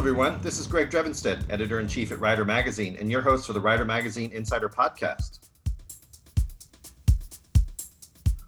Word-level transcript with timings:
everyone. 0.00 0.40
This 0.40 0.58
is 0.58 0.66
Greg 0.66 0.88
Drevenstedt, 0.88 1.42
editor 1.50 1.78
in 1.78 1.86
chief 1.86 2.10
at 2.10 2.20
Rider 2.20 2.46
Magazine, 2.46 2.96
and 2.98 3.10
your 3.10 3.20
host 3.20 3.46
for 3.46 3.52
the 3.52 3.60
Rider 3.60 3.84
Magazine 3.84 4.32
Insider 4.32 4.70
Podcast. 4.70 5.40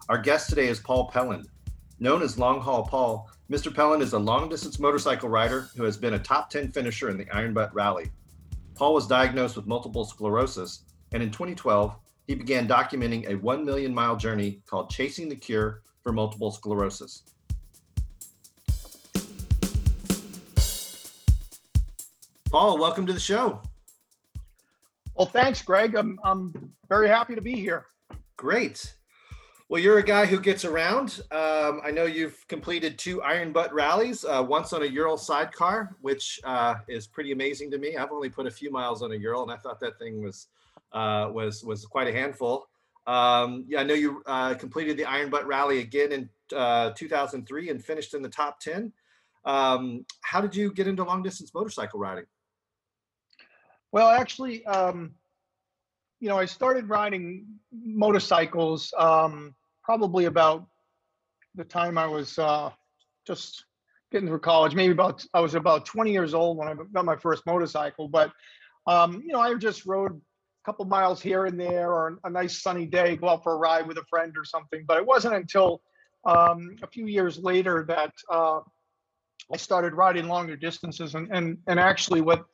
Our 0.08 0.16
guest 0.16 0.48
today 0.48 0.68
is 0.68 0.80
Paul 0.80 1.10
Pelland. 1.10 1.48
Known 2.00 2.22
as 2.22 2.38
Long 2.38 2.58
Haul 2.58 2.86
Paul, 2.86 3.28
Mr. 3.50 3.70
Pelland 3.70 4.00
is 4.00 4.14
a 4.14 4.18
long 4.18 4.48
distance 4.48 4.78
motorcycle 4.78 5.28
rider 5.28 5.68
who 5.76 5.82
has 5.82 5.98
been 5.98 6.14
a 6.14 6.18
top 6.18 6.48
10 6.48 6.72
finisher 6.72 7.10
in 7.10 7.18
the 7.18 7.28
Iron 7.30 7.52
Butt 7.52 7.74
Rally. 7.74 8.10
Paul 8.74 8.94
was 8.94 9.06
diagnosed 9.06 9.54
with 9.54 9.66
multiple 9.66 10.06
sclerosis, 10.06 10.84
and 11.12 11.22
in 11.22 11.30
2012, 11.30 11.94
he 12.28 12.34
began 12.34 12.66
documenting 12.66 13.28
a 13.28 13.34
1 13.34 13.62
million 13.62 13.92
mile 13.92 14.16
journey 14.16 14.62
called 14.64 14.88
Chasing 14.88 15.28
the 15.28 15.36
Cure 15.36 15.82
for 16.02 16.14
Multiple 16.14 16.50
Sclerosis. 16.50 17.24
Paul, 22.52 22.76
welcome 22.76 23.06
to 23.06 23.14
the 23.14 23.18
show. 23.18 23.62
Well, 25.14 25.26
thanks, 25.26 25.62
Greg. 25.62 25.94
I'm, 25.94 26.20
I'm 26.22 26.52
very 26.86 27.08
happy 27.08 27.34
to 27.34 27.40
be 27.40 27.54
here. 27.54 27.86
Great. 28.36 28.94
Well, 29.70 29.80
you're 29.80 29.96
a 29.96 30.02
guy 30.02 30.26
who 30.26 30.38
gets 30.38 30.66
around. 30.66 31.22
Um, 31.30 31.80
I 31.82 31.90
know 31.90 32.04
you've 32.04 32.46
completed 32.48 32.98
two 32.98 33.22
Iron 33.22 33.52
Butt 33.52 33.72
rallies, 33.72 34.26
uh, 34.26 34.44
once 34.46 34.74
on 34.74 34.82
a 34.82 34.84
Ural 34.84 35.16
sidecar, 35.16 35.96
which 36.02 36.40
uh, 36.44 36.74
is 36.88 37.06
pretty 37.06 37.32
amazing 37.32 37.70
to 37.70 37.78
me. 37.78 37.96
I've 37.96 38.12
only 38.12 38.28
put 38.28 38.46
a 38.46 38.50
few 38.50 38.70
miles 38.70 39.00
on 39.00 39.12
a 39.12 39.16
Ural, 39.16 39.44
and 39.44 39.50
I 39.50 39.56
thought 39.56 39.80
that 39.80 39.98
thing 39.98 40.22
was 40.22 40.48
uh, 40.92 41.30
was 41.32 41.64
was 41.64 41.86
quite 41.86 42.06
a 42.06 42.12
handful. 42.12 42.66
Um, 43.06 43.64
yeah, 43.66 43.80
I 43.80 43.84
know 43.84 43.94
you 43.94 44.22
uh, 44.26 44.52
completed 44.56 44.98
the 44.98 45.06
Iron 45.06 45.30
Butt 45.30 45.46
rally 45.46 45.78
again 45.78 46.12
in 46.12 46.28
uh, 46.54 46.90
2003 46.90 47.70
and 47.70 47.82
finished 47.82 48.12
in 48.12 48.20
the 48.20 48.28
top 48.28 48.60
10. 48.60 48.92
Um, 49.46 50.04
how 50.20 50.42
did 50.42 50.54
you 50.54 50.70
get 50.70 50.86
into 50.86 51.02
long 51.02 51.22
distance 51.22 51.54
motorcycle 51.54 51.98
riding? 51.98 52.26
Well, 53.92 54.08
actually, 54.08 54.64
um, 54.64 55.12
you 56.18 56.28
know, 56.28 56.38
I 56.38 56.46
started 56.46 56.88
riding 56.88 57.44
motorcycles 57.72 58.92
um, 58.96 59.54
probably 59.82 60.24
about 60.24 60.66
the 61.54 61.64
time 61.64 61.98
I 61.98 62.06
was 62.06 62.38
uh, 62.38 62.70
just 63.26 63.66
getting 64.10 64.28
through 64.28 64.40
college. 64.40 64.74
Maybe 64.74 64.92
about 64.92 65.24
I 65.34 65.40
was 65.40 65.54
about 65.54 65.84
20 65.84 66.10
years 66.10 66.32
old 66.32 66.56
when 66.56 66.68
I 66.68 66.74
got 66.94 67.04
my 67.04 67.16
first 67.16 67.44
motorcycle. 67.44 68.08
But 68.08 68.32
um, 68.86 69.22
you 69.26 69.32
know, 69.34 69.40
I 69.40 69.54
just 69.54 69.84
rode 69.84 70.12
a 70.12 70.64
couple 70.64 70.86
miles 70.86 71.20
here 71.20 71.44
and 71.44 71.60
there, 71.60 71.92
or 71.92 72.18
a 72.24 72.30
nice 72.30 72.62
sunny 72.62 72.86
day, 72.86 73.16
go 73.16 73.28
out 73.28 73.42
for 73.42 73.52
a 73.52 73.56
ride 73.56 73.86
with 73.86 73.98
a 73.98 74.04
friend 74.08 74.32
or 74.38 74.44
something. 74.44 74.84
But 74.88 74.96
it 74.96 75.06
wasn't 75.06 75.34
until 75.34 75.82
um, 76.24 76.76
a 76.82 76.86
few 76.86 77.06
years 77.06 77.38
later 77.38 77.84
that 77.88 78.12
uh, 78.30 78.60
I 79.52 79.56
started 79.58 79.92
riding 79.92 80.28
longer 80.28 80.56
distances, 80.56 81.14
and 81.14 81.28
and 81.30 81.58
and 81.66 81.78
actually 81.78 82.22
what 82.22 82.46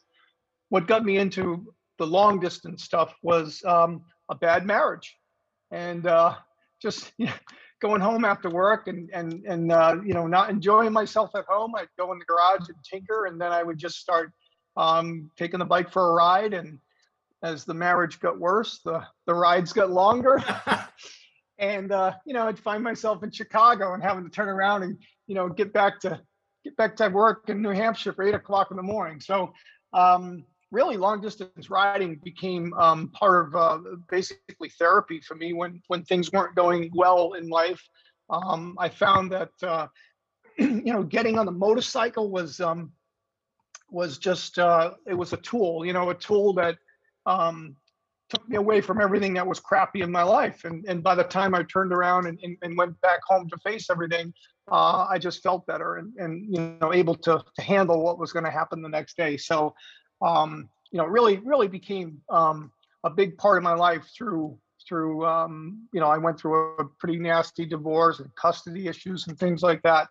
what 0.69 0.86
got 0.86 1.05
me 1.05 1.19
into 1.19 1.72
the 1.98 2.06
long 2.06 2.41
distance 2.41 2.84
stuff 2.84 3.14
was 3.22 3.62
um, 3.64 4.02
a 4.30 4.34
bad 4.34 4.66
marriage, 4.66 5.16
and 5.70 6.06
uh, 6.06 6.34
just 6.80 7.12
you 7.19 7.27
know, 7.27 7.33
going 7.80 8.00
home 8.00 8.25
after 8.25 8.50
work 8.50 8.88
and 8.88 9.10
and 9.12 9.44
and 9.47 9.72
uh, 9.72 9.97
you 10.05 10.14
know 10.14 10.27
not 10.27 10.50
enjoying 10.50 10.92
myself 10.92 11.30
at 11.34 11.44
home. 11.48 11.75
I'd 11.77 11.88
go 11.98 12.12
in 12.12 12.19
the 12.19 12.25
garage 12.25 12.69
and 12.69 12.77
tinker, 12.88 13.27
and 13.27 13.41
then 13.41 13.52
I 13.52 13.62
would 13.62 13.78
just 13.78 13.97
start 13.97 14.33
um, 14.77 15.30
taking 15.36 15.58
the 15.58 15.64
bike 15.64 15.91
for 15.91 16.10
a 16.10 16.14
ride. 16.14 16.55
And 16.55 16.78
as 17.42 17.64
the 17.64 17.75
marriage 17.75 18.20
got 18.20 18.38
worse, 18.38 18.80
the 18.84 19.03
the 19.27 19.34
rides 19.34 19.72
got 19.72 19.91
longer. 19.91 20.42
and 21.58 21.92
uh, 21.92 22.14
you 22.25 22.34
know, 22.34 22.47
I'd 22.47 22.58
find 22.58 22.82
myself 22.82 23.22
in 23.22 23.30
Chicago 23.30 23.94
and 23.94 24.03
having 24.03 24.25
to 24.25 24.31
turn 24.31 24.48
around 24.48 24.82
and 24.82 24.98
you 25.26 25.34
know 25.34 25.48
get 25.48 25.72
back 25.72 26.00
to 26.00 26.21
get 26.65 26.76
back 26.76 26.97
to 26.97 27.09
work 27.09 27.48
in 27.48 27.62
New 27.62 27.71
Hampshire 27.71 28.12
for 28.12 28.25
eight 28.25 28.34
o'clock 28.34 28.69
in 28.71 28.76
the 28.76 28.82
morning. 28.82 29.21
So 29.21 29.53
um, 29.92 30.44
really 30.70 30.96
long 30.96 31.20
distance 31.20 31.70
riding 31.70 32.16
became 32.22 32.74
um, 32.74 33.08
part 33.10 33.48
of 33.48 33.56
uh, 33.56 33.78
basically 34.10 34.68
therapy 34.78 35.20
for 35.20 35.34
me 35.34 35.52
when 35.52 35.80
when 35.88 36.04
things 36.04 36.30
weren't 36.32 36.54
going 36.54 36.90
well 36.94 37.34
in 37.34 37.48
life. 37.48 37.82
Um, 38.30 38.76
I 38.78 38.88
found 38.88 39.32
that 39.32 39.50
uh, 39.62 39.86
you 40.58 40.92
know 40.92 41.02
getting 41.02 41.38
on 41.38 41.46
the 41.46 41.52
motorcycle 41.52 42.30
was 42.30 42.60
um, 42.60 42.92
was 43.90 44.18
just 44.18 44.58
uh, 44.58 44.92
it 45.06 45.14
was 45.14 45.32
a 45.32 45.38
tool, 45.38 45.84
you 45.84 45.92
know, 45.92 46.10
a 46.10 46.14
tool 46.14 46.52
that 46.54 46.76
um, 47.26 47.76
took 48.28 48.46
me 48.48 48.56
away 48.56 48.80
from 48.80 49.00
everything 49.00 49.34
that 49.34 49.46
was 49.46 49.60
crappy 49.60 50.02
in 50.02 50.12
my 50.12 50.22
life. 50.22 50.64
And 50.64 50.84
and 50.86 51.02
by 51.02 51.14
the 51.14 51.24
time 51.24 51.54
I 51.54 51.62
turned 51.62 51.92
around 51.92 52.26
and, 52.26 52.38
and, 52.42 52.56
and 52.62 52.76
went 52.76 53.00
back 53.00 53.20
home 53.26 53.48
to 53.48 53.56
face 53.58 53.88
everything, 53.90 54.32
uh, 54.70 55.06
I 55.08 55.18
just 55.18 55.42
felt 55.42 55.66
better 55.66 55.96
and, 55.96 56.12
and 56.18 56.44
you 56.54 56.76
know 56.80 56.92
able 56.92 57.14
to, 57.16 57.42
to 57.56 57.62
handle 57.62 58.02
what 58.02 58.18
was 58.18 58.32
going 58.32 58.44
to 58.44 58.50
happen 58.50 58.82
the 58.82 58.88
next 58.88 59.16
day. 59.16 59.36
So 59.36 59.74
um, 60.22 60.68
you 60.90 60.98
know, 60.98 61.04
really, 61.04 61.38
really 61.38 61.68
became 61.68 62.20
um, 62.30 62.72
a 63.04 63.10
big 63.10 63.36
part 63.38 63.58
of 63.58 63.62
my 63.62 63.74
life 63.74 64.10
through 64.16 64.58
through 64.88 65.26
um, 65.26 65.86
you 65.92 66.00
know, 66.00 66.06
I 66.06 66.18
went 66.18 66.40
through 66.40 66.76
a 66.78 66.84
pretty 66.98 67.18
nasty 67.18 67.66
divorce 67.66 68.20
and 68.20 68.34
custody 68.36 68.88
issues 68.88 69.26
and 69.26 69.38
things 69.38 69.62
like 69.62 69.82
that. 69.82 70.08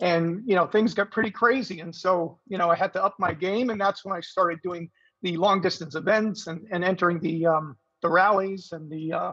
And 0.00 0.42
you 0.46 0.54
know, 0.54 0.66
things 0.66 0.94
got 0.94 1.10
pretty 1.10 1.30
crazy. 1.30 1.80
And 1.80 1.94
so, 1.94 2.38
you 2.48 2.56
know, 2.56 2.70
I 2.70 2.76
had 2.76 2.92
to 2.94 3.04
up 3.04 3.16
my 3.18 3.34
game, 3.34 3.70
and 3.70 3.80
that's 3.80 4.04
when 4.04 4.16
I 4.16 4.20
started 4.20 4.60
doing 4.62 4.90
the 5.22 5.36
long 5.36 5.60
distance 5.60 5.96
events 5.96 6.46
and, 6.46 6.66
and 6.70 6.84
entering 6.84 7.18
the 7.20 7.46
um, 7.46 7.76
the 8.02 8.08
rallies 8.08 8.70
and 8.72 8.90
the 8.90 9.12
uh, 9.12 9.32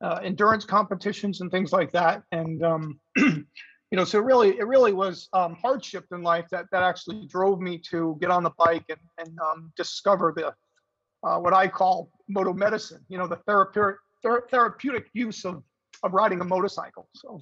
uh, 0.00 0.20
endurance 0.22 0.64
competitions 0.64 1.40
and 1.40 1.50
things 1.50 1.72
like 1.72 1.92
that. 1.92 2.22
And 2.32 2.64
um, 2.64 3.00
you 3.90 3.96
know, 3.96 4.04
so 4.04 4.18
really, 4.18 4.58
it 4.58 4.66
really 4.66 4.92
was 4.92 5.28
um, 5.32 5.54
hardship 5.54 6.06
in 6.12 6.22
life 6.22 6.46
that 6.50 6.66
that 6.72 6.82
actually 6.82 7.26
drove 7.26 7.60
me 7.60 7.78
to 7.90 8.16
get 8.20 8.30
on 8.30 8.42
the 8.42 8.50
bike 8.58 8.84
and 8.88 8.98
and 9.18 9.38
um, 9.38 9.72
discover 9.76 10.32
the 10.36 10.52
uh, 11.26 11.38
what 11.38 11.54
I 11.54 11.68
call 11.68 12.10
moto 12.28 12.52
medicine. 12.52 13.04
You 13.08 13.18
know, 13.18 13.28
the 13.28 13.36
therapeutic 13.46 13.96
ther- 14.22 14.46
therapeutic 14.50 15.08
use 15.12 15.44
of 15.44 15.62
of 16.02 16.14
riding 16.14 16.40
a 16.40 16.44
motorcycle. 16.44 17.08
So, 17.14 17.40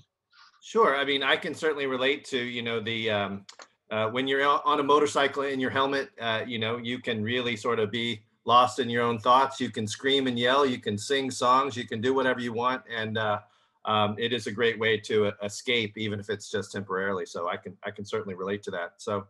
sure. 0.62 0.96
I 0.96 1.04
mean, 1.04 1.22
I 1.22 1.36
can 1.36 1.54
certainly 1.54 1.86
relate 1.86 2.24
to 2.26 2.38
you 2.38 2.60
know 2.60 2.78
the 2.78 3.10
um, 3.10 3.46
uh, 3.90 4.08
when 4.08 4.28
you're 4.28 4.44
on 4.46 4.80
a 4.80 4.84
motorcycle 4.84 5.44
in 5.44 5.60
your 5.60 5.70
helmet. 5.70 6.10
Uh, 6.20 6.42
you 6.46 6.58
know, 6.58 6.76
you 6.76 6.98
can 6.98 7.22
really 7.22 7.56
sort 7.56 7.78
of 7.78 7.90
be 7.90 8.22
lost 8.44 8.80
in 8.80 8.90
your 8.90 9.02
own 9.02 9.18
thoughts. 9.18 9.60
You 9.60 9.70
can 9.70 9.86
scream 9.86 10.26
and 10.26 10.38
yell. 10.38 10.66
You 10.66 10.78
can 10.78 10.98
sing 10.98 11.30
songs. 11.30 11.74
You 11.74 11.86
can 11.86 12.02
do 12.02 12.12
whatever 12.12 12.40
you 12.40 12.52
want 12.52 12.82
and 12.94 13.16
uh, 13.16 13.38
um, 13.84 14.16
it 14.18 14.32
is 14.32 14.46
a 14.46 14.52
great 14.52 14.78
way 14.78 14.98
to 14.98 15.26
uh, 15.26 15.32
escape, 15.42 15.96
even 15.96 16.18
if 16.20 16.30
it's 16.30 16.50
just 16.50 16.72
temporarily. 16.72 17.26
So 17.26 17.48
I 17.48 17.56
can 17.56 17.76
I 17.84 17.90
can 17.90 18.04
certainly 18.04 18.34
relate 18.34 18.62
to 18.64 18.70
that. 18.72 18.94
So, 18.98 19.26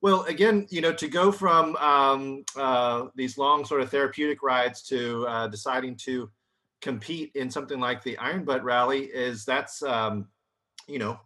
well, 0.00 0.22
again, 0.24 0.66
you 0.70 0.80
know, 0.80 0.92
to 0.92 1.08
go 1.08 1.32
from 1.32 1.76
um, 1.76 2.44
uh, 2.56 3.06
these 3.14 3.36
long 3.36 3.64
sort 3.64 3.80
of 3.80 3.90
therapeutic 3.90 4.42
rides 4.42 4.82
to 4.84 5.26
uh, 5.26 5.48
deciding 5.48 5.96
to 6.04 6.30
compete 6.80 7.32
in 7.34 7.50
something 7.50 7.80
like 7.80 8.02
the 8.02 8.16
Iron 8.18 8.44
Butt 8.44 8.64
Rally 8.64 9.04
is 9.04 9.44
that's 9.44 9.82
um, 9.82 10.28
you 10.86 10.98
know 10.98 11.18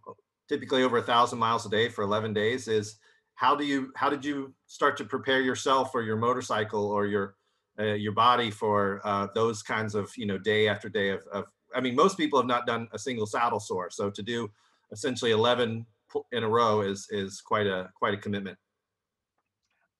typically 0.48 0.82
over 0.82 0.98
a 0.98 1.02
thousand 1.02 1.38
miles 1.38 1.64
a 1.66 1.70
day 1.70 1.88
for 1.88 2.02
11 2.02 2.32
days. 2.32 2.68
Is 2.68 2.96
how 3.34 3.54
do 3.54 3.64
you 3.64 3.92
how 3.94 4.08
did 4.08 4.24
you 4.24 4.54
start 4.66 4.96
to 4.98 5.04
prepare 5.04 5.40
yourself 5.40 5.94
or 5.94 6.02
your 6.02 6.16
motorcycle 6.16 6.86
or 6.86 7.06
your 7.06 7.36
uh, 7.78 7.94
your 7.94 8.12
body 8.12 8.50
for 8.50 9.00
uh, 9.04 9.26
those 9.34 9.62
kinds 9.62 9.94
of 9.94 10.10
you 10.16 10.26
know 10.26 10.38
day 10.38 10.68
after 10.68 10.88
day 10.88 11.10
of, 11.10 11.22
of 11.32 11.44
I 11.74 11.80
mean, 11.80 11.94
most 11.94 12.16
people 12.16 12.38
have 12.38 12.46
not 12.46 12.66
done 12.66 12.88
a 12.92 12.98
single 12.98 13.26
saddle 13.26 13.60
sore. 13.60 13.90
So 13.90 14.10
to 14.10 14.22
do 14.22 14.50
essentially 14.92 15.32
11 15.32 15.86
in 16.32 16.44
a 16.44 16.48
row 16.48 16.80
is 16.82 17.08
is 17.10 17.40
quite 17.40 17.66
a 17.66 17.90
quite 17.98 18.14
a 18.14 18.16
commitment. 18.16 18.56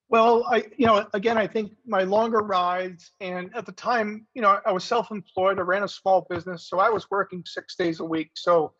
Well, 0.08 0.44
I 0.48 0.66
you 0.76 0.86
know 0.86 1.06
again 1.12 1.38
I 1.38 1.46
think 1.46 1.72
my 1.86 2.02
longer 2.04 2.38
rides 2.38 3.12
and 3.20 3.54
at 3.56 3.66
the 3.66 3.72
time 3.72 4.26
you 4.34 4.42
know 4.42 4.60
I 4.64 4.72
was 4.72 4.84
self-employed. 4.84 5.58
I 5.58 5.62
ran 5.62 5.82
a 5.82 5.88
small 5.88 6.26
business, 6.30 6.68
so 6.68 6.78
I 6.78 6.88
was 6.88 7.10
working 7.10 7.42
six 7.46 7.74
days 7.76 8.00
a 8.00 8.04
week. 8.04 8.30
So 8.34 8.72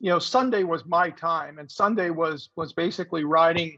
you 0.00 0.10
know 0.10 0.18
Sunday 0.18 0.64
was 0.64 0.84
my 0.86 1.10
time, 1.10 1.58
and 1.58 1.70
Sunday 1.70 2.10
was 2.10 2.50
was 2.56 2.72
basically 2.72 3.24
riding, 3.24 3.76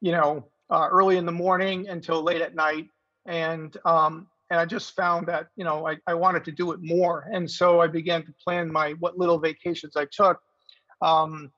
you 0.00 0.12
know, 0.12 0.48
uh, 0.70 0.88
early 0.90 1.16
in 1.16 1.26
the 1.26 1.32
morning 1.32 1.88
until 1.88 2.22
late 2.22 2.40
at 2.42 2.54
night. 2.54 2.88
And 3.26 3.76
um, 3.84 4.26
and 4.50 4.58
I 4.58 4.64
just 4.64 4.94
found 4.96 5.26
that 5.26 5.48
you 5.56 5.64
know 5.64 5.86
I, 5.86 5.96
I 6.06 6.14
wanted 6.14 6.44
to 6.46 6.52
do 6.52 6.72
it 6.72 6.80
more, 6.82 7.28
and 7.32 7.50
so 7.50 7.80
I 7.80 7.86
began 7.86 8.24
to 8.24 8.32
plan 8.42 8.70
my 8.70 8.92
what 9.00 9.18
little 9.18 9.38
vacations 9.38 9.96
I 9.96 10.06
took. 10.10 10.40
Um, 11.02 11.50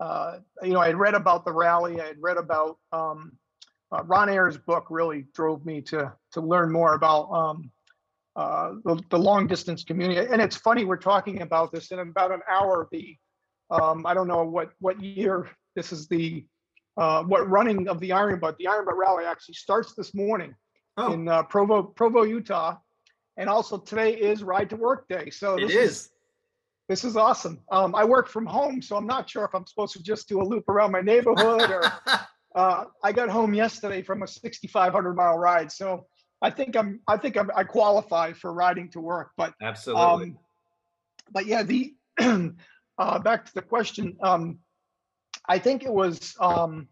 uh, 0.00 0.38
you 0.62 0.72
know, 0.72 0.80
I 0.80 0.88
had 0.88 0.96
read 0.96 1.14
about 1.14 1.44
the 1.44 1.52
rally. 1.52 2.00
I 2.00 2.06
had 2.06 2.20
read 2.20 2.36
about 2.36 2.78
um, 2.92 3.32
uh, 3.92 4.02
Ron 4.04 4.28
Ayres' 4.28 4.58
book. 4.58 4.86
Really 4.90 5.26
drove 5.34 5.64
me 5.64 5.80
to 5.82 6.12
to 6.32 6.40
learn 6.40 6.72
more 6.72 6.94
about 6.94 7.30
um, 7.30 7.70
uh, 8.34 8.72
the, 8.84 9.00
the, 9.10 9.18
long 9.18 9.46
distance 9.46 9.84
community. 9.84 10.26
And 10.32 10.40
it's 10.40 10.56
funny 10.56 10.84
we're 10.84 10.96
talking 10.96 11.42
about 11.42 11.70
this 11.70 11.90
in 11.92 11.98
about 11.98 12.32
an 12.32 12.40
hour. 12.50 12.88
The 12.90 13.16
um, 13.70 14.04
I 14.04 14.14
don't 14.14 14.28
know 14.28 14.44
what 14.44 14.72
what 14.80 15.00
year 15.00 15.48
this 15.76 15.92
is 15.92 16.08
the 16.08 16.44
uh, 16.96 17.22
what 17.22 17.48
running 17.48 17.88
of 17.88 18.00
the 18.00 18.12
Iron 18.12 18.40
Butt. 18.40 18.56
The 18.58 18.66
Iron 18.66 18.84
Butt 18.84 18.96
rally 18.96 19.24
actually 19.24 19.54
starts 19.54 19.94
this 19.94 20.14
morning 20.14 20.54
oh. 20.96 21.12
in 21.12 21.28
uh, 21.28 21.42
Provo, 21.44 21.82
Provo, 21.82 22.22
Utah. 22.22 22.76
And 23.36 23.48
also 23.48 23.78
today 23.78 24.12
is 24.14 24.42
Ride 24.42 24.70
to 24.70 24.76
Work 24.76 25.08
Day. 25.08 25.30
So 25.30 25.56
this 25.56 25.70
it 25.70 25.76
is. 25.76 25.90
is 25.90 26.08
this 26.88 27.04
is 27.04 27.16
awesome. 27.16 27.60
Um, 27.70 27.94
I 27.94 28.04
work 28.04 28.28
from 28.28 28.44
home, 28.44 28.82
so 28.82 28.96
I'm 28.96 29.06
not 29.06 29.30
sure 29.30 29.44
if 29.44 29.54
I'm 29.54 29.66
supposed 29.66 29.94
to 29.94 30.02
just 30.02 30.28
do 30.28 30.42
a 30.42 30.44
loop 30.44 30.68
around 30.68 30.92
my 30.92 31.00
neighborhood 31.00 31.70
or 31.70 31.90
uh, 32.54 32.84
I 33.02 33.12
got 33.12 33.30
home 33.30 33.54
yesterday 33.54 34.02
from 34.02 34.22
a 34.22 34.26
6,500 34.26 35.14
mile 35.14 35.38
ride, 35.38 35.72
so 35.72 36.06
I 36.42 36.50
think 36.50 36.76
I'm 36.76 37.00
I 37.08 37.16
think 37.16 37.36
I'm, 37.36 37.50
I 37.56 37.64
qualify 37.64 38.32
for 38.32 38.52
riding 38.52 38.90
to 38.90 39.00
work. 39.00 39.30
But 39.36 39.54
Absolutely. 39.62 40.02
um, 40.02 40.38
but 41.32 41.46
yeah, 41.46 41.62
the 41.62 41.94
uh, 42.98 43.18
back 43.20 43.46
to 43.46 43.54
the 43.54 43.62
question. 43.62 44.16
Um, 44.22 44.58
I 45.48 45.58
think 45.58 45.84
it 45.84 45.92
was 45.92 46.34
um, 46.40 46.88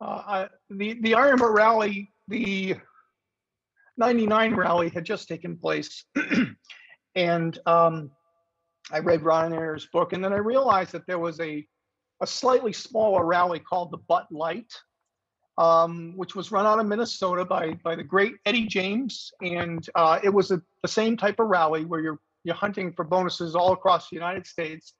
uh, 0.00 0.22
I, 0.26 0.48
the 0.70 0.94
the 1.00 1.12
Ironman 1.12 1.52
rally, 1.52 2.12
the 2.28 2.76
'99 3.96 4.54
rally 4.54 4.88
had 4.88 5.04
just 5.04 5.28
taken 5.28 5.56
place, 5.56 6.04
and 7.14 7.58
um, 7.66 8.10
I 8.92 8.98
read 8.98 9.22
Ron 9.22 9.52
Ayres' 9.52 9.88
book, 9.92 10.12
and 10.12 10.22
then 10.22 10.32
I 10.32 10.38
realized 10.38 10.92
that 10.92 11.06
there 11.06 11.18
was 11.18 11.40
a 11.40 11.66
a 12.20 12.26
slightly 12.26 12.72
smaller 12.72 13.24
rally 13.24 13.58
called 13.58 13.90
the 13.90 13.98
Butt 13.98 14.26
Lite, 14.30 14.72
um, 15.58 16.14
which 16.16 16.34
was 16.34 16.52
run 16.52 16.66
out 16.66 16.78
of 16.78 16.86
Minnesota 16.86 17.44
by 17.44 17.74
by 17.84 17.94
the 17.94 18.02
great 18.02 18.34
Eddie 18.46 18.66
James, 18.66 19.32
and 19.40 19.86
uh, 19.94 20.18
it 20.22 20.30
was 20.30 20.50
a, 20.50 20.60
the 20.82 20.88
same 20.88 21.16
type 21.16 21.40
of 21.40 21.48
rally 21.48 21.84
where 21.84 22.00
you're 22.00 22.20
you're 22.44 22.54
hunting 22.54 22.92
for 22.92 23.04
bonuses 23.04 23.54
all 23.54 23.72
across 23.72 24.10
the 24.10 24.16
United 24.16 24.46
States. 24.46 24.94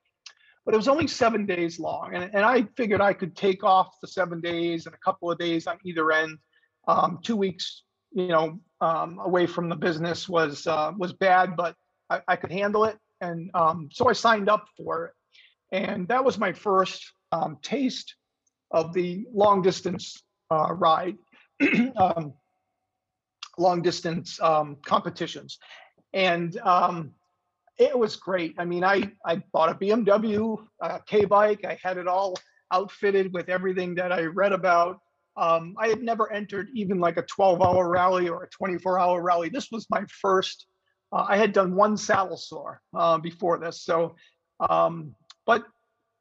But 0.64 0.72
it 0.72 0.78
was 0.78 0.88
only 0.88 1.06
seven 1.06 1.44
days 1.44 1.78
long, 1.78 2.14
and, 2.14 2.34
and 2.34 2.42
I 2.42 2.62
figured 2.74 3.02
I 3.02 3.12
could 3.12 3.36
take 3.36 3.62
off 3.62 4.00
the 4.00 4.08
seven 4.08 4.40
days 4.40 4.86
and 4.86 4.94
a 4.94 4.98
couple 4.98 5.30
of 5.30 5.38
days 5.38 5.66
on 5.66 5.78
either 5.84 6.10
end. 6.10 6.38
Um, 6.88 7.18
two 7.22 7.36
weeks, 7.36 7.83
you 8.14 8.28
know, 8.28 8.58
um, 8.80 9.18
away 9.18 9.46
from 9.46 9.68
the 9.68 9.76
business 9.76 10.28
was 10.28 10.66
uh, 10.66 10.92
was 10.96 11.12
bad, 11.12 11.56
but 11.56 11.74
I, 12.08 12.20
I 12.28 12.36
could 12.36 12.52
handle 12.52 12.84
it, 12.84 12.96
and 13.20 13.50
um, 13.54 13.88
so 13.92 14.08
I 14.08 14.12
signed 14.12 14.48
up 14.48 14.66
for 14.76 15.06
it. 15.06 15.12
And 15.72 16.06
that 16.08 16.24
was 16.24 16.38
my 16.38 16.52
first 16.52 17.12
um, 17.32 17.58
taste 17.60 18.14
of 18.70 18.92
the 18.92 19.26
long 19.32 19.62
distance 19.62 20.22
uh, 20.50 20.72
ride, 20.72 21.16
um, 21.96 22.34
long 23.58 23.82
distance 23.82 24.40
um, 24.40 24.76
competitions. 24.84 25.58
And 26.12 26.56
um, 26.58 27.12
it 27.78 27.98
was 27.98 28.16
great. 28.16 28.54
I 28.58 28.64
mean, 28.64 28.84
I, 28.84 29.10
I 29.24 29.42
bought 29.52 29.70
a 29.70 29.74
BMW 29.74 30.64
uh, 30.80 30.98
K 31.06 31.24
bike, 31.24 31.64
I 31.64 31.78
had 31.82 31.98
it 31.98 32.06
all 32.06 32.36
outfitted 32.72 33.32
with 33.32 33.48
everything 33.48 33.94
that 33.96 34.12
I 34.12 34.22
read 34.22 34.52
about. 34.52 35.00
Um, 35.36 35.74
I 35.78 35.88
had 35.88 36.02
never 36.02 36.32
entered 36.32 36.68
even 36.74 37.00
like 37.00 37.16
a 37.16 37.22
12 37.22 37.60
hour 37.60 37.88
rally 37.88 38.28
or 38.28 38.44
a 38.44 38.48
24 38.48 38.98
hour 38.98 39.22
rally. 39.22 39.48
This 39.48 39.70
was 39.70 39.86
my 39.90 40.04
first. 40.20 40.66
Uh, 41.12 41.26
I 41.28 41.36
had 41.36 41.52
done 41.52 41.74
one 41.74 41.96
saddle 41.96 42.36
sore 42.36 42.80
uh, 42.94 43.18
before 43.18 43.58
this. 43.58 43.82
So, 43.82 44.14
um, 44.68 45.14
but 45.46 45.64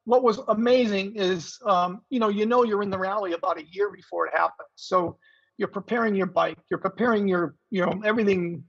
what 0.05 0.23
was 0.23 0.39
amazing 0.47 1.15
is, 1.15 1.57
um, 1.65 2.01
you 2.09 2.19
know, 2.19 2.29
you 2.29 2.45
know, 2.45 2.63
you're 2.63 2.83
in 2.83 2.89
the 2.89 2.97
rally 2.97 3.33
about 3.33 3.59
a 3.59 3.65
year 3.71 3.91
before 3.91 4.27
it 4.27 4.33
happens. 4.33 4.69
So 4.75 5.17
you're 5.57 5.67
preparing 5.67 6.15
your 6.15 6.25
bike, 6.27 6.57
you're 6.69 6.79
preparing 6.79 7.27
your, 7.27 7.55
you 7.69 7.85
know, 7.85 8.01
everything. 8.03 8.63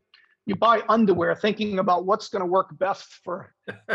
You 0.46 0.55
buy 0.56 0.82
underwear, 0.91 1.35
thinking 1.35 1.79
about 1.79 2.05
what's 2.05 2.29
going 2.29 2.41
to 2.41 2.46
work 2.46 2.79
best 2.79 3.06
for, 3.25 3.55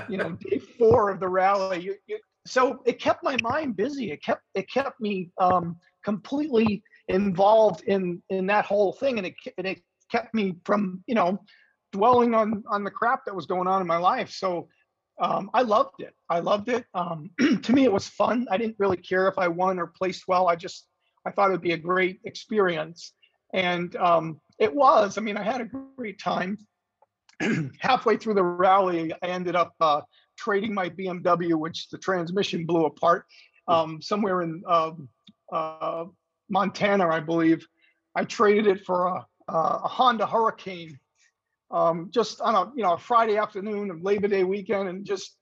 you 0.10 0.18
know, 0.18 0.32
day 0.50 0.58
four 0.80 1.12
of 1.12 1.20
the 1.20 1.28
rally. 1.28 1.80
You, 1.80 1.96
you, 2.08 2.18
so 2.48 2.82
it 2.86 3.00
kept 3.00 3.24
my 3.24 3.38
mind 3.44 3.76
busy. 3.76 4.12
It 4.12 4.24
kept 4.24 4.42
it 4.56 4.68
kept 4.68 5.00
me 5.00 5.30
um, 5.40 5.78
completely 6.04 6.84
involved 7.08 7.84
in 7.84 8.22
in 8.30 8.48
that 8.48 8.66
whole 8.66 8.94
thing, 8.94 9.18
and 9.18 9.28
it 9.28 9.36
and 9.58 9.68
it 9.68 9.82
kept 10.12 10.34
me 10.34 10.56
from 10.66 11.04
you 11.08 11.16
know 11.16 11.40
dwelling 11.92 12.34
on 12.34 12.64
on 12.70 12.84
the 12.84 12.92
crap 12.92 13.26
that 13.26 13.36
was 13.36 13.46
going 13.46 13.68
on 13.68 13.82
in 13.82 13.88
my 13.88 13.98
life. 13.98 14.32
So 14.32 14.68
um, 15.22 15.50
I 15.54 15.64
loved 15.64 16.00
it. 16.00 16.14
I 16.30 16.40
loved 16.40 16.70
it. 16.70 16.86
Um, 16.94 17.32
to 17.64 17.74
me, 17.74 17.84
it 17.84 17.92
was 17.92 18.08
fun. 18.08 18.48
I 18.50 18.58
didn't 18.58 18.78
really 18.80 18.98
care 18.98 19.28
if 19.28 19.38
I 19.38 19.48
won 19.48 19.80
or 19.80 19.88
placed 19.88 20.24
well. 20.28 20.48
I 20.48 20.56
just 20.56 20.88
I 21.26 21.32
thought 21.32 21.50
it'd 21.50 21.62
be 21.62 21.74
a 21.74 21.78
great 21.78 22.22
experience, 22.24 23.14
and 23.54 23.96
um, 23.98 24.40
it 24.60 24.74
was. 24.74 25.18
I 25.18 25.22
mean, 25.22 25.38
I 25.38 25.44
had 25.44 25.62
a 25.62 25.70
great 25.98 26.20
time. 26.20 26.58
Halfway 27.80 28.18
through 28.18 28.34
the 28.34 28.44
rally, 28.44 29.14
I 29.24 29.28
ended 29.28 29.56
up 29.56 29.74
uh, 29.80 30.02
trading 30.38 30.74
my 30.74 30.90
BMW, 30.90 31.56
which 31.56 31.90
the 31.90 31.98
transmission 31.98 32.66
blew 32.66 32.86
apart, 32.86 33.26
um, 33.68 34.02
somewhere 34.02 34.42
in 34.42 34.64
uh, 35.52 36.06
Montana, 36.50 37.08
I 37.08 37.20
believe. 37.20 37.66
I 38.16 38.26
traded 38.26 38.68
it 38.68 38.86
for 38.86 39.08
a, 39.08 39.26
a 39.48 39.88
Honda 39.88 40.26
Hurricane 40.26 41.00
um, 41.72 42.10
just 42.12 42.42
on 42.42 42.56
a 42.56 42.72
you 42.76 42.84
know 42.84 42.94
a 42.94 42.98
Friday 42.98 43.38
afternoon 43.38 43.92
of 43.92 44.02
Labor 44.02 44.28
Day 44.28 44.44
weekend, 44.44 44.90
and 44.90 45.06
just 45.06 45.36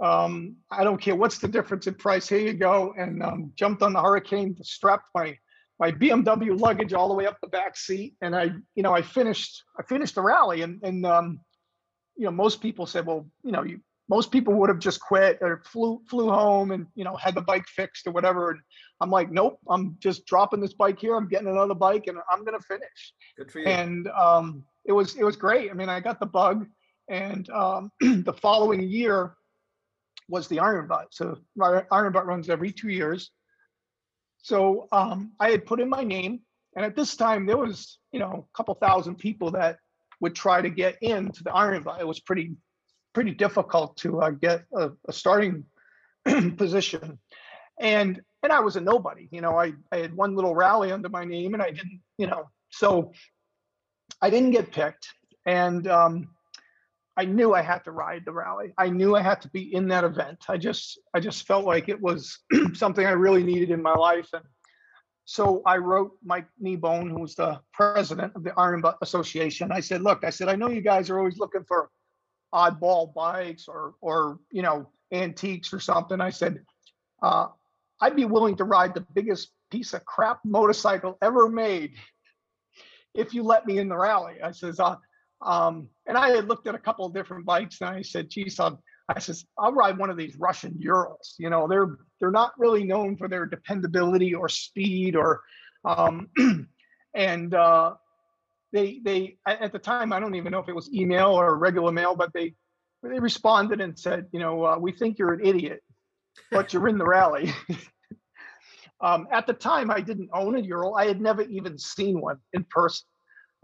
um, 0.00 0.56
I 0.70 0.84
don't 0.84 1.00
care 1.00 1.16
what's 1.16 1.38
the 1.38 1.48
difference 1.48 1.86
in 1.86 1.94
price. 1.94 2.28
Here 2.28 2.40
you 2.40 2.52
go, 2.52 2.94
and 2.96 3.22
um, 3.22 3.52
jumped 3.56 3.82
on 3.82 3.92
the 3.92 4.02
Hurricane, 4.02 4.56
strapped 4.62 5.08
my 5.14 5.36
my 5.78 5.90
BMW 5.90 6.58
luggage 6.58 6.92
all 6.92 7.08
the 7.08 7.14
way 7.14 7.26
up 7.26 7.38
the 7.40 7.48
back 7.48 7.76
seat, 7.76 8.14
and 8.20 8.36
I 8.36 8.50
you 8.74 8.82
know 8.82 8.94
I 8.94 9.02
finished 9.02 9.62
I 9.78 9.82
finished 9.82 10.14
the 10.14 10.22
rally, 10.22 10.62
and 10.62 10.82
and 10.82 11.06
um, 11.06 11.40
you 12.16 12.26
know 12.26 12.32
most 12.32 12.60
people 12.60 12.86
said, 12.86 13.06
well, 13.06 13.26
you 13.42 13.52
know 13.52 13.62
you 13.62 13.80
most 14.12 14.30
people 14.30 14.52
would 14.52 14.68
have 14.68 14.78
just 14.78 15.00
quit 15.00 15.38
or 15.40 15.62
flew 15.64 15.98
flew 16.06 16.28
home 16.28 16.70
and 16.70 16.86
you 16.94 17.02
know 17.02 17.16
had 17.16 17.34
the 17.34 17.40
bike 17.40 17.66
fixed 17.66 18.06
or 18.06 18.10
whatever. 18.10 18.50
And 18.50 18.60
I'm 19.00 19.08
like, 19.08 19.30
nope, 19.30 19.58
I'm 19.70 19.96
just 20.00 20.26
dropping 20.26 20.60
this 20.60 20.74
bike 20.74 20.98
here. 21.00 21.16
I'm 21.16 21.28
getting 21.28 21.48
another 21.48 21.74
bike, 21.74 22.08
and 22.08 22.18
I'm 22.30 22.44
gonna 22.44 22.60
finish. 22.60 23.14
Good 23.38 23.50
for 23.50 23.60
you. 23.60 23.66
And 23.68 24.08
um, 24.08 24.64
it 24.84 24.92
was 24.92 25.16
it 25.16 25.24
was 25.24 25.36
great. 25.36 25.70
I 25.70 25.72
mean, 25.72 25.88
I 25.88 25.98
got 26.00 26.20
the 26.20 26.26
bug, 26.26 26.66
and 27.08 27.48
um, 27.48 27.90
the 28.00 28.34
following 28.34 28.82
year 28.82 29.32
was 30.28 30.46
the 30.46 30.60
Iron 30.60 30.88
Butt. 30.88 31.06
So 31.12 31.38
Iron 31.90 32.12
Butt 32.12 32.26
runs 32.26 32.50
every 32.50 32.70
two 32.70 32.90
years. 32.90 33.30
So 34.42 34.88
um, 34.92 35.32
I 35.40 35.50
had 35.52 35.64
put 35.64 35.80
in 35.80 35.88
my 35.88 36.04
name, 36.04 36.40
and 36.76 36.84
at 36.84 36.96
this 36.96 37.16
time 37.16 37.46
there 37.46 37.56
was 37.56 37.98
you 38.12 38.18
know 38.18 38.46
a 38.46 38.56
couple 38.58 38.74
thousand 38.74 39.14
people 39.14 39.52
that 39.52 39.78
would 40.20 40.34
try 40.34 40.60
to 40.60 40.68
get 40.68 40.98
into 41.00 41.42
the 41.44 41.52
Iron 41.52 41.82
Butt. 41.82 42.02
It 42.02 42.06
was 42.06 42.20
pretty 42.20 42.56
pretty 43.12 43.32
difficult 43.32 43.96
to 43.98 44.20
uh, 44.20 44.30
get 44.30 44.64
a, 44.74 44.90
a 45.08 45.12
starting 45.12 45.64
position, 46.56 47.18
and 47.80 48.20
and 48.42 48.52
I 48.52 48.60
was 48.60 48.76
a 48.76 48.80
nobody. 48.80 49.28
You 49.30 49.40
know, 49.40 49.58
I 49.58 49.72
I 49.90 49.98
had 49.98 50.14
one 50.14 50.34
little 50.34 50.54
rally 50.54 50.92
under 50.92 51.08
my 51.08 51.24
name, 51.24 51.54
and 51.54 51.62
I 51.62 51.70
didn't 51.70 52.00
you 52.18 52.26
know 52.26 52.48
so 52.72 53.12
I 54.20 54.30
didn't 54.30 54.50
get 54.50 54.72
picked, 54.72 55.08
and 55.46 55.86
um, 55.86 56.28
I 57.16 57.26
knew 57.26 57.54
I 57.54 57.62
had 57.62 57.84
to 57.84 57.92
ride 57.92 58.22
the 58.24 58.32
rally. 58.32 58.72
I 58.78 58.88
knew 58.88 59.14
I 59.14 59.22
had 59.22 59.42
to 59.42 59.48
be 59.50 59.74
in 59.74 59.88
that 59.88 60.04
event. 60.04 60.44
I 60.48 60.56
just 60.56 60.98
I 61.14 61.20
just 61.20 61.46
felt 61.46 61.64
like 61.64 61.88
it 61.88 62.00
was 62.00 62.38
something 62.72 63.06
I 63.06 63.12
really 63.12 63.44
needed 63.44 63.70
in 63.70 63.82
my 63.82 63.94
life, 63.94 64.28
and 64.32 64.44
so 65.24 65.62
I 65.66 65.76
wrote 65.76 66.12
Mike 66.24 66.48
Kneebone, 66.60 67.10
who 67.10 67.20
was 67.20 67.34
the 67.34 67.60
president 67.72 68.32
of 68.34 68.42
the 68.42 68.58
Iron 68.58 68.80
Butt 68.80 68.98
Association. 69.02 69.70
I 69.70 69.80
said, 69.80 70.02
"Look, 70.02 70.24
I 70.24 70.30
said 70.30 70.48
I 70.48 70.56
know 70.56 70.70
you 70.70 70.80
guys 70.80 71.10
are 71.10 71.18
always 71.18 71.38
looking 71.38 71.64
for 71.68 71.90
oddball 72.52 73.12
bikes 73.14 73.68
or 73.68 73.94
or 74.00 74.38
you 74.50 74.62
know 74.62 74.88
antiques 75.12 75.72
or 75.72 75.80
something." 75.80 76.20
I 76.20 76.30
said, 76.30 76.60
uh, 77.22 77.48
"I'd 78.00 78.16
be 78.16 78.24
willing 78.24 78.56
to 78.56 78.64
ride 78.64 78.94
the 78.94 79.06
biggest 79.14 79.50
piece 79.70 79.94
of 79.94 80.04
crap 80.04 80.40
motorcycle 80.44 81.16
ever 81.22 81.48
made 81.48 81.94
if 83.14 83.34
you 83.34 83.42
let 83.42 83.66
me 83.66 83.78
in 83.78 83.88
the 83.88 83.96
rally. 83.96 84.34
I 84.42 84.52
says, 84.52 84.80
uh, 84.80 84.96
um, 85.40 85.88
and 86.06 86.16
I 86.16 86.30
had 86.30 86.48
looked 86.48 86.66
at 86.66 86.74
a 86.74 86.78
couple 86.78 87.04
of 87.04 87.14
different 87.14 87.44
bikes 87.44 87.80
and 87.80 87.90
I 87.90 88.02
said, 88.02 88.30
geez, 88.30 88.58
I'll, 88.60 88.82
I 89.08 89.18
says, 89.18 89.44
I'll 89.58 89.72
ride 89.72 89.98
one 89.98 90.10
of 90.10 90.16
these 90.16 90.36
Russian 90.36 90.76
Urals. 90.78 91.34
You 91.38 91.50
know, 91.50 91.66
they're 91.68 91.98
they're 92.20 92.30
not 92.30 92.52
really 92.56 92.84
known 92.84 93.16
for 93.16 93.28
their 93.28 93.46
dependability 93.46 94.34
or 94.34 94.48
speed 94.48 95.16
or 95.16 95.42
um, 95.84 96.28
and 97.14 97.54
uh, 97.54 97.94
they 98.72 99.00
they 99.04 99.36
at 99.46 99.72
the 99.72 99.78
time 99.78 100.12
I 100.12 100.20
don't 100.20 100.34
even 100.34 100.52
know 100.52 100.58
if 100.58 100.68
it 100.68 100.74
was 100.74 100.92
email 100.92 101.28
or 101.30 101.56
regular 101.58 101.92
mail, 101.92 102.14
but 102.16 102.32
they 102.32 102.54
they 103.02 103.18
responded 103.18 103.80
and 103.80 103.98
said, 103.98 104.26
you 104.32 104.38
know, 104.38 104.64
uh, 104.64 104.78
we 104.78 104.92
think 104.92 105.18
you're 105.18 105.32
an 105.32 105.44
idiot, 105.44 105.82
but 106.50 106.72
you're 106.72 106.88
in 106.88 106.98
the 106.98 107.04
rally. 107.04 107.52
Um, 109.02 109.26
at 109.32 109.48
the 109.48 109.52
time, 109.52 109.90
I 109.90 110.00
didn't 110.00 110.30
own 110.32 110.54
a 110.56 110.60
Ural. 110.60 110.94
I 110.94 111.06
had 111.06 111.20
never 111.20 111.42
even 111.42 111.76
seen 111.76 112.20
one 112.20 112.38
in 112.52 112.64
person. 112.70 113.04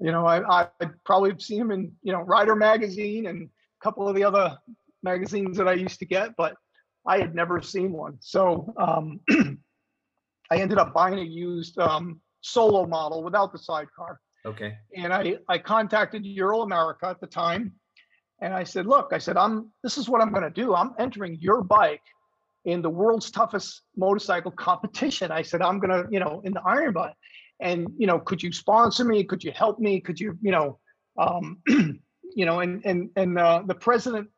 You 0.00 0.10
know, 0.10 0.26
I, 0.26 0.42
I'd 0.80 0.90
probably 1.04 1.30
have 1.30 1.40
seen 1.40 1.60
them 1.60 1.70
in, 1.70 1.92
you 2.02 2.12
know, 2.12 2.22
Rider 2.22 2.56
Magazine 2.56 3.26
and 3.26 3.44
a 3.48 3.84
couple 3.84 4.08
of 4.08 4.16
the 4.16 4.24
other 4.24 4.58
magazines 5.02 5.56
that 5.56 5.68
I 5.68 5.74
used 5.74 6.00
to 6.00 6.06
get, 6.06 6.34
but 6.36 6.56
I 7.06 7.18
had 7.18 7.34
never 7.34 7.62
seen 7.62 7.92
one. 7.92 8.16
So 8.20 8.72
um, 8.76 9.20
I 10.50 10.56
ended 10.56 10.78
up 10.78 10.92
buying 10.92 11.18
a 11.18 11.22
used 11.22 11.78
um, 11.78 12.20
solo 12.40 12.86
model 12.86 13.22
without 13.22 13.52
the 13.52 13.58
sidecar. 13.58 14.20
Okay. 14.47 14.76
And 14.97 15.12
I, 15.12 15.37
I 15.49 15.59
contacted 15.59 16.25
Ural 16.25 16.62
America 16.62 17.07
at 17.07 17.21
the 17.21 17.26
time. 17.26 17.73
And 18.40 18.54
I 18.54 18.62
said, 18.62 18.87
look, 18.87 19.11
I 19.12 19.18
said, 19.18 19.37
I'm, 19.37 19.71
this 19.83 19.99
is 19.99 20.09
what 20.09 20.23
I'm 20.23 20.30
going 20.30 20.45
to 20.45 20.50
do. 20.50 20.75
I'm 20.75 20.95
entering 20.99 21.37
your 21.40 21.62
bike 21.62 22.02
in 22.64 22.83
the 22.83 22.90
world's 22.90 23.30
toughest 23.30 23.83
motorcycle 23.97 24.50
competition. 24.50 25.33
I 25.33 25.42
said, 25.42 25.62
I'm 25.62 25.80
gonna, 25.80 26.04
you 26.11 26.21
know, 26.21 26.40
in 26.45 26.52
the 26.52 26.62
Iron 26.64 26.92
Butt. 26.92 27.14
And, 27.61 27.88
you 27.97 28.07
know, 28.07 28.21
could 28.21 28.42
you 28.42 28.52
sponsor 28.52 29.04
me? 29.04 29.25
Could 29.25 29.42
you 29.42 29.50
help 29.50 29.80
me? 29.80 30.00
Could 30.00 30.21
you, 30.21 30.38
you 30.40 30.52
know, 30.52 30.78
um, 31.18 31.59
you 31.66 32.47
know, 32.47 32.61
and 32.61 32.85
and 32.85 33.11
and 33.16 33.38
uh, 33.38 33.62
the 33.66 33.75
president 33.75 34.28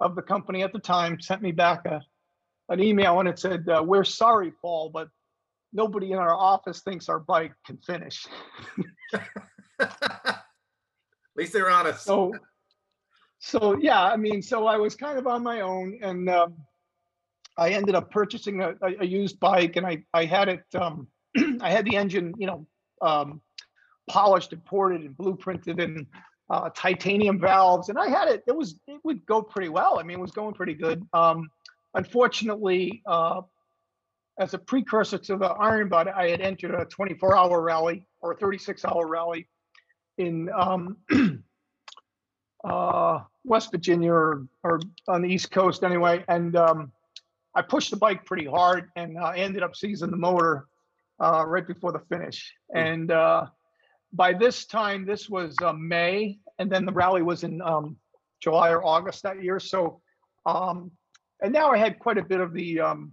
of 0.00 0.14
the 0.14 0.22
company 0.22 0.62
at 0.62 0.72
the 0.72 0.78
time 0.78 1.20
sent 1.20 1.40
me 1.40 1.52
back 1.52 1.86
a 1.86 2.02
an 2.68 2.82
email 2.82 3.18
and 3.20 3.28
it 3.28 3.38
said, 3.38 3.66
uh, 3.68 3.82
"We're 3.82 4.04
sorry, 4.04 4.52
Paul, 4.60 4.90
but 4.92 5.08
nobody 5.72 6.12
in 6.12 6.18
our 6.18 6.34
office 6.34 6.80
thinks 6.80 7.08
our 7.08 7.20
bike 7.20 7.52
can 7.64 7.78
finish. 7.78 8.26
At 9.80 10.42
least 11.36 11.52
they're 11.52 11.70
honest. 11.70 12.04
So, 12.04 12.32
so 13.38 13.76
yeah, 13.78 14.02
I 14.02 14.16
mean, 14.16 14.42
so 14.42 14.66
I 14.66 14.76
was 14.76 14.94
kind 14.94 15.18
of 15.18 15.26
on 15.26 15.42
my 15.42 15.60
own 15.60 15.98
and 16.02 16.28
um, 16.30 16.54
I 17.58 17.70
ended 17.70 17.94
up 17.94 18.10
purchasing 18.10 18.62
a, 18.62 18.74
a, 18.82 19.04
used 19.04 19.38
bike 19.40 19.76
and 19.76 19.86
I, 19.86 20.04
I 20.12 20.24
had 20.24 20.48
it, 20.48 20.64
um, 20.74 21.08
I 21.60 21.70
had 21.70 21.84
the 21.84 21.96
engine, 21.96 22.34
you 22.38 22.46
know, 22.46 22.66
um, 23.02 23.40
polished 24.08 24.52
and 24.52 24.64
ported 24.64 25.02
and 25.02 25.16
blueprinted 25.16 25.82
and 25.82 26.06
uh, 26.48 26.70
titanium 26.74 27.40
valves. 27.40 27.88
And 27.88 27.98
I 27.98 28.08
had 28.08 28.28
it, 28.28 28.42
it 28.46 28.56
was, 28.56 28.78
it 28.86 29.00
would 29.04 29.24
go 29.26 29.42
pretty 29.42 29.68
well. 29.68 29.98
I 29.98 30.02
mean, 30.02 30.18
it 30.18 30.20
was 30.20 30.32
going 30.32 30.54
pretty 30.54 30.74
good. 30.74 31.06
Um, 31.12 31.50
unfortunately, 31.94 33.02
uh, 33.06 33.42
as 34.38 34.54
a 34.54 34.58
precursor 34.58 35.18
to 35.18 35.36
the 35.36 35.46
Iron 35.46 35.88
Butt, 35.88 36.08
I 36.08 36.28
had 36.28 36.40
entered 36.40 36.74
a 36.74 36.84
24 36.84 37.36
hour 37.36 37.60
rally 37.60 38.06
or 38.20 38.32
a 38.32 38.36
36 38.36 38.84
hour 38.84 39.06
rally 39.06 39.48
in 40.18 40.50
um, 40.54 40.96
uh, 42.64 43.20
West 43.44 43.70
Virginia 43.70 44.12
or, 44.12 44.46
or 44.62 44.80
on 45.08 45.22
the 45.22 45.28
East 45.28 45.50
Coast 45.50 45.84
anyway. 45.84 46.24
And 46.28 46.56
um, 46.56 46.92
I 47.54 47.62
pushed 47.62 47.90
the 47.90 47.96
bike 47.96 48.24
pretty 48.24 48.46
hard 48.46 48.90
and 48.96 49.16
uh, 49.18 49.30
ended 49.30 49.62
up 49.62 49.74
seizing 49.74 50.10
the 50.10 50.16
motor 50.16 50.66
uh, 51.18 51.44
right 51.46 51.66
before 51.66 51.92
the 51.92 52.00
finish. 52.00 52.52
And 52.74 53.10
uh, 53.10 53.46
by 54.12 54.34
this 54.34 54.66
time, 54.66 55.06
this 55.06 55.30
was 55.30 55.56
uh, 55.62 55.72
May, 55.72 56.38
and 56.58 56.70
then 56.70 56.84
the 56.84 56.92
rally 56.92 57.22
was 57.22 57.42
in 57.42 57.62
um, 57.62 57.96
July 58.40 58.70
or 58.70 58.84
August 58.84 59.22
that 59.22 59.42
year. 59.42 59.58
So, 59.58 60.00
um, 60.44 60.90
and 61.40 61.52
now 61.52 61.70
I 61.70 61.78
had 61.78 61.98
quite 61.98 62.18
a 62.18 62.22
bit 62.22 62.40
of 62.40 62.52
the 62.52 62.80
um, 62.80 63.12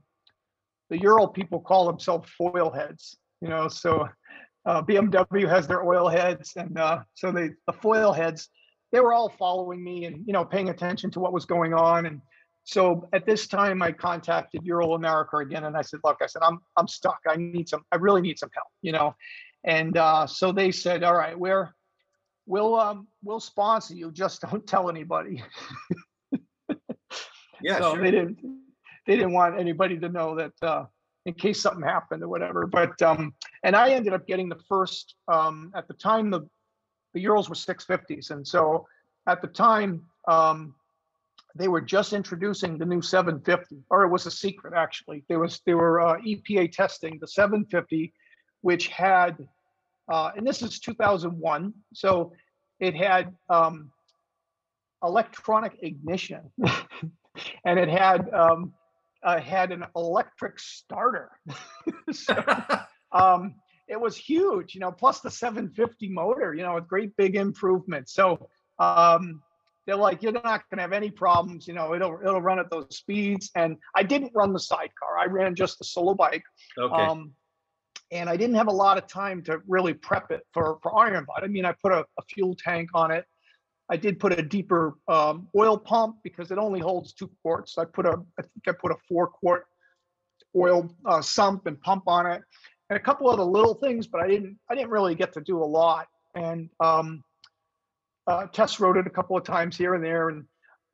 the 0.94 1.02
Ural 1.02 1.28
people 1.28 1.60
call 1.60 1.88
themselves 1.88 2.30
foil 2.38 2.70
heads, 2.70 3.18
you 3.42 3.50
know. 3.50 3.68
So 3.68 4.08
uh, 4.68 4.84
BMW 4.84 5.50
has 5.50 5.68
their 5.68 5.84
oil 5.84 6.08
heads, 6.08 6.54
and 6.56 6.78
uh, 6.78 7.00
so 7.16 7.32
they 7.32 7.50
the 7.66 7.74
foil 7.74 8.14
heads 8.14 8.50
they 8.92 9.00
were 9.00 9.12
all 9.12 9.28
following 9.28 9.84
me 9.84 10.06
and 10.06 10.24
you 10.28 10.34
know 10.34 10.46
paying 10.46 10.70
attention 10.70 11.10
to 11.12 11.20
what 11.20 11.34
was 11.34 11.46
going 11.46 11.74
on. 11.74 12.06
And 12.06 12.22
so 12.64 13.10
at 13.12 13.26
this 13.26 13.48
time, 13.48 13.82
I 13.82 13.92
contacted 13.92 14.64
Ural 14.64 14.94
America 14.94 15.38
again, 15.38 15.64
and 15.64 15.76
I 15.76 15.82
said, 15.82 16.00
"Look, 16.04 16.18
I 16.22 16.28
said 16.28 16.44
I'm 16.44 16.60
I'm 16.78 16.88
stuck. 16.88 17.20
I 17.28 17.38
need 17.38 17.68
some. 17.68 17.84
I 17.92 17.96
really 17.96 18.22
need 18.22 18.38
some 18.38 18.52
help, 18.54 18.68
you 18.84 18.92
know." 18.92 19.16
And 19.64 19.98
uh, 19.98 20.28
so 20.28 20.52
they 20.52 20.72
said, 20.72 21.04
"All 21.04 21.16
right, 21.16 21.38
we're 21.38 21.74
we'll 22.46 22.76
um 22.76 23.08
we'll 23.24 23.40
sponsor 23.40 23.96
you. 23.96 24.12
Just 24.12 24.42
don't 24.42 24.68
tell 24.68 24.92
anybody." 24.92 25.44
Yeah, 27.62 27.80
so 27.80 27.94
sure. 27.94 28.04
they 28.04 28.12
didn't 28.12 28.40
they 29.06 29.16
didn't 29.16 29.34
want 29.34 29.60
anybody 29.60 29.98
to 30.00 30.10
know 30.10 30.36
that 30.36 30.54
uh, 30.62 30.86
in 31.26 31.34
case 31.34 31.62
something 31.62 31.84
happened 31.84 32.24
or 32.24 32.28
whatever. 32.28 32.68
But 32.68 33.02
um, 33.02 33.34
and 33.64 33.76
I 33.76 33.92
ended 33.92 34.14
up 34.14 34.28
getting 34.28 34.50
the 34.50 34.60
first 34.68 35.16
um, 35.28 35.72
at 35.76 35.88
the 35.88 35.94
time 35.94 36.30
the 36.30 36.42
the 37.14 37.22
Urals 37.22 37.50
were 37.50 37.56
650s, 37.56 38.32
and 38.32 38.48
so 38.48 38.88
at 39.28 39.42
the 39.42 39.48
time 39.48 40.06
um, 40.28 40.74
they 41.56 41.68
were 41.68 41.82
just 41.82 42.14
introducing 42.14 42.78
the 42.78 42.86
new 42.86 43.02
750, 43.02 43.84
or 43.90 44.04
it 44.04 44.10
was 44.10 44.26
a 44.26 44.32
secret 44.32 44.74
actually. 44.76 45.24
There 45.30 45.40
was 45.40 45.62
they 45.66 45.76
were 45.76 46.02
uh, 46.02 46.18
EPA 46.18 46.72
testing 46.72 47.20
the 47.20 47.28
750, 47.28 48.14
which 48.62 48.88
had 48.88 49.48
uh, 50.10 50.32
and 50.36 50.46
this 50.46 50.62
is 50.62 50.80
2001, 50.80 51.74
so 51.94 52.34
it 52.80 52.96
had 52.96 53.34
um, 53.50 53.92
electronic 55.02 55.78
ignition. 55.82 56.52
and 57.66 57.80
it 57.80 57.90
had 57.90 58.30
um, 58.34 58.74
uh, 59.24 59.39
had 59.39 59.72
an 59.72 59.86
electric 59.96 60.60
starter. 60.60 61.32
so, 62.12 62.44
um, 63.12 63.56
it 63.88 64.00
was 64.00 64.15
huge, 64.15 64.74
you 64.74 64.82
know, 64.82 64.92
plus 64.92 65.20
the 65.20 65.30
750 65.30 66.10
motor, 66.10 66.53
you 66.53 66.63
know, 66.63 66.75
with 66.75 66.88
great 66.88 67.15
big 67.18 67.36
improvement. 67.36 68.10
So 68.10 68.50
um, 68.80 69.42
they're 69.86 69.96
like, 69.96 70.24
you're 70.24 70.32
not 70.32 70.63
going 70.70 70.77
to 70.77 70.82
have 70.82 70.94
any 70.94 71.12
problems, 71.12 71.68
you 71.68 71.74
know, 71.74 71.94
it'll 71.94 72.18
it'll 72.22 72.42
run 72.42 72.60
at 72.60 72.70
those 72.70 72.96
speeds. 72.96 73.51
And 73.56 73.77
I 73.96 74.03
didn't 74.03 74.32
run 74.34 74.53
the 74.53 74.60
sidecar; 74.60 75.18
I 75.20 75.25
ran 75.25 75.56
just 75.56 75.80
the 75.80 75.86
solo 75.86 76.13
bike. 76.13 76.44
Okay. 76.77 76.94
Um, 76.94 77.34
and 78.12 78.30
I 78.30 78.38
didn't 78.38 78.56
have 78.56 78.68
a 78.68 78.72
lot 78.72 78.98
of 78.98 79.08
time 79.08 79.42
to 79.44 79.60
really 79.68 79.94
prep 79.94 80.32
it 80.32 80.42
for 80.53 80.77
for 80.82 80.98
Iron 80.98 81.25
Butt. 81.25 81.44
I 81.44 81.48
mean, 81.48 81.65
I 81.65 81.74
put 81.82 81.92
a, 81.92 82.06
a 82.18 82.24
fuel 82.34 82.56
tank 82.56 82.89
on 82.94 83.12
it. 83.12 83.25
I 83.90 83.98
did 83.98 84.20
put 84.20 84.38
a 84.38 84.42
deeper 84.42 84.96
um, 85.08 85.48
oil 85.56 85.78
pump 85.78 86.18
because 86.24 86.52
it 86.52 86.58
only 86.58 86.80
holds 86.80 87.13
two 87.13 87.30
quarts. 87.42 87.78
I 87.78 87.86
put 87.86 88.06
a, 88.06 88.22
I 88.40 88.42
think 88.42 88.68
I 88.68 88.72
put 88.72 88.92
a 88.92 88.96
four 89.08 89.28
quart 89.28 89.66
oil 90.56 90.90
uh, 91.06 91.22
sump 91.22 91.66
and 91.66 91.80
pump 91.82 92.04
on 92.08 92.25
it, 92.25 92.42
and 92.90 92.98
a 92.98 93.00
couple 93.00 93.30
other 93.30 93.44
little 93.44 93.74
things, 93.74 94.08
but 94.08 94.22
I 94.22 94.28
didn't, 94.28 94.58
I 94.70 94.75
didn't 94.75 94.90
really 94.90 95.16
get 95.16 95.34
to 95.34 95.42
do 95.42 95.62
a 95.62 95.66
lot. 95.66 96.08
And 96.36 96.70
um, 96.80 97.24
uh, 98.28 98.48
test 98.48 98.80
rode 98.80 98.98
it 98.98 99.08
a 99.08 99.10
couple 99.10 99.38
of 99.38 99.44
times 99.44 99.78
here 99.78 99.96
and 99.96 100.04
there, 100.04 100.30
and 100.30 100.46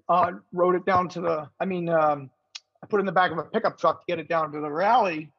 uh, 0.07 0.31
rode 0.51 0.75
it 0.75 0.85
down 0.85 1.09
to 1.09 1.21
the. 1.21 1.49
I 1.59 1.65
mean, 1.65 1.89
um, 1.89 2.29
I 2.83 2.87
put 2.87 2.97
it 2.97 3.01
in 3.01 3.05
the 3.05 3.11
back 3.11 3.31
of 3.31 3.37
a 3.37 3.43
pickup 3.43 3.77
truck 3.77 4.01
to 4.01 4.05
get 4.07 4.19
it 4.19 4.27
down 4.27 4.51
to 4.53 4.59
the 4.59 4.71
rally, 4.71 5.31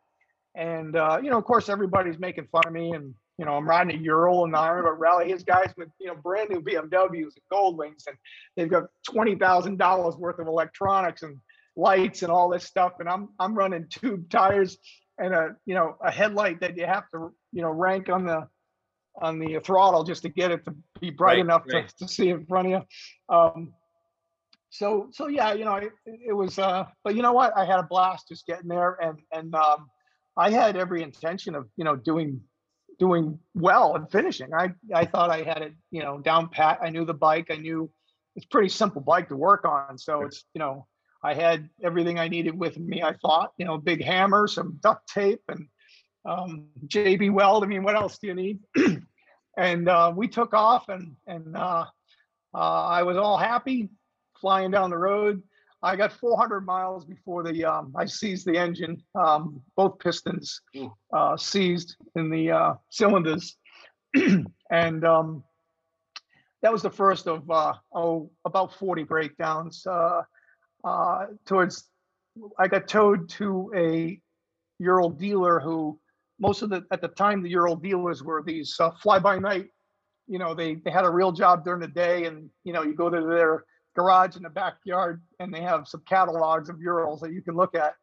and 0.54 0.96
uh, 0.96 1.18
you 1.22 1.30
know, 1.30 1.38
of 1.38 1.44
course, 1.44 1.68
everybody's 1.68 2.18
making 2.18 2.46
fun 2.52 2.62
of 2.66 2.72
me 2.72 2.92
and 2.92 3.14
you 3.40 3.46
know, 3.46 3.54
I'm 3.54 3.66
riding 3.66 3.98
a 3.98 4.02
Ural 4.02 4.44
and 4.44 4.54
I 4.54 4.68
remember 4.68 4.92
rally 4.92 5.30
his 5.30 5.44
guys 5.44 5.72
with, 5.78 5.88
you 5.98 6.08
know, 6.08 6.14
brand 6.14 6.50
new 6.50 6.60
BMWs 6.60 7.12
and 7.12 7.42
gold 7.50 7.78
wings 7.78 8.04
and 8.06 8.14
they've 8.54 8.68
got 8.68 8.84
$20,000 9.08 10.18
worth 10.18 10.38
of 10.38 10.46
electronics 10.46 11.22
and 11.22 11.38
lights 11.74 12.22
and 12.22 12.30
all 12.30 12.50
this 12.50 12.64
stuff. 12.64 12.92
And 13.00 13.08
I'm, 13.08 13.30
I'm 13.38 13.54
running 13.54 13.86
tube 13.88 14.28
tires 14.28 14.76
and 15.16 15.32
a, 15.32 15.56
you 15.64 15.74
know, 15.74 15.96
a 16.04 16.10
headlight 16.10 16.60
that 16.60 16.76
you 16.76 16.84
have 16.84 17.08
to, 17.14 17.32
you 17.50 17.62
know, 17.62 17.70
rank 17.70 18.10
on 18.10 18.26
the, 18.26 18.46
on 19.22 19.38
the 19.38 19.58
throttle 19.64 20.04
just 20.04 20.20
to 20.22 20.28
get 20.28 20.50
it 20.50 20.62
to 20.66 20.74
be 21.00 21.08
bright 21.08 21.36
Right, 21.36 21.38
enough 21.38 21.62
right. 21.72 21.88
to, 21.88 21.96
to 22.04 22.12
see 22.12 22.28
in 22.28 22.44
front 22.44 22.66
of 22.66 22.72
you. 22.72 23.34
Um, 23.34 23.72
so, 24.68 25.08
so 25.12 25.28
yeah, 25.28 25.54
you 25.54 25.64
know, 25.64 25.76
it, 25.76 25.92
it 26.04 26.34
was, 26.34 26.58
uh, 26.58 26.84
but 27.04 27.16
you 27.16 27.22
know 27.22 27.32
what? 27.32 27.56
I 27.56 27.64
had 27.64 27.80
a 27.80 27.84
blast 27.84 28.28
just 28.28 28.46
getting 28.46 28.68
there 28.68 28.98
and, 29.00 29.18
and, 29.32 29.54
um, 29.54 29.88
I 30.36 30.50
had 30.50 30.76
every 30.76 31.02
intention 31.02 31.54
of, 31.54 31.66
you 31.76 31.84
know, 31.84 31.96
doing 31.96 32.42
doing 33.00 33.40
well 33.54 33.96
and 33.96 34.08
finishing. 34.12 34.54
I 34.54 34.72
I 34.94 35.06
thought 35.06 35.30
I 35.30 35.42
had 35.42 35.62
it, 35.62 35.72
you 35.90 36.02
know, 36.02 36.18
down 36.18 36.50
pat. 36.50 36.78
I 36.80 36.90
knew 36.90 37.04
the 37.04 37.14
bike. 37.14 37.48
I 37.50 37.56
knew 37.56 37.90
it's 38.36 38.44
a 38.44 38.48
pretty 38.48 38.68
simple 38.68 39.00
bike 39.00 39.28
to 39.30 39.36
work 39.36 39.64
on. 39.64 39.98
So 39.98 40.22
it's, 40.22 40.44
you 40.54 40.60
know, 40.60 40.86
I 41.22 41.34
had 41.34 41.68
everything 41.82 42.18
I 42.18 42.28
needed 42.28 42.56
with 42.56 42.78
me. 42.78 43.02
I 43.02 43.14
thought, 43.14 43.52
you 43.56 43.64
know, 43.64 43.78
big 43.78 44.04
hammer, 44.04 44.46
some 44.46 44.78
duct 44.82 45.08
tape, 45.08 45.42
and 45.48 45.66
um, 46.24 46.66
JB 46.86 47.32
Weld. 47.32 47.64
I 47.64 47.66
mean, 47.66 47.82
what 47.82 47.96
else 47.96 48.18
do 48.18 48.28
you 48.28 48.34
need? 48.34 48.60
and 49.56 49.88
uh, 49.88 50.12
we 50.14 50.28
took 50.28 50.54
off, 50.54 50.88
and 50.88 51.16
and 51.26 51.56
uh, 51.56 51.86
uh, 52.54 52.84
I 52.84 53.02
was 53.02 53.16
all 53.16 53.38
happy 53.38 53.88
flying 54.40 54.70
down 54.70 54.90
the 54.90 54.98
road. 54.98 55.42
I 55.82 55.96
got 55.96 56.12
400 56.12 56.60
miles 56.60 57.04
before 57.04 57.42
the 57.42 57.64
um, 57.64 57.94
I 57.96 58.04
seized 58.04 58.46
the 58.46 58.58
engine. 58.58 59.02
Um, 59.14 59.62
both 59.76 59.98
pistons 59.98 60.60
uh, 61.12 61.36
seized 61.36 61.96
in 62.16 62.30
the 62.30 62.50
uh, 62.50 62.74
cylinders, 62.90 63.56
and 64.70 65.04
um, 65.04 65.42
that 66.62 66.72
was 66.72 66.82
the 66.82 66.90
first 66.90 67.26
of 67.26 67.50
uh, 67.50 67.74
oh 67.94 68.30
about 68.44 68.74
40 68.74 69.04
breakdowns. 69.04 69.86
Uh, 69.86 70.22
uh, 70.84 71.26
towards 71.46 71.84
I 72.58 72.68
got 72.68 72.86
towed 72.86 73.28
to 73.30 73.72
a 73.74 74.20
Ural 74.78 75.10
dealer 75.10 75.60
who 75.60 75.98
most 76.38 76.62
of 76.62 76.70
the 76.70 76.84
at 76.90 77.00
the 77.00 77.08
time 77.08 77.42
the 77.42 77.50
Ural 77.50 77.76
dealers 77.76 78.22
were 78.22 78.42
these 78.42 78.78
uh, 78.80 78.90
fly 79.02 79.18
by 79.18 79.38
night. 79.38 79.68
You 80.26 80.38
know, 80.38 80.54
they 80.54 80.74
they 80.74 80.90
had 80.90 81.04
a 81.04 81.10
real 81.10 81.32
job 81.32 81.64
during 81.64 81.80
the 81.80 81.88
day, 81.88 82.26
and 82.26 82.50
you 82.64 82.72
know 82.74 82.82
you 82.82 82.94
go 82.94 83.08
to 83.08 83.20
their 83.22 83.64
garage 83.94 84.36
in 84.36 84.42
the 84.42 84.50
backyard 84.50 85.22
and 85.38 85.52
they 85.52 85.60
have 85.60 85.88
some 85.88 86.02
catalogs 86.08 86.68
of 86.68 86.80
Urals 86.80 87.20
that 87.20 87.32
you 87.32 87.42
can 87.42 87.54
look 87.54 87.74
at. 87.74 87.94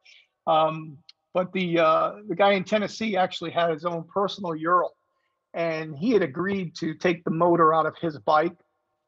Um, 0.46 0.98
but 1.34 1.51
the 1.53 1.79
uh, 1.79 2.13
the 2.27 2.36
guy 2.36 2.53
in 2.53 2.63
Tennessee 2.63 3.15
actually 3.15 3.51
had 3.51 3.70
his 3.70 3.86
own 3.86 4.06
personal 4.12 4.56
Ural, 4.56 4.96
and 5.53 5.96
he 5.96 6.12
had 6.12 6.24
agreed 6.24 6.75
to 6.77 6.96
take 6.96 7.24
the 7.24 7.32
motor 7.32 7.74
out 7.74 7.86
of 7.86 7.96
his 7.98 8.17
bike 8.17 8.58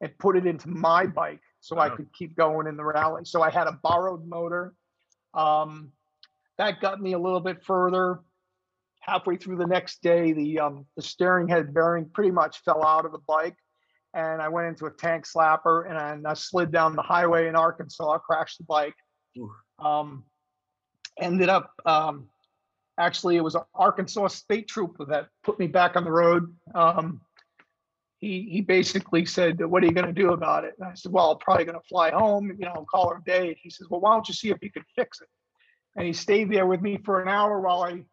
and 0.00 0.16
put 0.18 0.36
it 0.36 0.46
into 0.46 0.68
my 0.68 1.06
bike 1.06 1.40
so 1.60 1.78
I 1.78 1.90
could 1.90 2.12
keep 2.12 2.36
going 2.36 2.66
in 2.66 2.76
the 2.76 2.84
rally. 2.84 3.22
So 3.24 3.42
I 3.42 3.50
had 3.50 3.66
a 3.66 3.78
borrowed 3.82 4.26
motor. 4.26 4.74
Um, 5.34 5.92
that 6.56 6.80
got 6.80 7.00
me 7.00 7.14
a 7.14 7.18
little 7.18 7.40
bit 7.40 7.64
further. 7.64 8.20
Halfway 9.00 9.36
through 9.36 9.56
the 9.56 9.66
next 9.66 10.02
day, 10.02 10.32
the 10.32 10.60
um, 10.60 10.86
the 10.94 11.02
steering 11.02 11.48
head 11.48 11.72
bearing 11.72 12.08
pretty 12.10 12.30
much 12.30 12.62
fell 12.64 12.84
out 12.84 13.06
of 13.06 13.12
the 13.12 13.20
bike, 13.26 13.56
and 14.14 14.42
I 14.42 14.48
went 14.48 14.68
into 14.68 14.86
a 14.86 14.90
tank 14.90 15.26
slapper 15.26 15.88
and 15.88 15.98
I, 15.98 16.30
I 16.30 16.34
slid 16.34 16.72
down 16.72 16.96
the 16.96 17.02
highway 17.02 17.48
in 17.48 17.56
Arkansas, 17.56 18.18
crashed 18.18 18.58
the 18.58 18.64
bike. 18.64 18.94
Um, 19.78 20.24
ended 21.20 21.48
up 21.48 21.72
um, 21.86 22.28
actually 22.98 23.36
it 23.36 23.44
was 23.44 23.54
an 23.54 23.62
Arkansas 23.74 24.28
state 24.28 24.68
trooper 24.68 25.04
that 25.06 25.28
put 25.44 25.58
me 25.58 25.66
back 25.66 25.96
on 25.96 26.04
the 26.04 26.10
road. 26.10 26.54
Um, 26.74 27.20
he 28.18 28.48
he 28.50 28.60
basically 28.60 29.24
said, 29.24 29.64
"What 29.64 29.82
are 29.82 29.86
you 29.86 29.92
going 29.92 30.06
to 30.06 30.12
do 30.12 30.32
about 30.32 30.64
it?" 30.64 30.74
And 30.78 30.88
I 30.88 30.94
said, 30.94 31.10
"Well, 31.10 31.30
I'm 31.30 31.38
probably 31.38 31.64
going 31.64 31.78
to 31.78 31.88
fly 31.88 32.10
home, 32.10 32.54
you 32.58 32.66
know, 32.66 32.84
call 32.90 33.08
her 33.10 33.16
a 33.16 33.24
day." 33.24 33.58
He 33.62 33.70
says, 33.70 33.88
"Well, 33.88 34.00
why 34.00 34.12
don't 34.12 34.28
you 34.28 34.34
see 34.34 34.50
if 34.50 34.58
you 34.60 34.70
can 34.70 34.84
fix 34.94 35.20
it?" 35.22 35.28
And 35.96 36.06
he 36.06 36.12
stayed 36.12 36.52
there 36.52 36.66
with 36.66 36.82
me 36.82 36.98
for 37.04 37.22
an 37.22 37.28
hour 37.28 37.60
while 37.60 37.82
I 37.82 38.04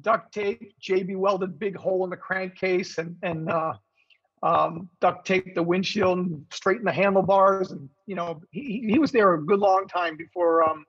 duct 0.00 0.32
tape, 0.34 0.74
JB 0.80 1.16
welded 1.16 1.58
big 1.58 1.76
hole 1.76 2.04
in 2.04 2.10
the 2.10 2.16
crankcase 2.16 2.98
and, 2.98 3.16
and, 3.22 3.48
uh, 3.48 3.74
um, 4.42 4.88
duct 5.00 5.26
tape 5.26 5.54
the 5.54 5.62
windshield 5.62 6.18
and 6.18 6.44
straighten 6.52 6.84
the 6.84 6.92
handlebars. 6.92 7.70
And, 7.70 7.88
you 8.06 8.14
know, 8.14 8.40
he, 8.50 8.84
he 8.88 8.98
was 8.98 9.12
there 9.12 9.34
a 9.34 9.44
good 9.44 9.60
long 9.60 9.86
time 9.86 10.16
before, 10.16 10.68
um, 10.68 10.84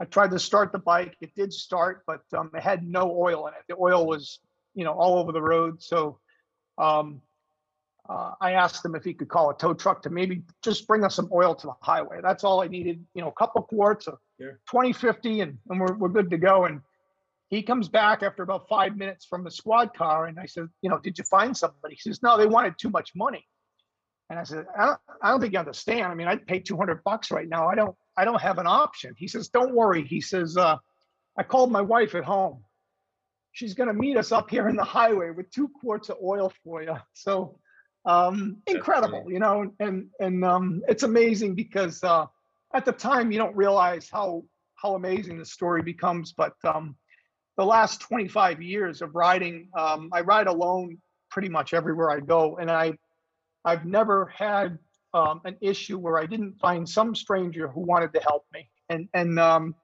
I 0.00 0.06
tried 0.06 0.30
to 0.30 0.38
start 0.38 0.72
the 0.72 0.78
bike. 0.78 1.14
It 1.20 1.34
did 1.34 1.52
start, 1.52 2.04
but, 2.06 2.22
um, 2.36 2.50
it 2.54 2.62
had 2.62 2.86
no 2.86 3.10
oil 3.10 3.46
in 3.48 3.54
it. 3.54 3.60
The 3.68 3.76
oil 3.78 4.06
was, 4.06 4.38
you 4.74 4.84
know, 4.84 4.92
all 4.92 5.18
over 5.18 5.30
the 5.30 5.42
road. 5.42 5.82
So, 5.82 6.18
um, 6.78 7.20
uh, 8.08 8.32
I 8.40 8.52
asked 8.52 8.84
him 8.84 8.94
if 8.94 9.04
he 9.04 9.12
could 9.14 9.28
call 9.28 9.50
a 9.50 9.56
tow 9.56 9.74
truck 9.74 10.02
to 10.02 10.10
maybe 10.10 10.42
just 10.62 10.88
bring 10.88 11.04
us 11.04 11.14
some 11.14 11.28
oil 11.32 11.54
to 11.54 11.66
the 11.66 11.74
highway. 11.80 12.20
That's 12.22 12.44
all 12.44 12.62
I 12.62 12.66
needed, 12.66 13.04
you 13.14 13.22
know, 13.22 13.28
a 13.28 13.32
couple 13.32 13.62
quarts 13.62 14.08
of 14.08 14.18
Sure. 14.40 14.58
2050 14.70 15.42
and, 15.42 15.58
and 15.68 15.78
we're, 15.78 15.94
we're 15.94 16.08
good 16.08 16.30
to 16.30 16.38
go. 16.38 16.64
And 16.64 16.80
he 17.50 17.62
comes 17.62 17.88
back 17.88 18.22
after 18.22 18.44
about 18.44 18.68
five 18.68 18.96
minutes 18.96 19.26
from 19.26 19.42
the 19.42 19.50
squad 19.50 19.92
car. 19.92 20.26
And 20.26 20.38
I 20.38 20.46
said, 20.46 20.68
you 20.82 20.88
know, 20.88 20.98
did 20.98 21.18
you 21.18 21.24
find 21.24 21.54
somebody? 21.56 21.96
He 21.96 22.00
says, 22.00 22.22
no, 22.22 22.38
they 22.38 22.46
wanted 22.46 22.74
too 22.78 22.90
much 22.90 23.10
money. 23.16 23.44
And 24.30 24.38
I 24.38 24.44
said, 24.44 24.66
I 24.78 24.86
don't, 24.86 25.00
I 25.20 25.30
don't 25.30 25.40
think 25.40 25.52
you 25.52 25.58
understand. 25.58 26.06
I 26.06 26.14
mean, 26.14 26.28
I'd 26.28 26.46
pay 26.46 26.60
200 26.60 27.02
bucks 27.02 27.32
right 27.32 27.48
now. 27.48 27.66
I 27.66 27.74
don't, 27.74 27.96
I 28.16 28.24
don't 28.24 28.40
have 28.40 28.58
an 28.58 28.68
option. 28.68 29.14
He 29.18 29.26
says, 29.26 29.48
don't 29.48 29.74
worry. 29.74 30.04
He 30.06 30.20
says, 30.20 30.56
uh, 30.56 30.76
I 31.36 31.42
called 31.42 31.72
my 31.72 31.80
wife 31.80 32.14
at 32.14 32.22
home. 32.22 32.62
She's 33.50 33.74
going 33.74 33.88
to 33.88 33.94
meet 33.94 34.16
us 34.16 34.30
up 34.30 34.48
here 34.48 34.68
in 34.68 34.76
the 34.76 34.84
highway 34.84 35.30
with 35.30 35.50
two 35.50 35.68
quarts 35.80 36.08
of 36.08 36.18
oil 36.22 36.52
for 36.62 36.82
you. 36.82 36.96
So, 37.14 37.58
um, 38.06 38.58
incredible, 38.66 39.26
you 39.28 39.40
know, 39.40 39.72
and, 39.80 40.06
and, 40.20 40.42
um, 40.44 40.82
it's 40.88 41.02
amazing 41.02 41.54
because, 41.54 42.02
uh, 42.02 42.26
at 42.72 42.86
the 42.86 42.92
time 42.92 43.30
you 43.30 43.36
don't 43.36 43.54
realize 43.54 44.08
how, 44.10 44.44
how 44.76 44.94
amazing 44.94 45.38
the 45.38 45.44
story 45.44 45.82
becomes, 45.82 46.32
but, 46.32 46.54
um, 46.64 46.96
the 47.56 47.64
last 47.64 48.00
25 48.00 48.62
years 48.62 49.02
of 49.02 49.14
riding, 49.14 49.68
um, 49.76 50.10
I 50.12 50.20
ride 50.22 50.46
alone 50.46 50.98
pretty 51.30 51.48
much 51.48 51.74
everywhere 51.74 52.10
I 52.10 52.20
go. 52.20 52.56
And 52.56 52.70
I, 52.70 52.94
I've 53.64 53.84
never 53.84 54.26
had, 54.26 54.78
um, 55.12 55.40
an 55.44 55.56
issue 55.60 55.98
where 55.98 56.18
I 56.18 56.26
didn't 56.26 56.58
find 56.60 56.88
some 56.88 57.14
stranger 57.14 57.68
who 57.68 57.80
wanted 57.80 58.12
to 58.14 58.20
help 58.20 58.46
me. 58.52 58.70
And, 58.88 59.08
and, 59.14 59.38
um, 59.38 59.74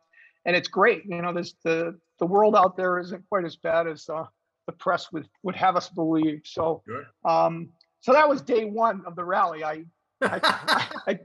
and 0.44 0.54
it's 0.54 0.68
great, 0.68 1.04
you 1.06 1.20
know, 1.20 1.32
this, 1.32 1.54
the, 1.64 1.99
the 2.20 2.26
world 2.26 2.54
out 2.54 2.76
there 2.76 2.99
isn't 2.99 3.25
quite 3.28 3.44
as 3.44 3.56
bad 3.56 3.87
as, 3.88 4.08
uh, 4.08 4.25
the 4.66 4.73
press 4.73 5.12
would, 5.12 5.28
would 5.42 5.56
have 5.56 5.76
us 5.76 5.88
believe. 5.88 6.42
So, 6.44 6.82
um, 7.25 7.70
so 8.00 8.12
that 8.12 8.28
was 8.28 8.42
day 8.42 8.64
one 8.64 9.02
of 9.06 9.16
the 9.16 9.25
rally. 9.25 9.64
I, 9.64 9.85
I, 10.23 10.87
I, 11.08 11.18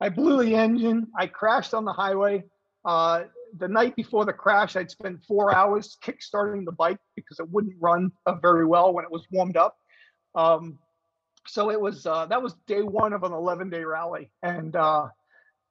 I 0.00 0.08
blew 0.08 0.44
the 0.44 0.54
engine. 0.54 1.08
I 1.18 1.26
crashed 1.26 1.74
on 1.74 1.84
the 1.84 1.92
highway. 1.92 2.44
Uh, 2.84 3.24
the 3.58 3.68
night 3.68 3.96
before 3.96 4.24
the 4.24 4.32
crash, 4.32 4.76
I'd 4.76 4.90
spent 4.90 5.24
four 5.26 5.54
hours 5.54 5.96
kickstarting 6.04 6.64
the 6.64 6.72
bike 6.72 6.98
because 7.16 7.40
it 7.40 7.48
wouldn't 7.50 7.76
run 7.80 8.12
uh, 8.26 8.34
very 8.36 8.66
well 8.66 8.92
when 8.92 9.04
it 9.04 9.10
was 9.10 9.26
warmed 9.30 9.56
up. 9.56 9.76
Um, 10.34 10.78
so 11.46 11.70
it 11.70 11.80
was 11.80 12.06
uh, 12.06 12.26
that 12.26 12.42
was 12.42 12.54
day 12.66 12.82
one 12.82 13.12
of 13.12 13.22
an 13.24 13.32
11 13.32 13.70
day 13.70 13.84
rally, 13.84 14.30
and 14.42 14.76
uh, 14.76 15.08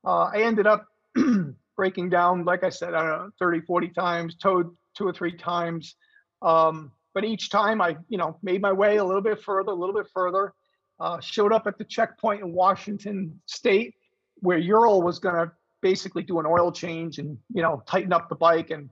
uh, 0.06 0.24
I 0.24 0.42
ended 0.42 0.68
up 0.68 0.86
breaking 1.76 2.10
down, 2.10 2.44
like 2.44 2.64
I 2.64 2.70
said, 2.70 2.94
I 2.94 3.02
don't 3.04 3.26
know, 3.26 3.30
30, 3.40 3.62
40 3.62 3.90
times, 3.90 4.36
towed 4.36 4.76
two 4.98 5.08
or 5.08 5.14
three 5.14 5.36
times. 5.36 5.96
Um, 6.42 6.92
but 7.14 7.24
each 7.24 7.50
time 7.50 7.82
I, 7.82 7.98
you 8.08 8.18
know, 8.18 8.38
made 8.42 8.62
my 8.62 8.72
way 8.72 8.98
a 8.98 9.04
little 9.04 9.22
bit 9.22 9.42
further, 9.42 9.72
a 9.72 9.76
little 9.76 9.96
bit 9.96 10.08
further. 10.14 10.54
Uh, 11.00 11.20
showed 11.22 11.54
up 11.54 11.66
at 11.66 11.78
the 11.78 11.86
checkpoint 11.86 12.42
in 12.42 12.52
Washington 12.52 13.40
State 13.46 13.94
where 14.42 14.58
Ural 14.58 15.02
was 15.02 15.20
going 15.20 15.36
to 15.36 15.52
basically 15.82 16.24
do 16.24 16.40
an 16.40 16.46
oil 16.46 16.72
change 16.72 17.20
and 17.20 17.38
you 17.54 17.62
know 17.62 17.82
tighten 17.88 18.14
up 18.14 18.30
the 18.30 18.36
bike, 18.36 18.70
and 18.72 18.90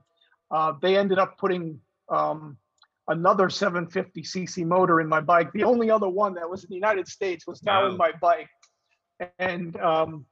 uh, 0.50 0.72
they 0.80 0.96
ended 0.96 1.18
up 1.18 1.38
putting 1.38 1.80
um, 2.08 2.56
another 3.08 3.48
750 3.50 4.22
cc 4.22 4.64
motor 4.66 5.00
in 5.00 5.08
my 5.08 5.20
bike. 5.20 5.52
The 5.52 5.64
only 5.64 5.90
other 5.90 6.08
one 6.08 6.34
that 6.34 6.48
was 6.48 6.64
in 6.64 6.68
the 6.70 6.74
United 6.76 7.08
States 7.08 7.46
was 7.46 7.62
now 7.62 7.82
Wow. 7.84 7.90
in 7.90 7.96
my 7.96 8.12
bike, 8.20 8.48
and 9.38 9.76
um, 9.80 10.26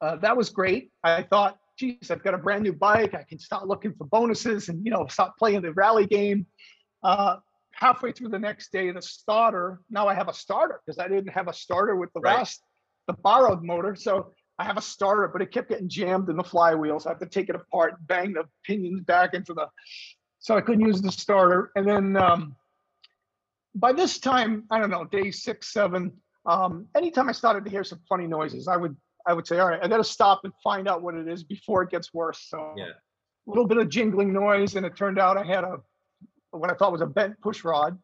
uh, 0.00 0.16
that 0.16 0.36
was 0.36 0.50
great. 0.50 0.90
I 1.02 1.22
thought, 1.22 1.58
geez, 1.78 2.10
I've 2.10 2.22
got 2.22 2.34
a 2.34 2.38
brand 2.38 2.62
new 2.62 2.72
bike. 2.72 3.14
I 3.14 3.22
can 3.22 3.38
start 3.38 3.66
looking 3.66 3.94
for 3.94 4.06
bonuses 4.06 4.68
and 4.68 4.84
you 4.84 4.90
know 4.90 5.06
stop 5.08 5.36
playing 5.38 5.62
the 5.62 5.72
rally 5.72 6.06
game. 6.06 6.46
Uh, 7.02 7.36
halfway 7.72 8.12
through 8.12 8.28
the 8.28 8.38
next 8.38 8.70
day, 8.72 8.90
the 8.90 9.02
starter. 9.02 9.80
Now 9.90 10.06
I 10.08 10.14
have 10.14 10.28
a 10.28 10.32
starter 10.32 10.80
because 10.84 10.98
I 10.98 11.08
didn't 11.08 11.28
have 11.28 11.48
a 11.48 11.52
starter 11.52 11.96
with 11.96 12.12
the 12.14 12.20
Right. 12.20 12.36
last, 12.38 12.62
the 13.08 13.14
borrowed 13.14 13.62
motor. 13.64 13.94
So 13.96 14.32
I 14.58 14.64
have 14.64 14.76
a 14.76 14.82
starter, 14.82 15.28
but 15.28 15.42
it 15.42 15.50
kept 15.52 15.68
getting 15.68 15.88
jammed 15.88 16.28
in 16.28 16.36
the 16.36 16.42
flywheels. 16.44 17.06
I 17.06 17.10
have 17.10 17.18
to 17.20 17.26
take 17.26 17.48
it 17.48 17.56
apart, 17.56 17.94
bang 18.06 18.32
the 18.32 18.44
pinions 18.64 19.00
back 19.02 19.34
into 19.34 19.52
the. 19.52 19.66
So 20.38 20.56
I 20.56 20.60
couldn't 20.60 20.86
use 20.86 21.00
the 21.02 21.10
starter. 21.10 21.72
And 21.74 21.86
then 21.88 22.16
um, 22.16 22.54
by 23.74 23.92
this 23.92 24.18
time, 24.18 24.64
I 24.70 24.78
don't 24.78 24.90
know, 24.90 25.04
day 25.04 25.30
six, 25.30 25.72
seven. 25.72 26.12
Um, 26.46 26.86
anytime 26.94 27.28
I 27.28 27.32
started 27.32 27.64
to 27.64 27.70
hear 27.70 27.82
some 27.82 28.00
funny 28.08 28.26
noises, 28.26 28.68
I 28.68 28.76
would 28.76 28.96
I 29.26 29.32
would 29.32 29.46
say, 29.46 29.58
all 29.58 29.68
right, 29.70 29.80
I 29.82 29.88
got 29.88 29.96
to 29.96 30.04
stop 30.04 30.42
and 30.44 30.52
find 30.62 30.86
out 30.86 31.02
what 31.02 31.14
it 31.14 31.26
is 31.26 31.42
before 31.42 31.82
it 31.82 31.90
gets 31.90 32.12
worse. 32.12 32.46
So 32.48 32.74
Yeah. 32.76 32.90
a 33.46 33.46
little 33.46 33.66
bit 33.66 33.78
of 33.78 33.88
jingling 33.88 34.32
noise, 34.32 34.76
and 34.76 34.84
it 34.84 34.96
turned 34.96 35.18
out 35.18 35.38
I 35.38 35.44
had 35.44 35.64
a 35.64 35.78
what 36.50 36.70
I 36.70 36.74
thought 36.74 36.92
was 36.92 37.00
a 37.00 37.06
bent 37.06 37.40
push 37.40 37.64
rod. 37.64 37.98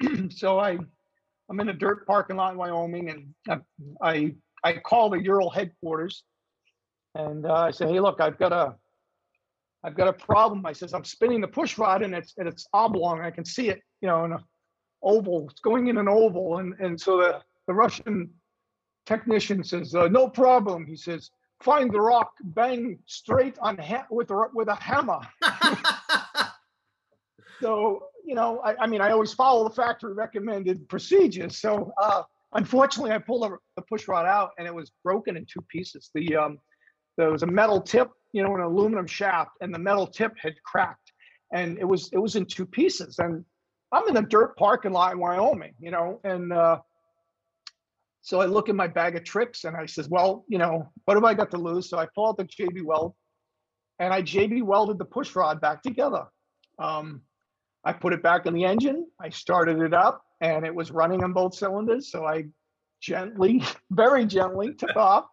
so 0.30 0.58
I 0.58 0.78
I'm 1.50 1.60
in 1.60 1.68
a 1.68 1.74
dirt 1.74 2.06
parking 2.06 2.36
lot 2.36 2.52
in 2.52 2.58
Wyoming, 2.58 3.10
and 3.10 3.34
I 4.00 4.08
I, 4.08 4.34
I 4.64 4.74
call 4.74 5.10
the 5.10 5.18
Ural 5.18 5.50
headquarters, 5.50 6.24
and 7.14 7.46
uh, 7.46 7.54
I 7.54 7.70
say, 7.70 7.86
hey, 7.86 8.00
look, 8.00 8.20
I've 8.20 8.38
got 8.38 8.52
a 8.52 8.74
I've 9.84 9.96
got 9.96 10.08
a 10.08 10.12
problem. 10.12 10.64
I 10.64 10.72
says 10.72 10.94
I'm 10.94 11.04
spinning 11.04 11.40
the 11.40 11.48
push 11.48 11.78
rod, 11.78 12.02
and 12.02 12.14
it's 12.14 12.34
and 12.38 12.48
it's 12.48 12.66
oblong. 12.72 13.20
I 13.20 13.30
can 13.30 13.44
see 13.44 13.68
it, 13.68 13.82
you 14.00 14.08
know, 14.08 14.24
in 14.24 14.32
a 14.32 14.44
oval. 15.02 15.48
It's 15.50 15.60
going 15.60 15.88
in 15.88 15.98
an 15.98 16.08
oval, 16.08 16.58
and 16.58 16.74
and 16.80 17.00
so 17.00 17.18
the 17.18 17.42
the 17.66 17.74
Russian 17.74 18.30
technician 19.06 19.64
says, 19.64 19.94
uh, 19.94 20.08
no 20.08 20.28
problem. 20.28 20.86
He 20.86 20.96
says, 20.96 21.30
find 21.60 21.92
the 21.92 22.00
rock, 22.00 22.32
bang 22.42 22.98
straight 23.06 23.58
on 23.60 23.76
ha- 23.78 24.06
with 24.10 24.30
a, 24.30 24.46
with 24.54 24.68
a 24.68 24.74
hammer. 24.76 25.20
So, 27.62 28.08
you 28.26 28.34
know, 28.34 28.58
I, 28.58 28.74
I 28.80 28.86
mean, 28.88 29.00
I 29.00 29.12
always 29.12 29.32
follow 29.32 29.68
the 29.68 29.74
factory 29.74 30.12
recommended 30.14 30.88
procedures. 30.88 31.58
So, 31.58 31.92
uh, 31.96 32.24
unfortunately, 32.54 33.12
I 33.12 33.18
pulled 33.18 33.42
the, 33.42 33.56
the 33.76 33.82
push 33.82 34.08
rod 34.08 34.26
out 34.26 34.50
and 34.58 34.66
it 34.66 34.74
was 34.74 34.92
broken 35.02 35.36
in 35.36 35.46
two 35.46 35.62
pieces. 35.68 36.10
The 36.14 36.36
um, 36.36 36.58
there 37.16 37.30
was 37.30 37.42
a 37.42 37.46
metal 37.46 37.80
tip, 37.80 38.10
you 38.32 38.42
know, 38.42 38.54
an 38.54 38.62
aluminum 38.62 39.06
shaft, 39.06 39.50
and 39.60 39.74
the 39.74 39.78
metal 39.78 40.06
tip 40.06 40.32
had 40.38 40.54
cracked, 40.64 41.12
and 41.52 41.78
it 41.78 41.84
was 41.84 42.10
it 42.12 42.18
was 42.18 42.36
in 42.36 42.46
two 42.46 42.66
pieces. 42.66 43.18
And 43.18 43.44
I'm 43.92 44.08
in 44.08 44.16
a 44.16 44.22
dirt 44.22 44.56
parking 44.56 44.92
lot 44.92 45.12
in 45.12 45.18
Wyoming, 45.18 45.74
you 45.78 45.90
know, 45.90 46.20
and 46.24 46.52
uh, 46.52 46.78
so 48.22 48.40
I 48.40 48.46
look 48.46 48.68
in 48.68 48.76
my 48.76 48.86
bag 48.86 49.16
of 49.16 49.24
tricks 49.24 49.64
and 49.64 49.76
I 49.76 49.84
says, 49.86 50.08
well, 50.08 50.44
you 50.48 50.56
know, 50.56 50.88
what 51.04 51.16
have 51.16 51.24
I 51.24 51.34
got 51.34 51.50
to 51.50 51.58
lose? 51.58 51.90
So 51.90 51.98
I 51.98 52.06
pull 52.14 52.28
out 52.28 52.36
the 52.38 52.44
JB 52.44 52.84
Weld, 52.84 53.14
and 53.98 54.12
I 54.14 54.22
JB 54.22 54.62
welded 54.62 54.98
the 54.98 55.04
push 55.04 55.34
rod 55.36 55.60
back 55.60 55.82
together. 55.82 56.26
Um, 56.78 57.22
I 57.84 57.92
put 57.92 58.12
it 58.12 58.22
back 58.22 58.46
in 58.46 58.54
the 58.54 58.64
engine. 58.64 59.06
I 59.20 59.28
started 59.30 59.80
it 59.80 59.92
up 59.92 60.22
and 60.42 60.66
it 60.66 60.74
was 60.74 60.90
running 60.90 61.22
on 61.22 61.32
both 61.32 61.54
cylinders. 61.54 62.10
So 62.10 62.26
I 62.26 62.44
gently, 63.00 63.62
very 63.90 64.26
gently 64.26 64.74
took 64.74 64.96
off 64.96 65.26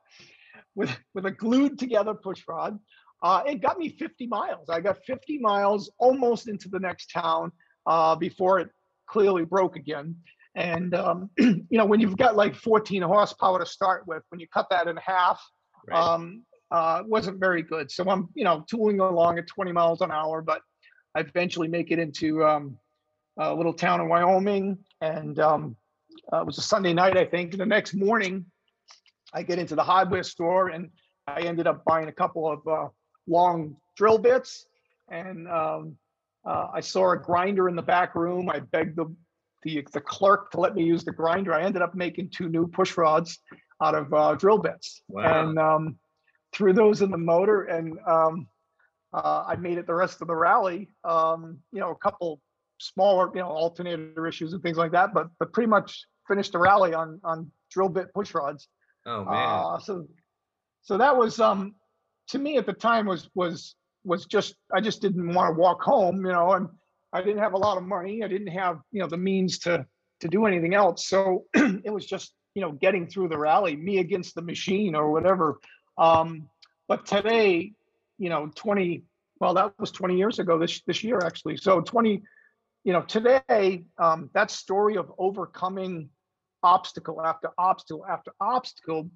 with, 0.76 0.96
with 1.14 1.26
a 1.26 1.32
glued 1.32 1.78
together 1.78 2.14
push 2.14 2.44
rod. 2.48 2.80
Uh, 3.22 3.44
it 3.46 3.56
got 3.62 3.78
me 3.78 3.90
50 3.90 4.28
miles. 4.28 4.70
I 4.70 4.80
got 4.80 5.04
50 5.06 5.40
miles 5.40 5.92
almost 5.98 6.48
into 6.48 6.70
the 6.70 6.80
next 6.80 7.08
town 7.08 7.52
uh, 7.86 8.16
before 8.16 8.60
it 8.60 8.70
clearly 9.10 9.44
broke 9.44 9.76
again. 9.76 10.16
And, 10.56 10.94
um, 10.94 11.30
you 11.38 11.66
know, 11.72 11.86
when 11.86 12.00
you've 12.00 12.16
got 12.16 12.38
like 12.38 12.56
14 12.56 13.02
horsepower 13.02 13.60
to 13.60 13.66
start 13.66 14.08
with, 14.08 14.24
when 14.30 14.40
you 14.40 14.48
cut 14.54 14.68
that 14.70 14.88
in 14.88 14.96
half, 14.98 15.42
Right. 15.88 15.98
um, 15.98 16.44
uh, 16.72 17.04
wasn't 17.08 17.40
very 17.40 17.64
good. 17.64 17.90
So 17.90 18.08
I'm, 18.10 18.30
you 18.36 18.44
know, 18.44 18.64
tooling 18.70 19.00
along 19.00 19.40
at 19.40 19.48
20 19.48 19.72
miles 19.72 20.02
an 20.02 20.12
hour, 20.12 20.42
but 20.42 20.62
I 21.16 21.22
eventually 21.22 21.68
make 21.68 21.90
it 21.90 22.00
into 22.00 22.46
um, 22.46 22.78
a 23.40 23.54
little 23.56 23.74
town 23.74 24.02
in 24.02 24.10
Wyoming. 24.10 24.78
And 25.02 25.40
um, 25.40 25.76
uh, 26.32 26.42
it 26.42 26.46
was 26.46 26.58
a 26.58 26.62
Sunday 26.62 26.94
night, 26.94 27.18
I 27.18 27.26
think. 27.26 27.58
The 27.58 27.66
next 27.66 27.94
morning, 27.94 28.46
I 29.34 29.44
get 29.44 29.60
into 29.60 29.76
the 29.76 29.84
hardware 29.84 30.24
store 30.24 30.70
and 30.70 30.90
I 31.28 31.42
ended 31.42 31.68
up 31.68 31.84
buying 31.86 32.08
a 32.08 32.12
couple 32.12 32.52
of 32.52 32.68
uh, 32.68 32.88
long 33.28 33.76
drill 33.96 34.18
bits. 34.18 34.66
And 35.10 35.48
um, 35.48 35.98
uh, 36.46 36.68
I 36.74 36.82
saw 36.82 37.12
a 37.12 37.18
grinder 37.18 37.70
in 37.70 37.76
the 37.76 37.82
back 37.82 38.16
room. 38.16 38.50
I 38.50 38.60
begged 38.60 38.96
the, 38.98 39.14
the 39.64 39.86
the 39.94 40.02
clerk 40.02 40.52
to 40.52 40.60
let 40.60 40.76
me 40.76 40.84
use 40.84 41.04
the 41.04 41.12
grinder. 41.12 41.54
I 41.54 41.64
ended 41.64 41.82
up 41.82 41.96
making 41.96 42.30
two 42.30 42.50
new 42.50 42.68
push 42.68 42.98
rods 42.98 43.40
out 43.82 43.96
of 43.96 44.14
uh, 44.14 44.36
drill 44.36 44.58
bits 44.58 45.02
Wow. 45.08 45.48
and 45.48 45.60
um, 45.60 46.00
threw 46.54 46.74
those 46.74 47.02
in 47.02 47.12
the 47.12 47.18
motor. 47.18 47.64
And 47.64 47.98
um, 48.08 48.48
uh, 49.14 49.44
I 49.48 49.56
made 49.56 49.78
it 49.78 49.88
the 49.88 49.94
rest 49.96 50.22
of 50.22 50.28
the 50.28 50.36
rally. 50.36 50.90
Um, 51.04 51.60
you 51.72 51.80
know, 51.80 51.92
a 51.92 51.96
couple 51.96 52.42
smaller, 52.80 53.30
you 53.34 53.42
know, 53.42 53.48
alternator 53.48 54.28
issues 54.28 54.54
and 54.54 54.62
things 54.62 54.78
like 54.78 54.92
that, 54.92 55.14
but 55.14 55.28
but 55.40 55.54
pretty 55.54 55.68
much 55.68 56.06
finished 56.28 56.54
the 56.54 56.60
rally 56.60 56.94
on 56.94 57.20
on 57.24 57.52
drill 57.72 57.90
bit 57.90 58.14
push 58.14 58.34
rods. 58.34 58.68
oh 59.06 59.26
man. 59.26 59.36
Uh, 59.36 59.80
so 59.80 60.08
so 60.82 60.98
that 60.98 61.16
was 61.16 61.40
um 61.40 61.76
to 62.30 62.40
me 62.40 62.58
at 62.58 62.66
the 62.66 62.74
time 62.74 63.06
was 63.06 63.30
was 63.36 63.76
was 64.04 64.26
just 64.26 64.56
I 64.74 64.82
just 64.82 65.02
didn't 65.02 65.34
want 65.34 65.56
to 65.56 65.60
walk 65.60 65.82
home, 65.82 66.26
you 66.26 66.32
know, 66.32 66.54
and 66.54 66.68
I 67.12 67.22
didn't 67.22 67.40
have 67.40 67.54
a 67.54 67.58
lot 67.58 67.78
of 67.78 67.84
money. 67.84 68.24
I 68.24 68.28
didn't 68.28 68.48
have, 68.48 68.80
you 68.92 69.02
know, 69.02 69.08
the 69.08 69.18
means 69.18 69.60
to 69.60 69.86
to 70.22 70.28
do 70.28 70.46
anything 70.46 70.74
else. 70.74 71.08
So 71.08 71.46
it 71.54 71.92
was 71.92 72.06
just, 72.06 72.34
you 72.54 72.62
know, 72.62 72.72
getting 72.72 73.08
through 73.08 73.30
the 73.30 73.38
rally, 73.38 73.76
me 73.76 74.00
against 74.00 74.36
the 74.36 74.42
machine 74.42 74.96
or 74.96 75.12
whatever. 75.12 75.60
Um, 75.98 76.50
but 76.88 77.06
today, 77.06 77.74
you 78.18 78.30
know, 78.30 78.52
20, 78.54 79.04
well, 79.40 79.54
that 79.54 79.74
was 79.80 79.92
20 79.92 80.18
years 80.18 80.40
ago 80.40 80.60
this 80.60 80.82
this 80.86 81.04
year 81.04 81.20
actually. 81.24 81.58
So 81.58 81.82
20, 81.82 82.22
you 82.84 82.94
know, 82.94 83.02
today, 83.02 83.86
um, 83.98 84.30
that 84.34 84.52
story 84.52 84.98
of 84.98 85.12
overcoming 85.18 86.10
obstacle 86.64 87.22
after 87.24 87.50
obstacle 87.58 88.06
after 88.10 88.32
obstacle, 88.40 89.10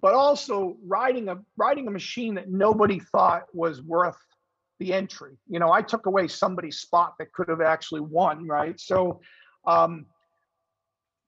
but 0.00 0.14
also 0.14 0.76
riding 0.86 1.28
a 1.28 1.38
riding 1.56 1.86
a 1.88 1.90
machine 1.90 2.34
that 2.34 2.50
nobody 2.50 2.98
thought 2.98 3.44
was 3.52 3.82
worth 3.82 4.18
the 4.80 4.92
entry. 4.92 5.36
You 5.48 5.58
know, 5.58 5.70
I 5.70 5.82
took 5.82 6.06
away 6.06 6.28
somebody's 6.28 6.78
spot 6.78 7.14
that 7.18 7.32
could 7.32 7.48
have 7.48 7.60
actually 7.60 8.00
won, 8.00 8.46
right? 8.46 8.78
So 8.80 9.20
um, 9.66 10.06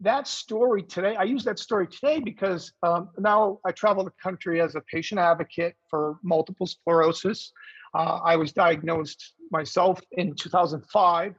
that 0.01 0.27
story 0.27 0.83
today, 0.83 1.17
I 1.17 1.23
use 1.25 1.45
that 1.45 1.59
story 1.59 1.87
today 1.87 2.21
because 2.21 2.73
um, 2.83 3.11
now 3.19 3.59
I 3.65 3.73
travel 3.73 4.05
the 4.05 4.13
country 4.23 4.61
as 4.61 4.75
a 4.75 4.81
patient 4.81 5.21
advocate 5.21 5.75
for 5.89 6.19
multiple 6.23 6.67
sclerosis. 6.67 7.53
Uh, 7.95 8.19
I 8.25 8.37
was 8.37 8.53
diagnosed 8.53 9.35
myself 9.53 10.01
in 10.13 10.35
2005, 10.35 11.35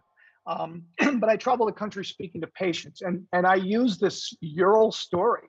um, 0.48 0.84
but 1.20 1.30
I 1.30 1.36
travel 1.36 1.66
the 1.66 1.72
country 1.72 2.06
speaking 2.06 2.42
to 2.42 2.48
patients, 2.48 3.02
and 3.02 3.26
and 3.34 3.46
I 3.46 3.56
use 3.56 3.98
this 3.98 4.34
Ural 4.42 4.92
story 4.92 5.48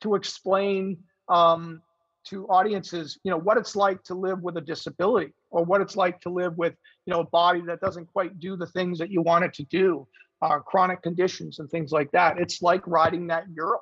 to 0.00 0.14
explain 0.14 0.98
um, 1.28 1.82
to 2.28 2.46
audiences, 2.48 3.18
you 3.24 3.30
know, 3.30 3.38
what 3.38 3.56
it's 3.56 3.74
like 3.74 4.02
to 4.04 4.14
live 4.14 4.42
with 4.42 4.56
a 4.56 4.60
disability 4.60 5.32
or 5.50 5.64
what 5.64 5.80
it's 5.80 5.96
like 5.96 6.20
to 6.20 6.28
live 6.28 6.56
with, 6.58 6.74
you 7.06 7.12
know, 7.12 7.20
a 7.20 7.26
body 7.26 7.62
that 7.66 7.80
doesn't 7.80 8.06
quite 8.06 8.38
do 8.38 8.56
the 8.56 8.66
things 8.66 8.98
that 8.98 9.10
you 9.10 9.22
want 9.22 9.44
it 9.44 9.54
to 9.54 9.62
do, 9.64 10.06
uh, 10.42 10.58
chronic 10.58 11.02
conditions 11.02 11.58
and 11.58 11.70
things 11.70 11.90
like 11.90 12.10
that. 12.12 12.38
It's 12.38 12.60
like 12.60 12.86
riding 12.86 13.26
that 13.28 13.44
Ural. 13.54 13.80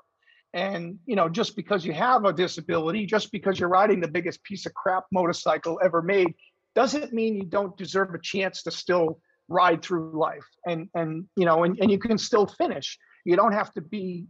And, 0.55 0.99
you 1.07 1.17
know, 1.17 1.29
just 1.29 1.57
because 1.57 1.85
you 1.85 1.93
have 1.93 2.25
a 2.25 2.33
disability, 2.33 3.05
just 3.05 3.33
because 3.33 3.59
you're 3.59 3.69
riding 3.69 4.01
the 4.01 4.09
biggest 4.09 4.43
piece 4.43 4.65
of 4.65 4.73
crap 4.75 5.05
motorcycle 5.13 5.81
ever 5.85 6.01
made, 6.01 6.35
doesn't 6.75 7.13
mean 7.13 7.35
you 7.35 7.45
don't 7.45 7.77
deserve 7.77 8.15
a 8.15 8.21
chance 8.21 8.63
to 8.63 8.71
still 8.71 9.19
ride 9.49 9.83
through 9.83 10.19
life. 10.19 10.47
And, 10.67 10.89
and, 10.95 11.27
you 11.37 11.45
know, 11.45 11.65
and, 11.65 11.79
and 11.81 11.91
you 11.91 11.99
can 11.99 12.19
still 12.19 12.47
finish. 12.47 12.99
You 13.25 13.37
don't 13.37 13.53
have 13.53 13.73
to 13.75 13.81
be, 13.81 14.27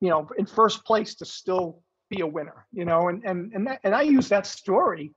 you 0.00 0.08
know, 0.08 0.28
in 0.38 0.46
first 0.46 0.84
place 0.84 1.14
to 1.16 1.24
still 1.24 1.82
be 2.08 2.20
a 2.20 2.26
winner, 2.26 2.66
you 2.72 2.84
know, 2.84 3.08
and 3.08 3.22
and 3.24 3.52
and 3.54 3.66
that, 3.68 3.80
and 3.84 3.94
I 3.94 4.02
use 4.02 4.28
that 4.30 4.46
story 4.46 5.12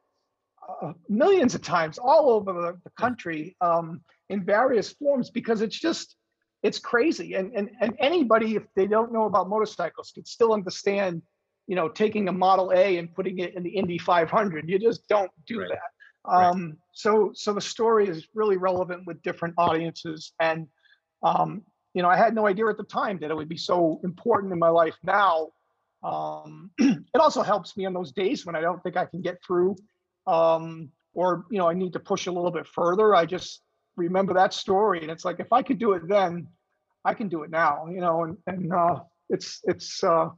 uh, 0.81 0.93
millions 1.09 1.55
of 1.55 1.61
times 1.61 1.97
all 1.97 2.29
over 2.29 2.53
the, 2.53 2.79
the 2.83 2.91
country 2.99 3.55
um, 3.61 4.01
in 4.29 4.43
various 4.43 4.93
forms 4.93 5.29
because 5.29 5.61
it's 5.61 5.77
just 5.79 6.15
it's 6.61 6.79
crazy 6.79 7.33
and 7.33 7.51
and 7.53 7.69
and 7.81 7.93
anybody 7.99 8.55
if 8.55 8.63
they 8.75 8.87
don't 8.87 9.11
know 9.11 9.25
about 9.25 9.49
motorcycles 9.49 10.11
can 10.13 10.25
still 10.25 10.53
understand 10.53 11.21
you 11.67 11.75
know 11.75 11.89
taking 11.89 12.29
a 12.29 12.31
model 12.31 12.71
a 12.71 12.97
and 12.97 13.13
putting 13.13 13.39
it 13.39 13.55
in 13.55 13.63
the 13.63 13.69
indy 13.69 13.97
500 13.97 14.69
you 14.69 14.79
just 14.79 15.07
don't 15.09 15.31
do 15.45 15.59
Right. 15.59 15.69
that 15.69 15.79
um 16.25 16.77
so 16.93 17.31
so 17.33 17.53
the 17.53 17.61
story 17.61 18.07
is 18.07 18.27
really 18.33 18.57
relevant 18.57 19.05
with 19.05 19.21
different 19.23 19.53
audiences 19.57 20.33
and 20.39 20.67
um 21.23 21.61
you 21.93 22.01
know 22.01 22.09
i 22.09 22.15
had 22.15 22.33
no 22.33 22.47
idea 22.47 22.65
at 22.67 22.77
the 22.77 22.83
time 22.83 23.17
that 23.19 23.29
it 23.31 23.35
would 23.35 23.49
be 23.49 23.57
so 23.57 23.99
important 24.03 24.53
in 24.53 24.59
my 24.59 24.69
life 24.69 24.95
now. 25.03 25.49
Um 26.03 26.71
it 26.79 27.19
also 27.19 27.41
helps 27.41 27.75
me 27.77 27.85
on 27.85 27.93
those 27.93 28.11
days 28.11 28.45
when 28.45 28.55
i 28.55 28.61
don't 28.61 28.81
think 28.83 28.97
i 28.97 29.05
can 29.05 29.21
get 29.21 29.43
through 29.45 29.75
um 30.27 30.89
or 31.13 31.45
you 31.49 31.57
know 31.57 31.69
i 31.69 31.73
need 31.73 31.93
to 31.93 31.99
push 31.99 32.27
a 32.27 32.31
little 32.31 32.51
bit 32.51 32.67
further. 32.67 33.15
I 33.15 33.25
just 33.25 33.61
remember 33.95 34.33
that 34.33 34.53
story 34.53 35.01
and 35.01 35.11
it's 35.11 35.23
like 35.23 35.39
if 35.39 35.53
i 35.53 35.61
could 35.61 35.77
do 35.77 35.93
it 35.93 36.07
then 36.07 36.47
i 37.05 37.13
can 37.13 37.27
do 37.29 37.43
it 37.43 37.51
now 37.51 37.87
you 37.87 38.01
know 38.01 38.23
and 38.23 38.37
and 38.47 38.73
uh 38.73 38.99
it's 39.29 39.61
it's 39.65 40.03
uh 40.03 40.29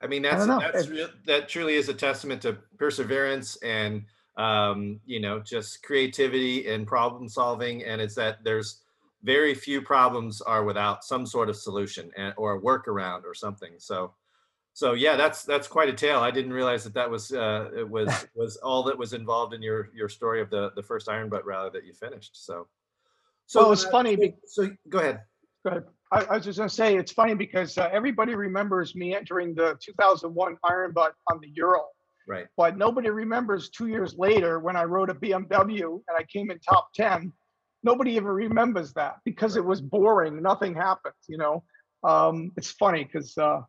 I 0.00 0.06
mean, 0.08 0.22
that's 0.22 0.46
don't 0.46 0.60
that's 0.60 0.88
real, 0.88 1.08
that 1.26 1.48
truly 1.48 1.74
is 1.74 1.88
a 1.88 1.94
testament 1.94 2.42
to 2.42 2.58
perseverance 2.78 3.56
and 3.56 4.04
um, 4.36 5.00
you 5.06 5.20
know 5.20 5.40
just 5.40 5.82
creativity 5.82 6.68
and 6.68 6.86
problem 6.86 7.28
solving. 7.28 7.84
And 7.84 8.00
it's 8.00 8.14
that 8.16 8.44
there's 8.44 8.82
very 9.22 9.54
few 9.54 9.82
problems 9.82 10.40
are 10.40 10.64
without 10.64 11.04
some 11.04 11.26
sort 11.26 11.48
of 11.48 11.56
solution 11.56 12.10
and, 12.16 12.32
or 12.36 12.56
a 12.56 12.60
workaround 12.60 13.24
or 13.24 13.34
something. 13.34 13.72
So, 13.78 14.14
so 14.72 14.92
yeah, 14.92 15.16
that's 15.16 15.44
that's 15.44 15.66
quite 15.66 15.88
a 15.88 15.92
tale. 15.92 16.20
I 16.20 16.30
didn't 16.30 16.52
realize 16.52 16.84
that 16.84 16.94
that 16.94 17.10
was 17.10 17.32
uh, 17.32 17.70
it 17.76 17.88
was 17.88 18.08
was 18.34 18.56
all 18.58 18.82
that 18.84 18.96
was 18.96 19.12
involved 19.12 19.54
in 19.54 19.62
your 19.62 19.90
your 19.94 20.08
story 20.08 20.40
of 20.40 20.50
the 20.50 20.70
the 20.76 20.82
first 20.82 21.08
Iron 21.08 21.28
Butt 21.28 21.44
rally 21.44 21.70
that 21.72 21.84
you 21.84 21.92
finished. 21.92 22.44
So, 22.44 22.68
so 23.46 23.62
Well, 23.62 23.72
it's 23.72 23.84
uh, 23.84 23.90
funny 23.90 24.14
So, 24.14 24.20
be- 24.20 24.34
so 24.46 24.70
go 24.88 24.98
ahead. 24.98 25.22
Good. 25.64 25.84
I, 26.12 26.24
I 26.24 26.36
was 26.36 26.44
just 26.44 26.58
gonna 26.58 26.68
say, 26.68 26.96
it's 26.96 27.10
funny 27.10 27.34
because 27.34 27.76
uh, 27.78 27.88
everybody 27.92 28.34
remembers 28.36 28.94
me 28.94 29.14
entering 29.14 29.54
the 29.54 29.76
2001 29.80 30.56
Iron 30.62 30.92
Butt 30.92 31.14
on 31.32 31.40
the 31.40 31.48
Ural, 31.56 31.88
Right. 32.28 32.46
but 32.56 32.76
nobody 32.76 33.08
remembers 33.08 33.68
two 33.70 33.86
years 33.86 34.16
later 34.18 34.58
when 34.58 34.76
I 34.76 34.82
rode 34.82 35.10
a 35.10 35.14
BMW 35.14 36.00
and 36.08 36.18
I 36.18 36.24
came 36.24 36.50
in 36.50 36.58
top 36.58 36.88
10. 36.94 37.32
Nobody 37.84 38.12
even 38.12 38.26
remembers 38.26 38.92
that 38.94 39.18
because 39.24 39.56
it 39.56 39.64
was 39.64 39.80
boring. 39.80 40.42
Nothing 40.42 40.74
happened, 40.74 41.14
you 41.28 41.38
know. 41.38 41.62
Um, 42.02 42.50
it's 42.56 42.70
funny 42.72 43.04
because 43.04 43.36
uh, 43.38 43.60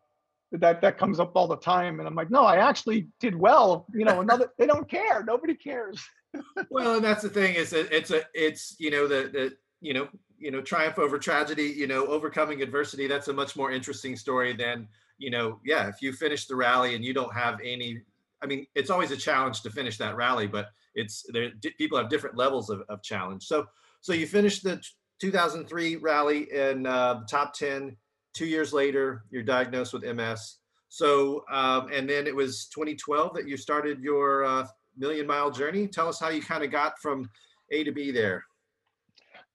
that 0.54 0.82
that 0.82 0.98
comes 0.98 1.20
up 1.20 1.34
all 1.36 1.48
the 1.48 1.58
time, 1.58 2.00
and 2.00 2.08
I'm 2.08 2.16
like, 2.16 2.32
no, 2.32 2.44
I 2.44 2.58
actually 2.58 3.10
did 3.20 3.36
well. 3.36 3.86
You 3.94 4.06
know, 4.06 4.22
another 4.22 4.50
they 4.58 4.66
don't 4.66 4.90
care. 4.90 5.24
Nobody 5.24 5.54
cares. 5.54 6.04
well 6.70 6.96
and 6.96 7.04
that's 7.04 7.22
the 7.22 7.30
thing 7.30 7.56
is 7.56 7.70
that 7.72 7.92
it's 7.92 8.12
a 8.12 8.22
it's 8.34 8.76
you 8.80 8.92
know 8.92 9.08
the 9.08 9.30
the 9.32 9.58
you 9.82 9.94
know 9.94 10.08
you 10.38 10.52
know 10.52 10.62
triumph 10.62 11.00
over 11.00 11.18
tragedy 11.18 11.64
you 11.64 11.88
know 11.88 12.06
overcoming 12.08 12.62
adversity 12.62 13.08
that's 13.08 13.28
a 13.28 13.34
much 13.34 13.56
more 13.56 13.72
interesting 13.72 14.16
story 14.16 14.54
than 14.54 14.88
you 15.18 15.30
know 15.30 15.60
yeah 15.66 15.88
if 15.88 16.02
you 16.02 16.12
finish 16.12 16.46
the 16.46 16.56
rally 16.56 16.96
and 16.96 17.04
you 17.04 17.14
don't 17.14 17.34
have 17.34 17.60
any 17.64 18.02
i 18.42 18.46
mean 18.46 18.66
it's 18.76 18.90
always 18.90 19.12
a 19.12 19.18
challenge 19.18 19.62
to 19.62 19.70
finish 19.70 19.98
that 19.98 20.16
rally 20.16 20.48
but 20.48 20.68
it's 20.96 21.26
there 21.34 21.52
people 21.78 21.98
have 21.98 22.10
different 22.10 22.38
levels 22.38 22.70
of, 22.70 22.82
of 22.90 23.02
challenge 23.04 23.44
so 23.44 23.66
so 24.02 24.14
you 24.14 24.28
finished 24.28 24.64
the 24.64 24.78
t- 24.78 24.84
2003 25.20 25.96
rally 25.98 26.52
in 26.52 26.86
uh, 26.86 27.16
the 27.16 27.26
top 27.30 27.54
10 27.54 27.96
two 28.34 28.46
years 28.46 28.74
later 28.74 29.24
you're 29.30 29.44
diagnosed 29.44 29.94
with 29.94 30.04
ms 30.04 30.58
so 30.90 31.44
um, 31.52 31.90
and 31.92 32.10
then 32.10 32.28
it 32.28 32.36
was 32.36 32.68
2012 32.68 33.34
that 33.36 33.48
you 33.48 33.58
started 33.58 34.00
your 34.00 34.46
uh, 34.46 34.68
million 34.98 35.28
mile 35.28 35.52
journey. 35.52 35.88
Tell 35.88 36.08
us 36.08 36.20
how 36.20 36.30
you 36.30 36.42
kind 36.42 36.64
of 36.64 36.72
got 36.72 37.00
from 37.00 37.30
A 37.72 37.84
to 37.84 37.92
B 37.92 38.12
there. 38.12 38.44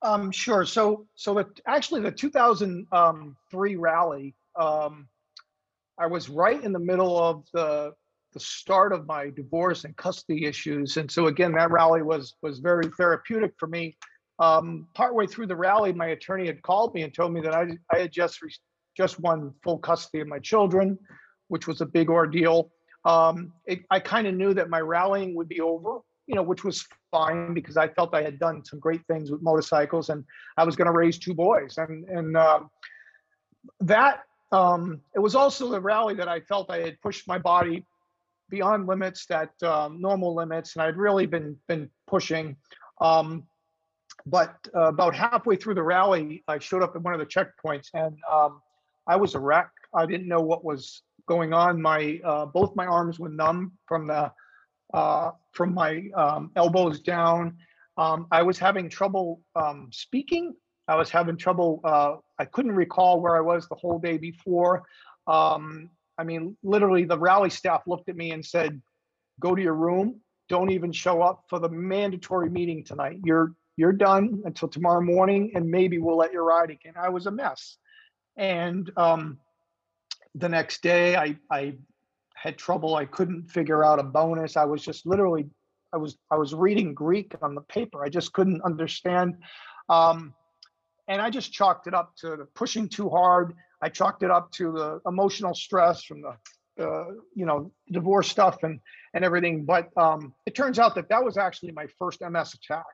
Um, 0.03 0.31
sure. 0.31 0.65
So, 0.65 1.07
so 1.15 1.35
the, 1.35 1.47
actually 1.67 2.01
the 2.01 2.11
2003 2.11 3.77
rally, 3.77 4.35
um, 4.59 5.09
I 5.99 6.07
was 6.07 6.29
right 6.29 6.63
in 6.63 6.73
the 6.73 6.81
middle 6.81 7.19
of 7.19 7.45
the, 7.53 7.93
the 8.33 8.41
start 8.41 8.93
of 8.93 9.07
my 9.07 9.31
divorce 9.31 9.85
and 9.85 9.97
custody 9.97 10.47
issues. 10.47 10.97
And 10.97 11.11
so 11.11 11.27
again, 11.27 11.53
that 11.53 11.71
rally 11.71 12.03
was, 12.03 12.35
was 12.43 12.59
very 12.59 12.89
therapeutic 12.97 13.53
for 13.59 13.67
me. 13.67 13.97
Um, 14.39 14.89
partway 14.95 15.27
through 15.27 15.47
the 15.47 15.57
rally, 15.57 15.93
my 15.93 16.09
attorney 16.09 16.47
had 16.47 16.63
called 16.63 16.95
me 16.95 17.03
and 17.03 17.15
told 17.15 17.33
me 17.33 17.41
that 17.43 17.55
I, 17.55 17.79
I 17.93 17.99
had 17.99 18.13
just, 18.13 18.43
re- 18.43 18.55
just 18.97 19.21
won 19.21 19.53
full 19.63 19.79
custody 19.79 20.21
of 20.21 20.29
my 20.29 20.39
children, 20.39 20.99
which 21.49 21.67
was 21.67 21.81
a 21.81 21.87
big 21.87 22.11
ordeal. 22.11 22.71
Um, 23.05 23.53
it, 23.67 23.81
I 23.91 24.01
kind 24.01 24.27
of 24.27 24.35
knew 24.35 24.55
that 24.55 24.71
my 24.71 24.81
rallying 24.81 25.35
would 25.35 25.49
be 25.49 25.61
over, 25.61 25.99
you 26.27 26.35
know, 26.35 26.43
which 26.43 26.65
was 26.65 26.87
fine 27.11 27.53
because 27.53 27.77
I 27.77 27.89
felt 27.89 28.15
I 28.15 28.23
had 28.23 28.39
done 28.39 28.65
some 28.65 28.79
great 28.79 29.05
things 29.07 29.31
with 29.31 29.43
motorcycles 29.43 30.09
and 30.09 30.25
I 30.57 30.65
was 30.65 30.77
going 30.77 30.87
to 30.87 30.93
raise 30.93 31.19
two 31.19 31.35
boys. 31.35 31.79
And, 31.79 32.09
and 32.09 32.37
um, 32.37 32.71
that, 33.81 34.23
um, 34.51 35.01
it 35.15 35.19
was 35.19 35.35
also 35.35 35.71
the 35.71 35.81
rally 35.81 36.15
that 36.15 36.29
I 36.29 36.41
felt 36.41 36.71
I 36.71 36.81
had 36.81 37.01
pushed 37.01 37.27
my 37.27 37.39
body 37.39 37.87
beyond 38.53 38.87
limits 38.87 39.25
that 39.27 39.51
um, 39.63 40.01
normal 40.01 40.35
limits. 40.35 40.77
And 40.77 40.83
I'd 40.83 40.99
really 40.99 41.27
been, 41.27 41.57
been 41.69 41.89
pushing. 42.07 42.55
Um, 43.01 43.45
but 44.27 44.55
uh, 44.77 44.89
about 44.89 45.17
halfway 45.17 45.57
through 45.57 45.75
the 45.75 45.83
rally, 45.83 46.45
I 46.47 46.59
showed 46.59 46.83
up 46.83 46.95
at 46.95 47.03
one 47.03 47.15
of 47.15 47.19
the 47.19 47.27
checkpoints 47.27 47.89
and 47.95 48.17
um, 48.31 48.61
I 49.09 49.17
was 49.17 49.35
a 49.35 49.41
wreck. 49.41 49.71
I 49.95 50.05
didn't 50.07 50.29
know 50.29 50.43
what 50.43 50.65
was 50.65 51.03
going 51.27 51.55
on. 51.55 51.81
My 51.81 52.21
uh, 52.25 52.47
both 52.47 52.77
my 52.77 52.87
arms 52.87 53.19
were 53.19 53.31
numb 53.31 53.73
from 53.87 54.07
the 54.07 54.31
uh, 54.95 55.31
from 55.53 55.73
my 55.73 56.05
um, 56.15 56.51
elbows 56.55 57.01
down. 57.01 57.57
Um, 57.97 58.27
I 58.31 58.43
was 58.43 58.59
having 58.59 58.89
trouble 58.89 59.41
speaking. 59.91 60.55
I 60.89 60.97
was 60.97 61.11
having 61.11 61.37
trouble. 61.37 61.81
Uh, 61.85 62.17
I 62.39 62.45
couldn't 62.45 62.73
recall 62.73 63.21
where 63.21 63.37
I 63.37 63.41
was 63.41 63.69
the 63.69 63.77
whole 63.77 63.99
day 63.99 64.19
before. 64.19 64.85
Um, 65.27 65.91
I 66.19 66.25
mean, 66.25 66.57
literally, 66.63 67.05
the 67.05 67.19
rally 67.19 67.51
staff 67.51 67.83
looked 67.87 68.09
at 68.09 68.17
me 68.17 68.33
and 68.33 68.45
said, 68.45 68.81
"Go 69.41 69.55
to 69.55 69.63
your 69.63 69.75
room. 69.75 70.21
Don't 70.49 70.71
even 70.71 70.93
show 70.93 71.23
up 71.23 71.45
for 71.49 71.59
the 71.59 71.69
mandatory 71.69 72.51
meeting 72.51 72.85
tonight. 72.85 73.19
You're 73.25 73.55
you're 73.77 73.93
done 73.93 74.43
until 74.45 74.69
tomorrow 74.69 75.01
morning, 75.01 75.53
and 75.55 75.71
maybe 75.71 75.99
we'll 75.99 76.17
let 76.17 76.33
you 76.33 76.41
ride 76.41 76.71
again." 76.71 76.95
I 76.97 77.09
was 77.09 77.27
a 77.27 77.31
mess, 77.31 77.79
and 78.37 78.91
um, 78.97 79.39
the 80.35 80.49
next 80.49 80.83
day, 80.83 81.17
I 81.17 81.37
I 81.51 81.75
had 82.35 82.59
trouble. 82.59 82.97
I 82.97 83.05
couldn't 83.05 83.51
figure 83.51 83.85
out 83.85 83.99
a 83.99 84.03
bonus. 84.03 84.57
I 84.57 84.65
was 84.65 84.83
just 84.83 85.07
literally, 85.07 85.47
I 85.93 85.97
was 85.97 86.19
I 86.31 86.37
was 86.37 86.55
reading 86.55 86.93
Greek 86.93 87.35
on 87.41 87.55
the 87.55 87.61
paper. 87.63 88.05
I 88.05 88.09
just 88.09 88.33
couldn't 88.33 88.63
understand. 88.63 89.37
Um, 89.89 90.35
and 91.09 91.21
I 91.21 91.31
just 91.31 91.53
chalked 91.53 91.87
it 91.87 91.95
up 91.95 92.15
to 92.17 92.47
pushing 92.55 92.89
too 92.89 93.09
hard. 93.09 93.55
I 93.83 93.89
chalked 93.89 94.23
it 94.23 94.31
up 94.31 94.51
to 94.53 94.73
the 94.73 95.01
emotional 95.07 95.55
stress 95.55 96.05
from 96.05 96.23
the, 96.23 96.85
uh, 96.85 97.07
you 97.35 97.45
know, 97.45 97.73
divorce 97.91 98.29
stuff 98.29 98.63
and 98.63 98.81
and 99.15 99.25
everything. 99.25 99.65
But 99.65 99.89
um, 99.97 100.33
it 100.47 100.55
turns 100.55 100.79
out 100.79 100.95
that 100.95 101.09
that 101.09 101.23
was 101.23 101.37
actually 101.37 101.73
my 101.73 101.87
first 101.99 102.21
MS 102.21 102.55
attack 102.55 102.85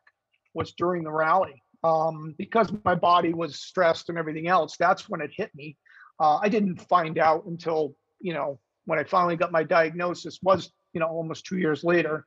was 0.55 0.73
during 0.73 1.05
the 1.05 1.13
rally 1.13 1.63
um, 1.85 2.35
because 2.39 2.73
my 2.85 2.95
body 2.95 3.35
was 3.35 3.61
stressed 3.61 4.09
and 4.09 4.19
everything 4.19 4.49
else. 4.49 4.77
That's 4.79 5.09
when 5.09 5.21
it 5.21 5.31
hit 5.35 5.55
me. 5.55 5.77
Uh, 6.19 6.39
I 6.39 6.49
didn't 6.49 6.77
find 6.89 7.19
out 7.19 7.45
until 7.45 7.95
you 8.21 8.33
know 8.33 8.59
when 8.87 8.99
I 8.99 9.05
finally 9.05 9.37
got 9.37 9.53
my 9.53 9.63
diagnosis 9.63 10.39
was 10.43 10.73
you 10.93 11.01
know 11.01 11.09
almost 11.09 11.45
two 11.45 11.59
years 11.59 11.85
later. 11.85 12.25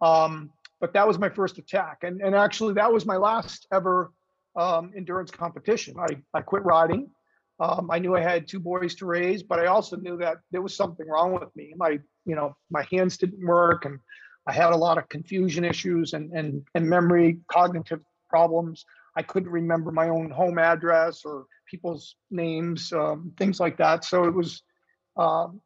Um, 0.00 0.50
but 0.80 0.92
that 0.94 1.06
was 1.06 1.18
my 1.18 1.28
first 1.28 1.58
attack, 1.58 1.98
and 2.02 2.20
and 2.20 2.34
actually 2.34 2.74
that 2.74 2.92
was 2.92 3.04
my 3.04 3.16
last 3.16 3.66
ever 3.72 4.12
um, 4.56 4.92
endurance 4.96 5.30
competition. 5.30 5.96
I 5.98 6.16
I 6.32 6.40
quit 6.40 6.64
riding. 6.64 7.10
Um, 7.60 7.88
I 7.90 7.98
knew 7.98 8.16
I 8.16 8.20
had 8.20 8.48
two 8.48 8.58
boys 8.58 8.96
to 8.96 9.06
raise, 9.06 9.42
but 9.42 9.60
I 9.60 9.66
also 9.66 9.96
knew 9.96 10.16
that 10.18 10.38
there 10.50 10.62
was 10.62 10.76
something 10.76 11.06
wrong 11.06 11.32
with 11.32 11.54
me. 11.54 11.72
My 11.76 12.00
you 12.24 12.34
know 12.34 12.56
my 12.70 12.84
hands 12.90 13.16
didn't 13.16 13.46
work, 13.46 13.84
and 13.84 14.00
I 14.46 14.52
had 14.52 14.72
a 14.72 14.76
lot 14.76 14.98
of 14.98 15.08
confusion 15.08 15.64
issues 15.64 16.14
and 16.14 16.32
and 16.32 16.66
and 16.74 16.88
memory 16.88 17.38
cognitive 17.48 18.00
problems. 18.28 18.84
I 19.16 19.22
couldn't 19.22 19.50
remember 19.50 19.92
my 19.92 20.08
own 20.08 20.30
home 20.30 20.58
address 20.58 21.24
or 21.24 21.46
people's 21.70 22.16
names, 22.30 22.92
um, 22.92 23.32
things 23.38 23.60
like 23.60 23.76
that. 23.76 24.04
So 24.04 24.24
it 24.24 24.34
was 24.34 24.62
um, 25.16 25.60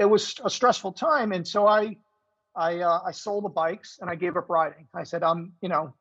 it 0.00 0.06
was 0.06 0.34
a 0.44 0.50
stressful 0.50 0.92
time, 0.92 1.30
and 1.30 1.46
so 1.46 1.68
I 1.68 1.96
I 2.56 2.80
uh, 2.80 3.00
I 3.06 3.12
sold 3.12 3.44
the 3.44 3.48
bikes 3.48 3.98
and 4.00 4.10
I 4.10 4.16
gave 4.16 4.36
up 4.36 4.50
riding. 4.50 4.88
I 4.92 5.04
said 5.04 5.22
I'm 5.22 5.52
you 5.60 5.68
know, 5.68 5.94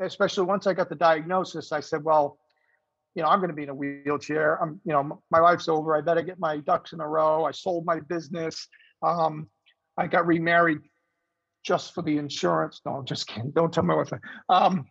especially 0.00 0.44
once 0.44 0.66
I 0.66 0.74
got 0.74 0.90
the 0.90 0.94
diagnosis, 0.94 1.72
I 1.72 1.80
said, 1.80 2.04
well, 2.04 2.38
you 3.14 3.22
know, 3.22 3.28
I'm 3.28 3.38
going 3.40 3.50
to 3.50 3.56
be 3.56 3.64
in 3.64 3.68
a 3.68 3.74
wheelchair. 3.74 4.62
I'm 4.62 4.80
you 4.84 4.92
know 4.92 5.22
my 5.30 5.40
life's 5.40 5.68
over. 5.68 5.96
I 5.96 6.00
better 6.00 6.22
get 6.22 6.38
my 6.38 6.58
ducks 6.58 6.92
in 6.92 7.00
a 7.00 7.08
row. 7.08 7.44
I 7.44 7.50
sold 7.50 7.84
my 7.84 8.00
business. 8.00 8.68
Um, 9.02 9.48
I 9.98 10.06
got 10.06 10.26
remarried 10.26 10.78
just 11.64 11.94
for 11.94 12.02
the 12.02 12.16
insurance. 12.18 12.80
No, 12.84 12.96
I'm 12.96 13.04
just 13.04 13.26
kidding. 13.26 13.50
Don't 13.50 13.72
tell 13.72 13.84
me 13.84 13.94
what. 13.94 14.10
Um, 14.48 14.86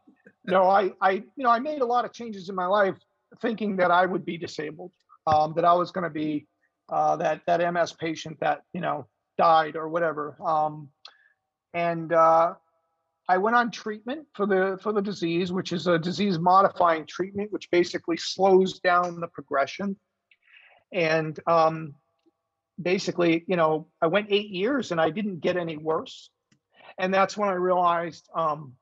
no, 0.46 0.70
I, 0.70 0.92
I, 1.02 1.12
you 1.12 1.44
know, 1.44 1.50
I 1.50 1.60
made 1.60 1.82
a 1.82 1.86
lot 1.86 2.06
of 2.06 2.14
changes 2.14 2.50
in 2.50 2.56
my 2.56 2.66
life 2.66 2.96
thinking 3.42 3.76
that 3.78 3.92
I 3.92 4.06
would 4.06 4.26
be 4.26 4.38
disabled, 4.38 4.92
um, 5.28 5.54
that 5.56 5.66
I 5.66 5.74
was 5.74 5.92
going 5.92 6.04
to 6.04 6.10
be 6.10 6.48
uh, 6.90 7.16
that 7.18 7.42
that 7.48 7.74
MS 7.74 7.94
patient 7.94 8.38
that 8.42 8.62
you 8.74 8.82
know 8.82 9.08
died 9.38 9.76
or 9.76 9.90
whatever. 9.90 10.38
Um, 10.46 10.90
and 11.74 12.12
uh, 12.12 12.54
I 13.32 13.38
went 13.38 13.56
on 13.56 13.72
treatment 13.72 14.28
for 14.34 14.46
the 14.46 14.78
for 14.82 14.92
the 14.92 15.02
disease, 15.02 15.54
which 15.54 15.72
is 15.72 15.88
a 15.88 15.98
disease 15.98 16.38
modifying 16.38 17.06
treatment, 17.06 17.50
which 17.54 17.72
basically 17.72 18.18
slows 18.18 18.82
down 18.82 19.22
the 19.22 19.28
progression. 19.28 19.96
And 20.92 21.40
um, 21.48 21.96
basically, 22.82 23.46
you 23.48 23.56
know, 23.56 23.88
I 24.02 24.08
went 24.08 24.28
eight 24.32 24.50
years 24.50 24.92
and 24.92 25.00
I 25.00 25.12
didn't 25.12 25.40
get 25.40 25.56
any 25.56 25.78
worse. 25.78 26.30
And 26.98 27.14
that's 27.14 27.38
when 27.38 27.48
I 27.48 27.54
realized 27.54 28.28
um, 28.36 28.74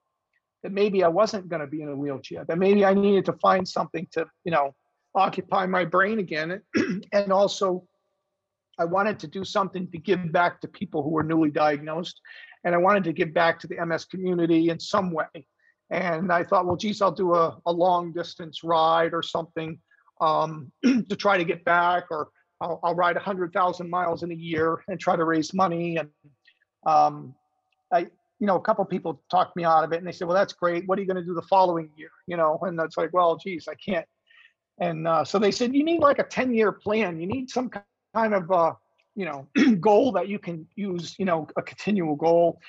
that 0.64 0.72
maybe 0.72 1.04
I 1.04 1.10
wasn't 1.10 1.48
going 1.48 1.62
to 1.62 1.68
be 1.68 1.84
in 1.84 1.90
a 1.90 1.96
wheelchair, 1.96 2.44
that 2.46 2.58
maybe 2.58 2.84
I 2.84 2.96
needed 2.96 3.26
to 3.26 3.34
find 3.34 3.68
something 3.68 4.08
to, 4.14 4.26
you 4.46 4.52
know, 4.52 4.74
occupy 5.14 5.68
my 5.68 5.86
brain 5.86 6.18
again. 6.18 6.60
and 7.14 7.32
also, 7.32 7.84
I 8.80 8.86
wanted 8.86 9.20
to 9.20 9.28
do 9.28 9.44
something 9.44 9.92
to 9.92 9.98
give 10.00 10.32
back 10.32 10.62
to 10.62 10.68
people 10.68 11.04
who 11.04 11.10
were 11.10 11.22
newly 11.22 11.52
diagnosed. 11.52 12.20
And 12.64 12.76
I 12.76 12.78
wanted 12.78 13.04
to 13.06 13.14
give 13.14 13.34
back 13.34 13.60
to 13.60 13.68
the 13.68 13.84
MS 13.86 14.06
community 14.06 14.70
in 14.70 14.80
some 14.80 15.12
way. 15.12 15.46
And 15.92 16.32
I 16.32 16.44
thought, 16.44 16.66
well, 16.66 16.76
geez, 16.76 17.02
I'll 17.02 17.12
do 17.12 17.34
a, 17.34 17.58
a 17.66 17.72
long 17.72 18.12
distance 18.12 18.64
ride 18.64 19.14
or 19.14 19.24
something 19.24 19.80
um, 20.22 20.72
to 20.84 21.16
try 21.16 21.38
to 21.38 21.44
get 21.44 21.64
back, 21.66 22.06
or 22.12 22.30
I'll, 22.62 22.80
I'll 22.84 22.96
ride 22.96 23.16
100,000 23.16 23.90
miles 23.90 24.24
in 24.24 24.32
a 24.32 24.36
year 24.36 24.84
and 24.88 25.00
try 25.00 25.16
to 25.16 25.24
raise 25.24 25.54
money. 25.54 25.98
And 25.98 26.10
um, 26.86 27.34
I, 27.92 28.08
you 28.40 28.48
know, 28.48 28.56
a 28.56 28.62
couple 28.62 28.86
people 28.86 29.22
talked 29.32 29.56
me 29.56 29.64
out 29.64 29.84
of 29.84 29.92
it 29.92 29.98
and 29.98 30.08
they 30.08 30.12
said, 30.12 30.28
well, 30.28 30.36
that's 30.36 30.54
great. 30.54 30.88
What 30.88 30.98
are 30.98 31.02
you 31.02 31.08
going 31.08 31.18
to 31.18 31.26
do 31.26 31.34
the 31.34 31.42
following 31.44 31.90
year? 31.96 32.12
You 32.28 32.38
know, 32.38 32.60
and 32.62 32.78
that's 32.78 32.98
like, 32.98 33.12
well, 33.14 33.38
geez, 33.38 33.68
I 33.68 33.76
can't. 33.76 34.06
And 34.80 35.08
uh, 35.08 35.26
so 35.26 35.40
they 35.40 35.52
said, 35.52 35.76
you 35.76 35.84
need 35.84 36.00
like 36.00 36.20
a 36.20 36.24
10 36.24 36.54
year 36.54 36.72
plan. 36.72 37.20
You 37.20 37.28
need 37.28 37.50
some 37.50 37.70
kind 38.16 38.34
of, 38.34 38.50
uh, 38.52 38.74
you 39.16 39.26
know, 39.26 39.48
goal 39.80 40.14
that 40.14 40.28
you 40.28 40.40
can 40.40 40.68
use, 40.76 41.16
you 41.18 41.26
know, 41.26 41.48
a 41.58 41.62
continual 41.62 42.16
goal. 42.16 42.60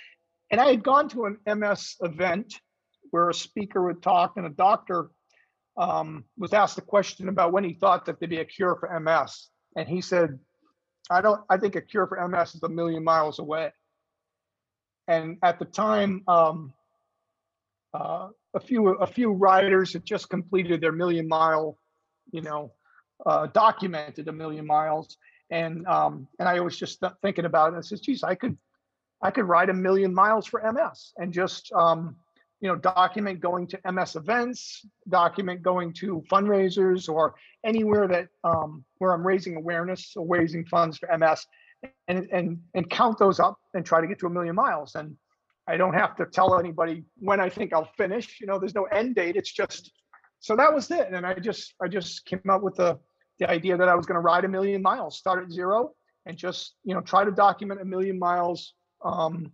And 0.51 0.61
I 0.61 0.67
had 0.67 0.83
gone 0.83 1.09
to 1.11 1.27
an 1.27 1.39
MS 1.47 1.97
event 2.01 2.55
where 3.11 3.29
a 3.29 3.35
speaker 3.35 3.83
would 3.83 4.03
talk 4.03 4.35
and 4.37 4.47
a 4.47 4.51
doctor 4.51 5.11
um, 5.77 6.25
was 6.37 6.53
asked 6.53 6.79
a 6.79 6.83
question 6.83 7.29
about 7.29 7.53
when 7.53 7.65
he 7.65 7.75
thought 7.75 8.05
that 8.07 8.19
there'd 8.19 8.31
be 8.31 8.39
a 8.39 8.45
cure 8.45 8.77
for 8.77 8.99
MS. 9.01 9.49
And 9.77 9.89
he 9.89 10.01
said, 10.01 10.39
I 11.09 11.21
don't, 11.21 11.41
I 11.49 11.57
think 11.57 11.77
a 11.77 11.81
cure 11.81 12.07
for 12.07 12.29
MS 12.29 12.57
is 12.57 12.63
a 12.63 12.69
million 12.69 13.03
miles 13.03 13.39
away. 13.39 13.73
And 15.09 15.39
at 15.43 15.59
the 15.59 15.65
time, 15.65 16.23
um, 16.29 16.73
uh, 17.93 18.29
a 18.55 18.61
few 18.61 18.89
a 18.89 19.07
few 19.07 19.33
riders 19.33 19.93
had 19.93 20.05
just 20.05 20.29
completed 20.29 20.81
their 20.81 20.93
million 20.93 21.27
mile, 21.27 21.77
you 22.31 22.43
know, 22.43 22.73
uh, 23.27 23.47
documented 23.49 24.29
a 24.29 24.33
million 24.33 24.67
miles, 24.67 25.17
and 25.51 25.87
um, 25.87 26.29
and 26.39 26.49
I 26.49 26.61
was 26.61 26.77
just 26.77 27.03
thinking 27.23 27.45
about 27.45 27.75
it. 27.75 27.79
I 27.79 27.81
said, 27.81 28.03
"Geez, 28.03 28.23
I 28.23 28.35
could, 28.35 28.57
I 29.23 29.31
could 29.31 29.45
ride 29.45 29.71
a 29.71 29.75
million 29.75 30.15
miles 30.15 30.47
for 30.47 30.61
MS 30.73 31.13
and 31.17 31.33
just 31.33 31.73
um, 31.73 32.17
you 32.61 32.69
know 32.69 32.77
document 32.77 33.41
going 33.41 33.67
to 33.69 33.81
MS 33.91 34.17
events, 34.17 34.87
document 35.09 35.63
going 35.63 35.93
to 35.95 36.23
fundraisers 36.31 37.09
or 37.09 37.35
anywhere 37.65 38.07
that 38.09 38.29
um, 38.45 38.85
where 38.99 39.13
I'm 39.13 39.27
raising 39.27 39.57
awareness 39.57 40.15
or 40.17 40.27
raising 40.27 40.65
funds 40.67 40.99
for 40.99 41.17
MS, 41.17 41.47
and 42.09 42.29
and 42.33 42.59
and 42.75 42.91
count 42.91 43.19
those 43.19 43.41
up 43.41 43.59
and 43.75 43.85
try 43.85 44.01
to 44.01 44.07
get 44.07 44.19
to 44.21 44.27
a 44.27 44.31
million 44.31 44.55
miles. 44.55 44.95
And 44.95 45.17
I 45.67 45.77
don't 45.77 45.95
have 45.95 46.17
to 46.17 46.27
tell 46.27 46.59
anybody 46.59 47.05
when 47.19 47.41
I 47.41 47.49
think 47.49 47.73
I'll 47.73 47.91
finish. 47.97 48.41
You 48.41 48.47
know, 48.47 48.59
there's 48.59 48.75
no 48.75 48.85
end 48.85 49.17
date. 49.17 49.37
It's 49.37 49.53
just 49.53 49.93
so 50.41 50.57
that 50.57 50.75
was 50.75 50.91
it. 50.91 51.09
And 51.13 51.27
I 51.27 51.35
just 51.35 51.75
I 51.83 51.89
just 51.89 52.25
came 52.25 52.41
up 52.49 52.63
with 52.63 52.77
the 52.77 52.99
the 53.41 53.51
idea 53.51 53.77
that 53.77 53.89
I 53.89 53.95
was 53.95 54.07
going 54.07 54.15
to 54.17 54.21
ride 54.21 54.45
a 54.45 54.49
million 54.49 54.81
miles, 54.83 55.19
start 55.19 55.43
at 55.43 55.51
zero, 55.51 55.93
and 56.27 56.37
just 56.37 56.75
you 56.85 56.95
know 56.95 57.01
try 57.01 57.25
to 57.25 57.33
document 57.33 57.81
a 57.81 57.85
million 57.85 58.19
miles, 58.19 58.75
um, 59.05 59.51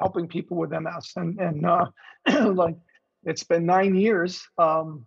helping 0.00 0.28
people 0.28 0.56
with 0.56 0.70
MS. 0.70 1.12
And 1.16 1.38
and 1.38 1.66
uh, 1.66 1.86
like 2.52 2.76
it's 3.24 3.44
been 3.44 3.66
nine 3.66 3.94
years. 3.94 4.46
Um, 4.56 5.04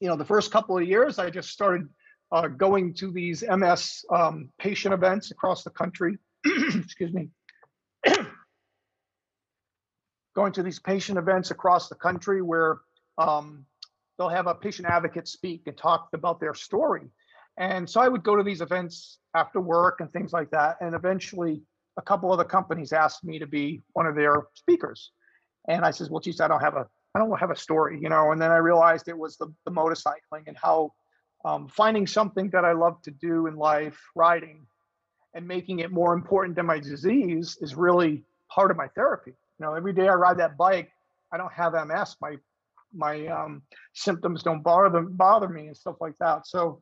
you 0.00 0.08
know, 0.08 0.16
the 0.16 0.24
first 0.24 0.50
couple 0.50 0.76
of 0.76 0.84
years 0.84 1.18
I 1.18 1.30
just 1.30 1.50
started 1.50 1.88
uh, 2.32 2.48
going 2.48 2.94
to 2.94 3.12
these 3.12 3.44
MS 3.48 4.04
um, 4.10 4.48
patient 4.58 4.94
events 4.94 5.30
across 5.30 5.62
the 5.62 5.70
country. 5.70 6.18
Excuse 6.44 7.12
me. 7.12 7.28
going 10.34 10.52
to 10.52 10.62
these 10.62 10.80
patient 10.80 11.16
events 11.16 11.52
across 11.52 11.88
the 11.88 11.94
country 11.94 12.42
where 12.42 12.78
um, 13.18 13.64
they'll 14.18 14.28
have 14.28 14.48
a 14.48 14.54
patient 14.54 14.88
advocate 14.88 15.28
speak 15.28 15.62
and 15.66 15.76
talk 15.76 16.08
about 16.12 16.40
their 16.40 16.54
story. 16.54 17.02
And 17.56 17.88
so 17.88 18.00
I 18.00 18.08
would 18.08 18.22
go 18.22 18.36
to 18.36 18.42
these 18.42 18.60
events 18.60 19.18
after 19.34 19.60
work 19.60 20.00
and 20.00 20.12
things 20.12 20.32
like 20.32 20.50
that. 20.50 20.76
And 20.80 20.94
eventually, 20.94 21.62
a 21.96 22.02
couple 22.02 22.32
of 22.32 22.38
the 22.38 22.44
companies 22.44 22.92
asked 22.92 23.24
me 23.24 23.38
to 23.38 23.46
be 23.46 23.82
one 23.92 24.06
of 24.06 24.16
their 24.16 24.48
speakers. 24.54 25.12
And 25.68 25.84
I 25.84 25.92
says, 25.92 26.10
well, 26.10 26.20
geez, 26.20 26.40
I 26.40 26.48
don't 26.48 26.60
have 26.60 26.74
a, 26.74 26.86
I 27.14 27.20
don't 27.20 27.38
have 27.38 27.50
a 27.50 27.56
story, 27.56 28.00
you 28.00 28.08
know. 28.08 28.32
And 28.32 28.42
then 28.42 28.50
I 28.50 28.56
realized 28.56 29.08
it 29.08 29.16
was 29.16 29.36
the, 29.36 29.52
the 29.64 29.70
motorcycling 29.70 30.48
and 30.48 30.56
how 30.60 30.92
um, 31.44 31.68
finding 31.68 32.06
something 32.06 32.50
that 32.50 32.64
I 32.64 32.72
love 32.72 33.00
to 33.02 33.10
do 33.10 33.46
in 33.46 33.56
life, 33.56 34.00
riding, 34.14 34.66
and 35.34 35.46
making 35.46 35.80
it 35.80 35.92
more 35.92 36.14
important 36.14 36.56
than 36.56 36.66
my 36.66 36.78
disease 36.78 37.58
is 37.60 37.74
really 37.74 38.24
part 38.50 38.70
of 38.70 38.76
my 38.76 38.88
therapy. 38.88 39.32
You 39.58 39.66
know, 39.66 39.74
every 39.74 39.92
day 39.92 40.08
I 40.08 40.14
ride 40.14 40.38
that 40.38 40.56
bike, 40.56 40.90
I 41.32 41.36
don't 41.36 41.52
have 41.52 41.74
MS. 41.74 42.16
My 42.20 42.36
my 42.96 43.26
um, 43.26 43.62
symptoms 43.92 44.44
don't 44.44 44.62
bother 44.62 45.02
bother 45.02 45.48
me 45.48 45.66
and 45.66 45.76
stuff 45.76 45.96
like 46.00 46.14
that. 46.20 46.46
So, 46.46 46.80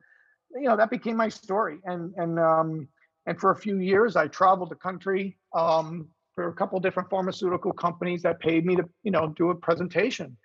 you 0.55 0.67
know, 0.67 0.77
that 0.77 0.89
became 0.89 1.17
my 1.17 1.29
story. 1.29 1.79
And 1.85 2.13
and 2.17 2.39
um, 2.39 2.87
and 3.25 3.39
for 3.39 3.51
a 3.51 3.55
few 3.55 3.79
years, 3.79 4.15
I 4.15 4.27
traveled 4.27 4.69
the 4.69 4.75
country 4.75 5.37
um, 5.55 6.07
for 6.35 6.47
a 6.47 6.53
couple 6.53 6.79
different 6.79 7.09
pharmaceutical 7.09 7.71
companies 7.71 8.21
that 8.23 8.39
paid 8.39 8.65
me 8.65 8.75
to 8.75 8.83
you 9.03 9.11
know 9.11 9.33
do 9.35 9.49
a 9.49 9.55
presentation. 9.55 10.37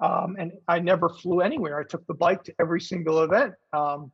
Um, 0.00 0.36
and 0.38 0.52
I 0.66 0.80
never 0.80 1.08
flew 1.08 1.40
anywhere. 1.40 1.78
I 1.78 1.84
took 1.84 2.06
the 2.06 2.14
bike 2.14 2.42
to 2.44 2.54
every 2.60 2.80
single 2.80 3.22
event. 3.22 3.54
Um, 3.72 4.10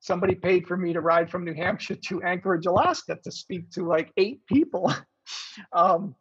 somebody 0.00 0.34
paid 0.34 0.66
for 0.66 0.76
me 0.76 0.92
to 0.92 1.00
ride 1.00 1.30
from 1.30 1.44
New 1.44 1.54
Hampshire 1.54 1.96
to 1.96 2.22
Anchorage, 2.22 2.66
Alaska 2.66 3.18
to 3.24 3.32
speak 3.32 3.70
to 3.70 3.88
like 3.88 4.12
eight 4.18 4.44
people. 4.46 4.92
um, 5.72 6.14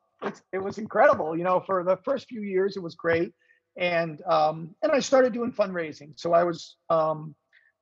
it 0.54 0.58
was 0.58 0.78
incredible. 0.78 1.38
You 1.38 1.44
know, 1.44 1.62
for 1.66 1.84
the 1.84 1.98
first 2.06 2.28
few 2.28 2.42
years, 2.42 2.78
it 2.78 2.84
was 2.84 2.96
great. 2.96 3.34
And 3.78 4.22
um, 4.26 4.76
and 4.84 4.92
I 4.92 5.00
started 5.00 5.34
doing 5.34 5.52
fundraising. 5.52 6.14
So 6.16 6.32
I 6.34 6.44
was 6.44 6.78
um, 6.90 7.36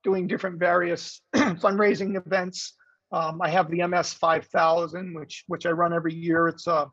doing 0.03 0.27
different 0.27 0.59
various 0.59 1.21
fundraising 1.35 2.15
events. 2.15 2.73
Um, 3.11 3.41
I 3.41 3.49
have 3.49 3.69
the 3.69 3.85
MS 3.85 4.13
5000, 4.13 5.13
which 5.13 5.43
which 5.47 5.65
I 5.65 5.71
run 5.71 5.93
every 5.93 6.13
year. 6.13 6.47
It's 6.47 6.67
a 6.67 6.73
uh, 6.73 6.85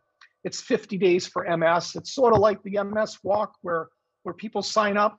it's 0.45 0.61
50 0.61 0.99
days 0.99 1.27
for 1.27 1.45
MS. 1.45 1.97
It's 1.97 2.15
sort 2.15 2.33
of 2.33 2.41
like 2.41 2.63
the 2.63 2.83
MS 2.83 3.19
walk 3.23 3.55
where 3.63 3.89
where 4.23 4.35
people 4.35 4.63
sign 4.63 4.97
up 4.97 5.19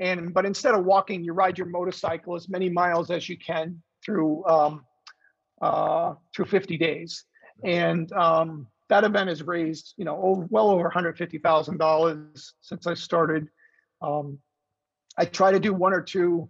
and 0.00 0.32
but 0.32 0.46
instead 0.46 0.74
of 0.74 0.84
walking, 0.84 1.22
you 1.22 1.34
ride 1.34 1.58
your 1.58 1.68
motorcycle 1.68 2.34
as 2.34 2.48
many 2.48 2.70
miles 2.70 3.10
as 3.10 3.28
you 3.28 3.36
can 3.36 3.82
through 4.04 4.44
um, 4.46 4.84
uh, 5.60 6.14
through 6.34 6.46
50 6.46 6.78
days. 6.78 7.24
And 7.62 8.10
um, 8.14 8.66
that 8.88 9.04
event 9.04 9.28
has 9.28 9.42
raised, 9.42 9.92
you 9.98 10.06
know, 10.06 10.18
over, 10.20 10.46
well 10.48 10.70
over 10.70 10.90
$150,000 10.90 12.50
since 12.62 12.86
I 12.86 12.94
started. 12.94 13.48
Um, 14.00 14.38
I 15.18 15.26
try 15.26 15.52
to 15.52 15.60
do 15.60 15.74
one 15.74 15.92
or 15.92 16.00
two 16.00 16.48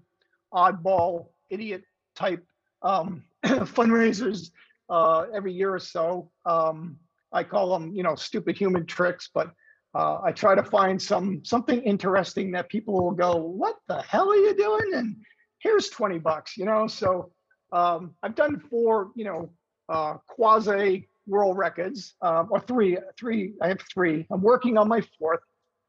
oddball 0.52 1.26
idiot 1.50 1.82
type 2.14 2.44
um, 2.82 3.24
fundraisers 3.44 4.50
uh, 4.88 5.26
every 5.34 5.52
year 5.52 5.74
or 5.74 5.78
so. 5.78 6.30
Um, 6.46 6.96
I 7.32 7.44
call 7.44 7.78
them, 7.78 7.92
you 7.94 8.02
know, 8.02 8.14
stupid 8.14 8.56
human 8.56 8.86
tricks, 8.86 9.30
but 9.32 9.52
uh, 9.94 10.20
I 10.22 10.32
try 10.32 10.54
to 10.54 10.62
find 10.62 11.00
some 11.00 11.44
something 11.44 11.80
interesting 11.82 12.52
that 12.52 12.68
people 12.68 12.94
will 12.94 13.12
go, 13.12 13.36
"What 13.36 13.76
the 13.88 14.02
hell 14.02 14.30
are 14.30 14.36
you 14.36 14.54
doing?" 14.54 14.94
And 14.94 15.16
here's 15.58 15.88
twenty 15.88 16.18
bucks, 16.18 16.56
you 16.56 16.64
know. 16.64 16.86
So 16.86 17.32
um, 17.72 18.14
I've 18.22 18.34
done 18.34 18.60
four, 18.70 19.10
you 19.16 19.24
know, 19.24 19.50
uh, 19.88 20.14
quasi 20.28 21.08
world 21.26 21.56
records, 21.56 22.14
um, 22.22 22.48
or 22.50 22.60
three. 22.60 22.98
Three. 23.18 23.54
I 23.60 23.68
have 23.68 23.80
three. 23.92 24.26
I'm 24.30 24.42
working 24.42 24.78
on 24.78 24.88
my 24.88 25.02
fourth. 25.18 25.40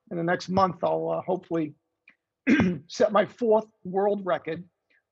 In 0.10 0.18
the 0.18 0.24
next 0.24 0.50
month, 0.50 0.84
I'll 0.84 1.10
uh, 1.10 1.22
hopefully 1.22 1.74
set 2.88 3.12
my 3.12 3.26
fourth 3.26 3.68
world 3.84 4.26
record. 4.26 4.64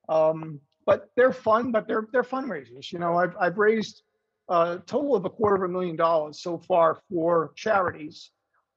Um, 0.08 0.60
but 0.86 1.10
they're 1.16 1.34
fun, 1.34 1.72
but 1.72 1.88
they're 1.88 2.08
they're 2.12 2.24
fundraisers. 2.24 2.92
You 2.92 3.00
know, 3.00 3.16
I've 3.16 3.36
I've 3.40 3.58
raised 3.58 4.02
a 4.50 4.82
total 4.88 5.16
of 5.16 5.26
a 5.26 5.30
quarter 5.30 5.56
of 5.64 5.70
a 5.70 5.72
million 5.72 5.96
dollars 5.96 6.42
so 6.42 6.58
far 6.58 7.00
for 7.10 7.52
charities. 7.56 8.32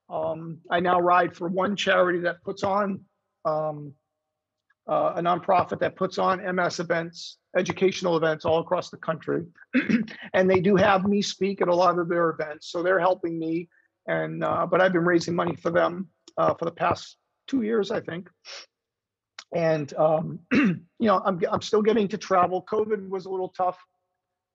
Um, 0.09 0.59
I 0.69 0.79
now 0.79 0.99
ride 0.99 1.35
for 1.35 1.47
one 1.47 1.75
charity 1.75 2.19
that 2.19 2.43
puts 2.43 2.63
on 2.63 2.99
um, 3.45 3.93
uh, 4.87 5.13
a 5.15 5.21
nonprofit 5.21 5.79
that 5.79 5.95
puts 5.95 6.19
on 6.19 6.55
MS 6.55 6.79
events, 6.79 7.37
educational 7.57 8.17
events 8.17 8.45
all 8.45 8.59
across 8.59 8.89
the 8.89 8.97
country, 8.97 9.45
and 10.33 10.49
they 10.49 10.59
do 10.59 10.75
have 10.75 11.05
me 11.05 11.21
speak 11.21 11.61
at 11.61 11.67
a 11.67 11.75
lot 11.75 11.97
of 11.97 12.09
their 12.09 12.29
events. 12.29 12.69
So 12.69 12.83
they're 12.83 12.99
helping 12.99 13.39
me, 13.39 13.69
and 14.07 14.43
uh, 14.43 14.67
but 14.69 14.81
I've 14.81 14.93
been 14.93 15.05
raising 15.05 15.35
money 15.35 15.55
for 15.55 15.71
them 15.71 16.09
uh, 16.37 16.53
for 16.53 16.65
the 16.65 16.71
past 16.71 17.17
two 17.47 17.61
years, 17.61 17.91
I 17.91 17.99
think. 17.99 18.29
And 19.53 19.93
um, 19.95 20.39
you 20.51 20.79
know 20.99 21.21
I'm, 21.23 21.41
I'm 21.51 21.61
still 21.61 21.81
getting 21.81 22.07
to 22.09 22.17
travel. 22.17 22.65
Covid 22.69 23.07
was 23.09 23.25
a 23.25 23.29
little 23.29 23.49
tough. 23.49 23.77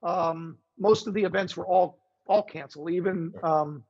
Um, 0.02 0.58
most 0.78 1.06
of 1.06 1.14
the 1.14 1.24
events 1.24 1.56
were 1.56 1.66
all 1.66 1.98
all 2.26 2.42
canceled. 2.42 2.90
Even 2.90 3.32
um, 3.42 3.84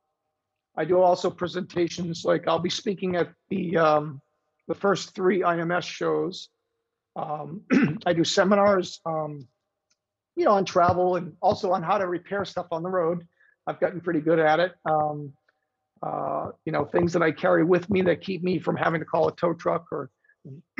i 0.76 0.84
do 0.84 1.00
also 1.00 1.28
presentations 1.28 2.24
like 2.24 2.46
i'll 2.46 2.60
be 2.60 2.70
speaking 2.70 3.16
at 3.16 3.32
the 3.48 3.76
um, 3.76 4.20
the 4.68 4.74
first 4.74 5.14
three 5.14 5.40
ims 5.40 5.82
shows. 5.82 6.48
Um, 7.16 7.62
i 8.06 8.12
do 8.12 8.24
seminars 8.24 9.00
um, 9.06 9.46
you 10.36 10.44
know 10.44 10.52
on 10.52 10.64
travel 10.64 11.16
and 11.16 11.32
also 11.42 11.72
on 11.72 11.82
how 11.82 11.98
to 11.98 12.06
repair 12.06 12.44
stuff 12.44 12.68
on 12.70 12.82
the 12.82 12.90
road. 12.90 13.26
I've 13.66 13.80
gotten 13.80 14.00
pretty 14.00 14.20
good 14.20 14.38
at 14.38 14.60
it. 14.60 14.72
Um, 14.86 15.34
uh, 16.02 16.50
you 16.64 16.72
know, 16.72 16.84
things 16.84 17.12
that 17.12 17.22
I 17.22 17.32
carry 17.32 17.64
with 17.64 17.88
me 17.90 18.02
that 18.02 18.20
keep 18.20 18.42
me 18.42 18.58
from 18.58 18.76
having 18.76 19.00
to 19.00 19.06
call 19.06 19.28
a 19.28 19.34
tow 19.34 19.54
truck 19.54 19.86
or 19.90 20.10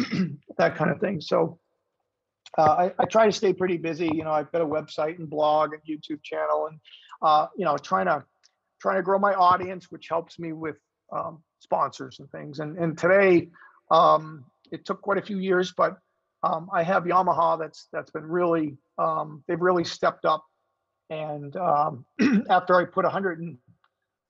that 0.58 0.76
kind 0.76 0.90
of 0.90 1.00
thing. 1.00 1.20
So 1.20 1.58
uh, 2.56 2.62
I, 2.62 2.92
I, 2.98 3.04
try 3.04 3.26
to 3.26 3.32
stay 3.32 3.52
pretty 3.52 3.76
busy. 3.76 4.06
You 4.06 4.24
know, 4.24 4.30
I've 4.30 4.50
got 4.52 4.62
a 4.62 4.66
website 4.66 5.18
and 5.18 5.28
blog 5.28 5.74
and 5.74 5.82
YouTube 5.82 6.22
channel, 6.22 6.68
and 6.70 6.78
uh, 7.20 7.46
you 7.56 7.64
know, 7.64 7.76
trying 7.76 8.06
to 8.06 8.24
trying 8.80 8.96
to 8.96 9.02
grow 9.02 9.18
my 9.18 9.34
audience, 9.34 9.90
which 9.90 10.06
helps 10.08 10.38
me 10.38 10.52
with 10.52 10.76
um, 11.12 11.42
sponsors 11.58 12.20
and 12.20 12.30
things. 12.30 12.60
And 12.60 12.78
and 12.78 12.96
today, 12.96 13.50
um, 13.90 14.44
it 14.72 14.86
took 14.86 15.02
quite 15.02 15.18
a 15.18 15.22
few 15.22 15.38
years, 15.38 15.74
but 15.76 15.98
um, 16.42 16.70
I 16.72 16.82
have 16.84 17.04
Yamaha. 17.04 17.58
That's 17.58 17.88
that's 17.92 18.10
been 18.10 18.26
really 18.26 18.78
um, 18.98 19.42
they've 19.46 19.60
really 19.60 19.84
stepped 19.84 20.24
up. 20.24 20.44
And 21.10 21.56
um, 21.56 22.04
after 22.50 22.76
I 22.76 22.84
put 22.84 23.04
100 23.04 23.40
and 23.40 23.58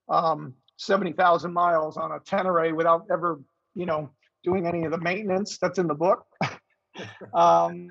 um, 0.08 0.54
70,000 0.78 1.52
miles 1.52 1.96
on 1.96 2.12
a 2.12 2.20
Tenere 2.20 2.74
without 2.74 3.06
ever, 3.12 3.40
you 3.74 3.84
know, 3.84 4.10
doing 4.44 4.66
any 4.66 4.84
of 4.84 4.92
the 4.92 4.98
maintenance 4.98 5.58
that's 5.58 5.78
in 5.78 5.86
the 5.86 5.94
book. 5.94 6.24
um, 7.34 7.88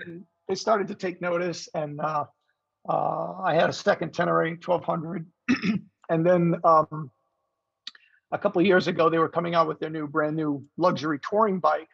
they 0.48 0.56
started 0.56 0.88
to 0.88 0.96
take 0.96 1.22
notice, 1.22 1.68
and 1.74 2.00
uh, 2.00 2.26
uh, 2.88 3.34
I 3.44 3.54
had 3.54 3.70
a 3.70 3.74
second 3.74 4.14
Tenere 4.14 4.58
1200. 4.66 5.26
and 6.10 6.26
then 6.26 6.56
um, 6.64 7.12
a 8.32 8.38
couple 8.38 8.62
years 8.62 8.88
ago, 8.88 9.10
they 9.10 9.20
were 9.20 9.30
coming 9.30 9.54
out 9.54 9.68
with 9.68 9.80
their 9.80 9.90
new 9.90 10.08
brand 10.08 10.36
new 10.36 10.64
luxury 10.78 11.20
touring 11.30 11.60
bike, 11.60 11.90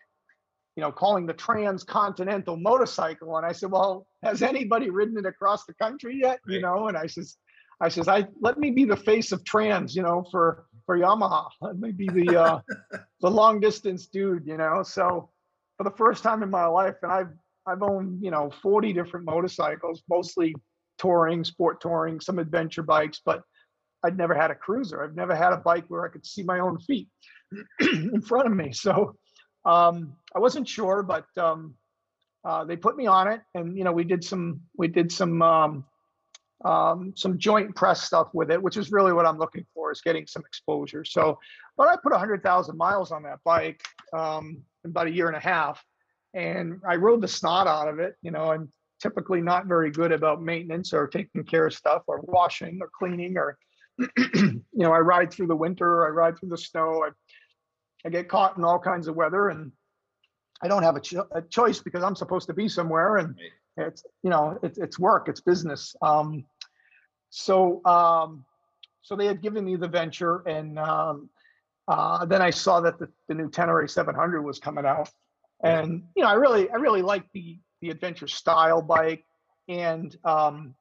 you 0.75 0.81
know, 0.81 0.91
calling 0.91 1.25
the 1.25 1.33
transcontinental 1.33 2.55
motorcycle. 2.57 3.37
And 3.37 3.45
I 3.45 3.51
said, 3.51 3.71
well, 3.71 4.05
has 4.21 4.43
anybody 4.43 4.91
ridden 4.91 5.17
it 5.17 5.25
across 5.25 5.65
the 5.65 5.73
country 5.73 6.19
yet? 6.21 6.39
Right. 6.47 6.55
You 6.55 6.61
know, 6.61 6.87
and 6.87 6.97
I 6.97 7.07
says, 7.07 7.37
I 7.81 7.89
says, 7.89 8.07
I 8.07 8.27
let 8.39 8.59
me 8.59 8.69
be 8.69 8.85
the 8.85 8.95
face 8.95 9.31
of 9.31 9.43
trans, 9.43 9.95
you 9.95 10.03
know, 10.03 10.23
for 10.31 10.65
for 10.85 10.97
Yamaha. 10.97 11.47
Let 11.61 11.77
me 11.77 11.91
be 11.91 12.07
the 12.07 12.41
uh, 12.41 12.59
the 13.21 13.31
long 13.31 13.59
distance 13.59 14.07
dude, 14.07 14.45
you 14.45 14.57
know. 14.57 14.83
So 14.83 15.29
for 15.77 15.83
the 15.83 15.95
first 15.97 16.23
time 16.23 16.43
in 16.43 16.49
my 16.49 16.65
life, 16.65 16.95
and 17.01 17.11
I've 17.11 17.33
I've 17.65 17.83
owned 17.83 18.23
you 18.23 18.31
know 18.31 18.51
40 18.61 18.93
different 18.93 19.25
motorcycles, 19.25 20.03
mostly 20.09 20.55
touring, 20.97 21.43
sport 21.43 21.81
touring, 21.81 22.19
some 22.19 22.39
adventure 22.39 22.83
bikes, 22.83 23.21
but 23.25 23.41
I'd 24.03 24.17
never 24.17 24.33
had 24.33 24.51
a 24.51 24.55
cruiser. 24.55 25.03
I've 25.03 25.15
never 25.15 25.35
had 25.35 25.53
a 25.53 25.57
bike 25.57 25.85
where 25.87 26.05
I 26.05 26.09
could 26.09 26.25
see 26.25 26.43
my 26.43 26.59
own 26.59 26.79
feet 26.79 27.07
in 27.79 28.21
front 28.21 28.47
of 28.47 28.53
me. 28.53 28.73
So 28.73 29.15
um, 29.65 30.15
I 30.35 30.39
wasn't 30.39 30.67
sure, 30.67 31.03
but 31.03 31.25
um, 31.37 31.75
uh, 32.43 32.65
they 32.65 32.75
put 32.75 32.97
me 32.97 33.07
on 33.07 33.29
it, 33.29 33.41
and 33.55 33.77
you 33.77 33.83
know 33.83 33.93
we 33.93 34.03
did 34.03 34.23
some 34.23 34.61
we 34.77 34.87
did 34.87 35.11
some 35.11 35.41
um, 35.41 35.85
um, 36.63 37.13
some 37.15 37.37
joint 37.37 37.75
press 37.75 38.03
stuff 38.03 38.29
with 38.33 38.49
it, 38.49 38.61
which 38.61 38.77
is 38.77 38.91
really 38.91 39.13
what 39.13 39.25
I'm 39.25 39.37
looking 39.37 39.65
for 39.73 39.91
is 39.91 40.01
getting 40.01 40.27
some 40.27 40.43
exposure. 40.45 41.03
So, 41.03 41.39
but 41.77 41.87
I 41.87 41.95
put 42.01 42.11
100,000 42.11 42.77
miles 42.77 43.11
on 43.11 43.23
that 43.23 43.39
bike 43.43 43.83
um, 44.13 44.61
in 44.83 44.91
about 44.91 45.07
a 45.07 45.11
year 45.11 45.27
and 45.27 45.35
a 45.35 45.41
half, 45.41 45.83
and 46.33 46.79
I 46.87 46.95
rode 46.95 47.21
the 47.21 47.27
snot 47.27 47.67
out 47.67 47.89
of 47.89 47.99
it. 47.99 48.15
You 48.21 48.31
know, 48.31 48.51
I'm 48.51 48.71
typically 49.01 49.41
not 49.41 49.65
very 49.65 49.91
good 49.91 50.11
about 50.11 50.41
maintenance 50.41 50.93
or 50.93 51.07
taking 51.07 51.43
care 51.43 51.67
of 51.67 51.73
stuff 51.73 52.03
or 52.07 52.21
washing 52.23 52.79
or 52.81 52.89
cleaning 52.97 53.37
or, 53.37 53.57
you 54.17 54.63
know, 54.73 54.93
I 54.93 54.99
ride 54.99 55.31
through 55.31 55.47
the 55.47 55.55
winter, 55.55 56.05
I 56.05 56.09
ride 56.09 56.37
through 56.39 56.49
the 56.49 56.57
snow, 56.57 57.03
I, 57.05 57.09
I 58.07 58.09
get 58.09 58.29
caught 58.29 58.57
in 58.57 58.63
all 58.63 58.79
kinds 58.79 59.07
of 59.07 59.15
weather, 59.15 59.49
and 59.49 59.71
I 60.61 60.69
don't 60.69 60.83
have 60.83 60.95
a, 60.95 61.01
cho- 61.01 61.27
a 61.31 61.41
choice 61.41 61.79
because 61.79 62.03
I'm 62.03 62.15
supposed 62.15 62.47
to 62.47 62.53
be 62.53 62.69
somewhere 62.69 63.17
and. 63.17 63.35
It's 63.75 64.03
you 64.21 64.29
know 64.29 64.59
it's 64.61 64.77
it's 64.77 64.99
work, 64.99 65.27
it's 65.27 65.41
business. 65.41 65.95
Um, 66.01 66.45
so 67.35 67.83
um, 67.83 68.45
so 69.01 69.15
they 69.15 69.25
had 69.25 69.41
given 69.41 69.65
me 69.65 69.75
the 69.75 69.87
venture, 69.87 70.47
and 70.47 70.77
um, 70.77 71.31
uh, 71.87 72.25
then 72.25 72.43
I 72.43 72.51
saw 72.51 72.79
that 72.81 72.99
the, 72.99 73.09
the 73.27 73.33
new 73.33 73.49
Tenere 73.49 73.89
700 73.89 74.43
was 74.43 74.59
coming 74.59 74.85
out, 74.85 75.09
and 75.63 76.03
you 76.15 76.21
know 76.21 76.29
I 76.29 76.33
really 76.33 76.69
I 76.69 76.75
really 76.75 77.01
like 77.01 77.23
the 77.33 77.57
the 77.81 77.89
adventure 77.89 78.27
style 78.27 78.83
bike, 78.83 79.25
and 79.67 80.15
um, 80.23 80.75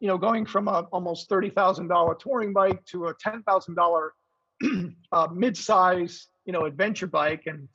you 0.00 0.08
know 0.08 0.16
going 0.16 0.46
from 0.46 0.66
a 0.66 0.88
almost 0.92 1.28
thirty 1.28 1.50
thousand 1.50 1.88
dollar 1.88 2.14
touring 2.14 2.54
bike 2.54 2.82
to 2.86 3.08
a 3.08 3.14
ten 3.20 3.42
thousand 3.42 3.74
dollar 3.74 4.14
uh, 5.12 5.28
mid-size 5.30 6.26
you 6.46 6.54
know 6.54 6.64
adventure 6.64 7.06
bike, 7.06 7.42
and 7.44 7.68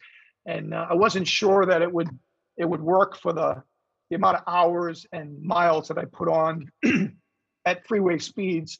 and 0.47 0.73
uh, 0.73 0.87
I 0.89 0.95
wasn't 0.95 1.27
sure 1.27 1.67
that 1.67 1.83
it 1.83 1.93
would 1.93 2.09
it 2.57 2.65
would 2.67 2.81
work 2.81 3.15
for 3.15 3.31
the 3.31 3.61
the 4.09 4.15
amount 4.15 4.37
of 4.37 4.43
hours 4.47 5.05
and 5.11 5.39
miles 5.39 5.87
that 5.89 5.99
I 5.99 6.05
put 6.05 6.27
on 6.29 6.71
at 7.65 7.87
freeway 7.87 8.17
speeds. 8.17 8.79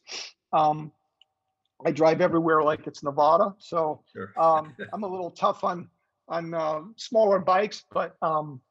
Um, 0.52 0.92
I 1.86 1.92
drive 1.92 2.22
everywhere 2.22 2.64
like 2.64 2.88
it's 2.88 3.04
Nevada, 3.04 3.54
so 3.60 4.04
sure. 4.14 4.32
um, 4.38 4.76
I'm 4.94 5.04
a 5.04 5.08
little 5.08 5.32
tough 5.32 5.64
on 5.64 5.90
on 6.30 6.54
uh, 6.54 6.82
smaller 6.96 7.40
bikes, 7.40 7.84
but 7.92 8.16
um, 8.22 8.62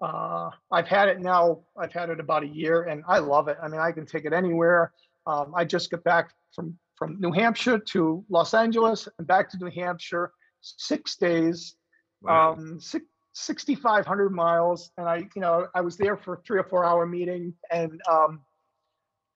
uh, 0.00 0.50
I've 0.70 0.86
had 0.86 1.08
it 1.08 1.20
now. 1.20 1.60
I've 1.76 1.92
had 1.92 2.10
it 2.10 2.20
about 2.20 2.44
a 2.44 2.48
year, 2.48 2.84
and 2.84 3.02
I 3.08 3.18
love 3.18 3.48
it. 3.48 3.58
I 3.62 3.68
mean, 3.68 3.80
I 3.80 3.90
can 3.90 4.06
take 4.06 4.24
it 4.24 4.32
anywhere. 4.32 4.92
Um, 5.26 5.52
I 5.56 5.64
just 5.64 5.90
got 5.90 6.04
back 6.04 6.30
from 6.54 6.78
from 6.96 7.20
New 7.20 7.32
Hampshire 7.32 7.78
to 7.78 8.24
Los 8.28 8.54
Angeles 8.54 9.08
and 9.18 9.26
back 9.26 9.50
to 9.50 9.58
New 9.58 9.70
Hampshire, 9.70 10.32
six 10.60 11.16
days, 11.16 11.74
wow. 12.22 12.52
um, 12.52 12.78
six, 12.80 13.04
6,500 13.34 14.30
miles, 14.30 14.90
and 14.96 15.08
I, 15.08 15.28
you 15.34 15.40
know, 15.40 15.66
I 15.74 15.80
was 15.80 15.96
there 15.96 16.16
for 16.16 16.40
three 16.46 16.58
or 16.58 16.64
four 16.64 16.84
hour 16.84 17.04
meeting, 17.04 17.52
and 17.70 18.00
um, 18.10 18.40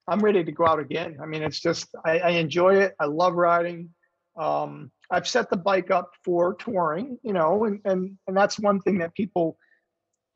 I'm 0.09 0.21
ready 0.21 0.43
to 0.43 0.51
go 0.51 0.65
out 0.65 0.79
again. 0.79 1.17
I 1.21 1.27
mean, 1.27 1.43
it's 1.43 1.59
just 1.59 1.87
I, 2.03 2.19
I 2.19 2.29
enjoy 2.31 2.77
it. 2.77 2.95
I 2.99 3.05
love 3.05 3.35
riding. 3.35 3.89
Um, 4.37 4.91
I've 5.11 5.27
set 5.27 5.49
the 5.49 5.57
bike 5.57 5.91
up 5.91 6.11
for 6.23 6.55
touring, 6.55 7.17
you 7.23 7.33
know, 7.33 7.65
and 7.65 7.79
and 7.85 8.17
and 8.27 8.35
that's 8.35 8.59
one 8.59 8.79
thing 8.81 8.97
that 8.99 9.13
people 9.13 9.57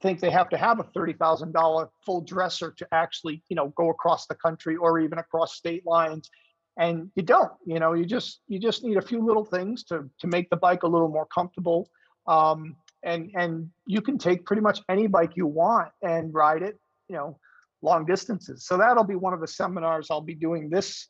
think 0.01 0.19
they 0.19 0.29
have 0.29 0.49
to 0.49 0.57
have 0.57 0.79
a 0.79 0.83
thirty 0.83 1.13
thousand 1.13 1.53
dollar 1.53 1.89
full 2.05 2.21
dresser 2.21 2.71
to 2.77 2.87
actually, 2.91 3.43
you 3.49 3.55
know, 3.55 3.69
go 3.69 3.89
across 3.89 4.27
the 4.27 4.35
country 4.35 4.75
or 4.75 4.99
even 4.99 5.17
across 5.17 5.55
state 5.55 5.85
lines. 5.85 6.29
And 6.77 7.11
you 7.15 7.23
don't, 7.23 7.51
you 7.65 7.79
know, 7.79 7.93
you 7.93 8.05
just 8.05 8.41
you 8.47 8.59
just 8.59 8.83
need 8.83 8.97
a 8.97 9.01
few 9.01 9.25
little 9.25 9.45
things 9.45 9.83
to 9.85 10.09
to 10.19 10.27
make 10.27 10.49
the 10.49 10.57
bike 10.57 10.83
a 10.83 10.87
little 10.87 11.09
more 11.09 11.27
comfortable. 11.27 11.89
Um, 12.27 12.75
and 13.03 13.31
and 13.35 13.69
you 13.87 14.01
can 14.01 14.17
take 14.17 14.45
pretty 14.45 14.61
much 14.61 14.81
any 14.87 15.07
bike 15.07 15.33
you 15.35 15.47
want 15.47 15.89
and 16.01 16.33
ride 16.33 16.61
it, 16.61 16.79
you 17.09 17.15
know, 17.15 17.39
long 17.83 18.05
distances. 18.05 18.65
So 18.65 18.77
that'll 18.77 19.03
be 19.03 19.15
one 19.15 19.33
of 19.33 19.41
the 19.41 19.47
seminars 19.47 20.07
I'll 20.09 20.21
be 20.21 20.35
doing 20.35 20.69
this 20.69 21.07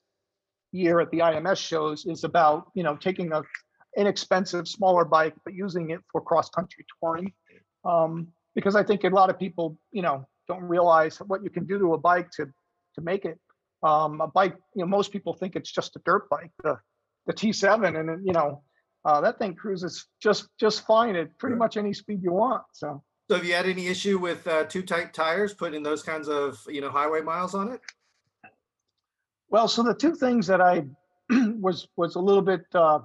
year 0.71 0.99
at 0.99 1.11
the 1.11 1.19
IMS 1.19 1.57
shows 1.57 2.05
is 2.05 2.23
about 2.23 2.71
you 2.73 2.83
know 2.83 2.95
taking 2.95 3.31
a 3.31 3.43
inexpensive 3.95 4.67
smaller 4.67 5.05
bike 5.05 5.35
but 5.45 5.53
using 5.53 5.91
it 5.91 6.01
for 6.11 6.19
cross 6.19 6.49
country 6.49 6.85
touring. 6.99 7.31
Um, 7.85 8.29
because 8.55 8.75
I 8.75 8.83
think 8.83 9.03
a 9.03 9.09
lot 9.09 9.29
of 9.29 9.39
people 9.39 9.77
you 9.91 10.01
know 10.01 10.25
don't 10.47 10.63
realize 10.63 11.17
what 11.17 11.43
you 11.43 11.49
can 11.49 11.65
do 11.65 11.77
to 11.79 11.93
a 11.93 11.97
bike 11.97 12.29
to 12.31 12.45
to 12.95 13.01
make 13.01 13.25
it. 13.25 13.39
Um, 13.83 14.21
a 14.21 14.27
bike 14.27 14.55
you 14.75 14.81
know 14.81 14.87
most 14.87 15.11
people 15.11 15.33
think 15.33 15.55
it's 15.55 15.71
just 15.71 15.95
a 15.95 16.01
dirt 16.05 16.29
bike 16.29 16.51
the 16.63 16.77
the 17.27 17.33
T7 17.33 17.99
and 17.99 18.25
you 18.25 18.33
know 18.33 18.63
uh, 19.05 19.21
that 19.21 19.37
thing 19.37 19.55
cruises 19.55 20.05
just 20.21 20.47
just 20.59 20.85
fine 20.85 21.15
at 21.15 21.37
pretty 21.37 21.55
much 21.55 21.77
any 21.77 21.93
speed 21.93 22.21
you 22.23 22.31
want 22.31 22.63
so 22.73 23.03
So 23.33 23.37
have 23.37 23.47
you 23.47 23.55
had 23.55 23.65
any 23.65 23.87
issue 23.87 24.19
with 24.19 24.45
uh, 24.45 24.65
too 24.65 24.83
tight 24.83 25.11
tires, 25.11 25.55
putting 25.55 25.81
those 25.81 26.03
kinds 26.03 26.29
of, 26.29 26.63
you 26.69 26.81
know, 26.81 26.91
highway 26.91 27.21
miles 27.21 27.55
on 27.55 27.71
it? 27.71 27.81
Well, 29.49 29.67
so 29.67 29.81
the 29.81 29.95
two 29.95 30.13
things 30.13 30.45
that 30.45 30.61
I 30.61 30.85
was 31.59 31.87
was 31.97 32.13
a 32.13 32.19
little 32.19 32.43
bit 32.43 32.63
uh, 32.75 32.99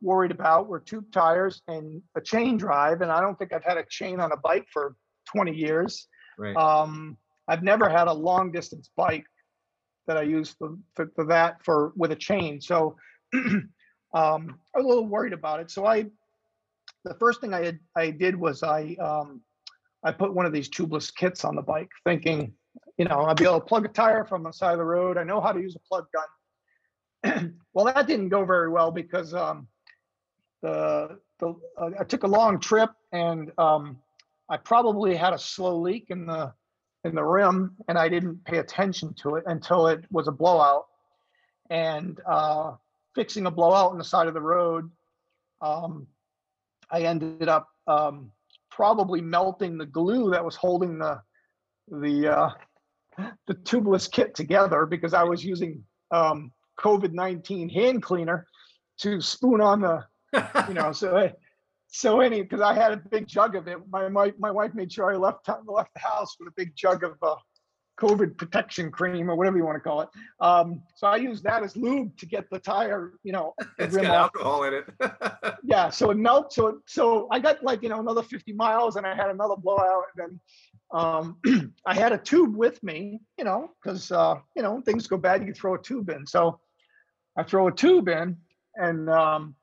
worried 0.00 0.30
about 0.30 0.66
were 0.66 0.80
tube 0.80 1.12
tires 1.12 1.60
and 1.68 2.00
a 2.14 2.22
chain 2.22 2.56
drive, 2.56 3.02
and 3.02 3.12
I 3.12 3.20
don't 3.20 3.38
think 3.38 3.52
I've 3.52 3.64
had 3.64 3.76
a 3.76 3.84
chain 3.90 4.18
on 4.18 4.32
a 4.32 4.38
bike 4.38 4.66
for 4.72 4.96
20 5.34 5.52
years. 5.54 6.08
Right. 6.38 6.56
Um, 6.56 7.18
I've 7.46 7.62
never 7.62 7.90
had 7.90 8.08
a 8.08 8.14
long 8.14 8.52
distance 8.52 8.88
bike 8.96 9.26
that 10.06 10.16
I 10.16 10.22
use 10.22 10.56
for, 10.58 10.78
for, 10.94 11.12
for 11.14 11.26
that 11.26 11.62
for 11.62 11.92
with 11.96 12.12
a 12.12 12.16
chain. 12.16 12.62
So 12.62 12.96
um, 13.34 13.68
I 14.14 14.78
was 14.78 14.86
a 14.86 14.88
little 14.88 15.06
worried 15.06 15.34
about 15.34 15.60
it. 15.60 15.70
So 15.70 15.84
I, 15.84 16.06
the 17.04 17.12
first 17.20 17.42
thing 17.42 17.52
I 17.52 17.62
had, 17.62 17.78
I 17.94 18.08
did 18.10 18.34
was 18.34 18.62
I 18.62 18.96
um, 18.98 19.42
I 20.06 20.12
put 20.12 20.32
one 20.32 20.46
of 20.46 20.52
these 20.52 20.68
tubeless 20.68 21.12
kits 21.12 21.44
on 21.44 21.56
the 21.56 21.62
bike, 21.62 21.90
thinking, 22.04 22.52
you 22.96 23.06
know, 23.06 23.22
I'll 23.22 23.34
be 23.34 23.44
able 23.44 23.58
to 23.58 23.66
plug 23.66 23.84
a 23.84 23.88
tire 23.88 24.24
from 24.24 24.44
the 24.44 24.52
side 24.52 24.70
of 24.70 24.78
the 24.78 24.84
road. 24.84 25.18
I 25.18 25.24
know 25.24 25.40
how 25.40 25.50
to 25.50 25.60
use 25.60 25.74
a 25.74 25.80
plug 25.80 26.06
gun. 26.14 27.56
well, 27.74 27.86
that 27.86 28.06
didn't 28.06 28.28
go 28.28 28.44
very 28.44 28.70
well 28.70 28.92
because 28.92 29.34
um, 29.34 29.66
the 30.62 31.18
the 31.40 31.54
uh, 31.76 31.90
I 31.98 32.04
took 32.04 32.22
a 32.22 32.28
long 32.28 32.60
trip 32.60 32.90
and 33.10 33.50
um, 33.58 33.98
I 34.48 34.58
probably 34.58 35.16
had 35.16 35.32
a 35.32 35.38
slow 35.38 35.76
leak 35.80 36.06
in 36.10 36.26
the 36.26 36.52
in 37.02 37.16
the 37.16 37.24
rim, 37.24 37.74
and 37.88 37.98
I 37.98 38.08
didn't 38.08 38.44
pay 38.44 38.58
attention 38.58 39.12
to 39.22 39.34
it 39.34 39.44
until 39.46 39.88
it 39.88 40.04
was 40.12 40.28
a 40.28 40.32
blowout. 40.32 40.86
And 41.68 42.20
uh, 42.24 42.74
fixing 43.16 43.46
a 43.46 43.50
blowout 43.50 43.90
on 43.90 43.98
the 43.98 44.04
side 44.04 44.28
of 44.28 44.34
the 44.34 44.40
road, 44.40 44.88
um, 45.60 46.06
I 46.92 47.02
ended 47.02 47.48
up 47.48 47.68
um, 47.88 48.30
probably 48.76 49.22
melting 49.22 49.78
the 49.78 49.86
glue 49.86 50.30
that 50.30 50.44
was 50.44 50.54
holding 50.54 50.98
the 50.98 51.18
the 51.88 52.28
uh, 52.28 52.50
the 53.46 53.54
tubeless 53.54 54.10
kit 54.10 54.34
together 54.34 54.84
because 54.84 55.14
I 55.14 55.22
was 55.22 55.42
using 55.42 55.82
um, 56.10 56.52
COVID 56.78 57.12
nineteen 57.12 57.70
hand 57.70 58.02
cleaner 58.02 58.46
to 58.98 59.20
spoon 59.22 59.62
on 59.62 59.80
the 59.80 60.04
you 60.68 60.74
know 60.74 60.92
so 60.92 61.16
I- 61.16 61.32
so 61.88 62.20
any 62.20 62.42
because 62.42 62.60
I 62.60 62.74
had 62.74 62.92
a 62.92 62.96
big 62.96 63.26
jug 63.26 63.56
of 63.56 63.66
it. 63.66 63.78
My 63.90 64.08
my 64.10 64.34
my 64.38 64.50
wife 64.50 64.74
made 64.74 64.92
sure 64.92 65.10
I 65.10 65.16
left 65.16 65.48
left 65.48 65.94
the 65.94 66.00
house 66.00 66.36
with 66.38 66.48
a 66.48 66.52
big 66.54 66.76
jug 66.76 67.02
of 67.02 67.14
uh, 67.22 67.36
COVID 68.00 68.36
protection 68.36 68.90
cream 68.90 69.30
or 69.30 69.36
whatever 69.36 69.56
you 69.56 69.64
want 69.64 69.76
to 69.76 69.80
call 69.80 70.02
it. 70.02 70.08
Um, 70.40 70.82
so 70.94 71.06
I 71.06 71.16
used 71.16 71.44
that 71.44 71.62
as 71.62 71.76
lube 71.76 72.16
to 72.18 72.26
get 72.26 72.48
the 72.50 72.58
tire, 72.58 73.12
you 73.22 73.32
know, 73.32 73.54
It's 73.78 73.94
rim 73.94 74.04
got 74.04 74.16
off 74.16 74.32
alcohol 74.34 74.64
in 74.64 74.74
it. 74.74 74.84
yeah 75.66 75.90
so 75.90 76.10
it 76.10 76.16
melts 76.16 76.56
so 76.56 76.68
it, 76.68 76.76
so 76.86 77.28
i 77.30 77.38
got 77.38 77.62
like 77.62 77.82
you 77.82 77.88
know 77.88 78.00
another 78.00 78.22
50 78.22 78.52
miles 78.52 78.96
and 78.96 79.06
i 79.06 79.14
had 79.14 79.30
another 79.30 79.56
blowout 79.56 80.04
and 80.16 80.40
then 80.94 81.00
um 81.00 81.72
i 81.86 81.94
had 81.94 82.12
a 82.12 82.18
tube 82.18 82.54
with 82.54 82.82
me 82.82 83.20
you 83.36 83.44
know 83.44 83.70
because 83.82 84.10
uh 84.12 84.36
you 84.54 84.62
know 84.62 84.80
things 84.80 85.06
go 85.06 85.16
bad 85.16 85.40
you 85.40 85.46
can 85.46 85.54
throw 85.54 85.74
a 85.74 85.82
tube 85.82 86.08
in 86.08 86.26
so 86.26 86.58
i 87.36 87.42
throw 87.42 87.66
a 87.66 87.72
tube 87.72 88.08
in 88.08 88.36
and 88.76 89.10
um 89.10 89.54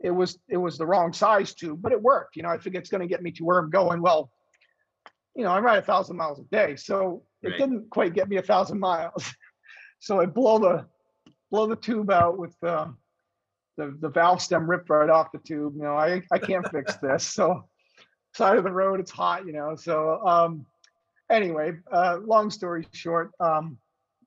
it 0.00 0.10
was 0.10 0.38
it 0.48 0.56
was 0.56 0.76
the 0.76 0.86
wrong 0.86 1.12
size 1.12 1.54
tube 1.54 1.80
but 1.80 1.92
it 1.92 2.02
worked 2.02 2.36
you 2.36 2.42
know 2.42 2.48
i 2.48 2.58
figured 2.58 2.82
it's 2.82 2.90
going 2.90 3.00
to 3.00 3.06
get 3.06 3.22
me 3.22 3.30
to 3.30 3.44
where 3.44 3.58
i'm 3.58 3.70
going 3.70 4.02
well 4.02 4.30
you 5.34 5.44
know 5.44 5.50
i 5.50 5.58
ride 5.58 5.78
a 5.78 5.82
thousand 5.82 6.16
miles 6.16 6.38
a 6.38 6.44
day 6.44 6.76
so 6.76 7.22
it 7.42 7.58
didn't 7.58 7.88
quite 7.90 8.14
get 8.14 8.28
me 8.28 8.36
a 8.36 8.42
thousand 8.42 8.78
miles 8.78 9.32
so 10.00 10.20
i 10.20 10.26
blow 10.26 10.58
the 10.58 10.86
blow 11.50 11.66
the 11.66 11.76
tube 11.76 12.10
out 12.10 12.38
with 12.38 12.54
um 12.64 12.96
the, 13.76 13.96
the 14.00 14.08
valve 14.08 14.40
stem 14.40 14.68
ripped 14.68 14.90
right 14.90 15.10
off 15.10 15.32
the 15.32 15.38
tube. 15.38 15.74
You 15.76 15.82
know, 15.82 15.96
I, 15.96 16.22
I 16.32 16.38
can't 16.38 16.66
fix 16.70 16.96
this. 17.02 17.26
So 17.26 17.64
side 18.34 18.58
of 18.58 18.64
the 18.64 18.72
road, 18.72 19.00
it's 19.00 19.10
hot, 19.10 19.46
you 19.46 19.52
know. 19.52 19.74
So 19.76 20.24
um 20.26 20.66
anyway, 21.30 21.72
uh 21.92 22.18
long 22.24 22.50
story 22.50 22.86
short, 22.92 23.32
um 23.40 23.78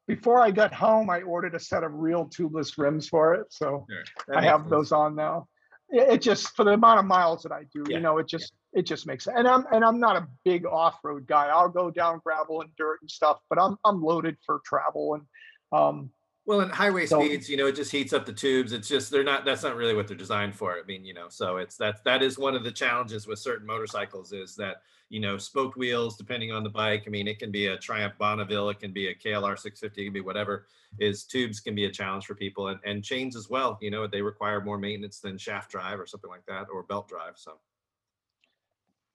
before 0.08 0.40
I 0.40 0.52
got 0.52 0.74
home, 0.74 1.10
I 1.10 1.22
ordered 1.22 1.54
a 1.54 1.60
set 1.60 1.84
of 1.84 1.94
real 1.94 2.26
tubeless 2.26 2.78
rims 2.78 3.10
for 3.10 3.34
it. 3.34 3.48
So 3.50 3.86
I 4.34 4.42
have 4.42 4.62
sense. 4.62 4.70
those 4.70 4.92
on 4.94 5.16
now. 5.16 5.48
It, 5.90 6.14
it 6.14 6.22
just 6.22 6.56
for 6.56 6.64
the 6.64 6.72
amount 6.72 7.00
of 7.00 7.06
miles 7.06 7.44
that 7.44 7.52
I 7.52 7.64
do, 7.74 7.84
Yeah, 7.90 7.98
you 7.98 8.02
know, 8.02 8.18
it 8.18 8.28
just 8.28 8.54
it 8.78 8.86
just 8.86 9.08
makes 9.08 9.24
sense. 9.24 9.36
And 9.38 9.48
I'm 9.48 9.66
and 9.72 9.84
I'm 9.84 10.00
not 10.00 10.16
a 10.16 10.28
big 10.46 10.66
off-road 10.66 11.26
guy. 11.26 11.48
I'll 11.48 11.68
go 11.68 11.90
down 11.90 12.22
gravel 12.24 12.62
and 12.62 12.70
dirt 12.78 13.00
and 13.02 13.10
stuff, 13.10 13.40
but 13.50 13.60
I'm 13.60 13.76
I'm 13.84 14.02
loaded 14.04 14.38
for 14.46 14.62
travel 14.64 15.16
and 15.16 15.24
um 15.72 16.12
Well, 16.46 16.62
and 16.62 16.72
highway 16.72 17.08
So- 17.08 17.20
speeds, 17.20 17.50
you 17.50 17.58
know, 17.58 17.66
it 17.66 17.76
just 17.76 17.92
heats 17.92 18.14
up 18.14 18.26
the 18.28 18.34
tubes. 18.34 18.72
It's 18.72 18.88
just 18.88 19.10
they're 19.12 19.24
not. 19.24 19.44
That's 19.46 19.64
not 19.64 19.76
really 19.76 19.96
what 19.96 20.08
they're 20.08 20.16
designed 20.16 20.56
for. 20.56 20.74
I 20.78 20.84
mean, 20.88 21.04
you 21.04 21.16
know, 21.16 21.28
so 21.28 21.58
it's 21.58 21.76
that 21.78 22.04
that 22.06 22.22
is 22.22 22.38
one 22.38 22.56
of 22.56 22.64
the 22.64 22.72
challenges 22.72 23.26
with 23.28 23.40
certain 23.40 23.66
motorcycles 23.66 24.32
is 24.32 24.56
that 24.58 24.78
you 25.10 25.20
know 25.20 25.38
spoked 25.40 25.76
wheels, 25.76 26.16
depending 26.16 26.52
on 26.52 26.64
the 26.64 26.70
bike. 26.70 27.04
I 27.08 27.10
mean, 27.10 27.28
it 27.28 27.40
can 27.40 27.52
be 27.52 27.68
a 27.68 27.78
Triumph 27.78 28.14
Bonneville, 28.20 28.70
it 28.70 28.80
can 28.80 28.94
be 28.94 29.08
a 29.08 29.16
KLR 29.16 29.58
650, 29.58 30.02
it 30.02 30.06
can 30.06 30.14
be 30.14 30.22
whatever. 30.22 30.68
Is 31.00 31.24
tubes 31.26 31.60
can 31.60 31.74
be 31.74 31.86
a 31.86 31.92
challenge 31.92 32.26
for 32.28 32.36
people, 32.36 32.68
and 32.68 32.80
and 32.86 33.04
chains 33.04 33.36
as 33.36 33.50
well. 33.50 33.80
You 33.82 33.90
know, 33.90 34.06
they 34.06 34.22
require 34.22 34.62
more 34.62 34.78
maintenance 34.78 35.20
than 35.20 35.38
shaft 35.40 35.72
drive 35.72 36.00
or 36.00 36.06
something 36.06 36.30
like 36.30 36.46
that, 36.48 36.68
or 36.72 36.84
belt 36.84 37.08
drive. 37.10 37.34
So 37.36 37.54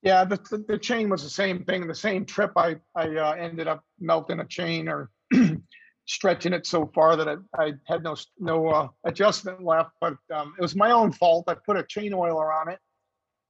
Yeah, 0.03 0.25
the, 0.25 0.37
the, 0.51 0.65
the 0.69 0.79
chain 0.79 1.09
was 1.09 1.23
the 1.23 1.31
same 1.31 1.65
thing. 1.65 1.87
The 1.87 1.95
same 1.95 2.27
trip, 2.27 2.53
I 2.57 2.77
I 2.95 3.09
uh, 3.17 3.33
ended 3.33 3.69
up 3.69 3.85
melting 4.01 4.41
a 4.41 4.45
chain 4.45 4.89
or 4.89 5.11
stretching 6.07 6.53
it 6.53 6.67
so 6.67 6.91
far 6.93 7.15
that 7.17 7.29
I, 7.29 7.37
I 7.57 7.73
had 7.87 8.03
no 8.03 8.17
no 8.39 8.69
uh, 8.69 8.89
adjustment 9.05 9.63
left. 9.63 9.91
But 10.01 10.17
um, 10.35 10.55
it 10.59 10.63
was 10.63 10.75
my 10.75 10.91
own 10.91 11.13
fault. 11.13 11.45
I 11.49 11.55
put 11.55 11.77
a 11.77 11.85
chain 11.85 12.13
oiler 12.13 12.53
on 12.53 12.69
it, 12.69 12.81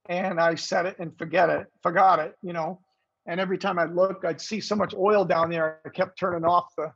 and 0.09 0.39
I 0.39 0.53
set 0.53 0.85
it 0.85 0.97
and 0.99 1.17
forget 1.17 1.49
it, 1.49 1.67
forgot 1.81 2.19
it. 2.19 2.35
You 2.43 2.53
know, 2.53 2.81
and 3.25 3.39
every 3.39 3.57
time 3.57 3.79
I'd 3.79 3.95
look, 3.95 4.23
I'd 4.23 4.39
see 4.39 4.59
so 4.61 4.75
much 4.75 4.93
oil 4.93 5.25
down 5.25 5.49
there. 5.49 5.79
I 5.85 5.89
kept 5.89 6.19
turning 6.19 6.45
off 6.45 6.67
the 6.77 6.91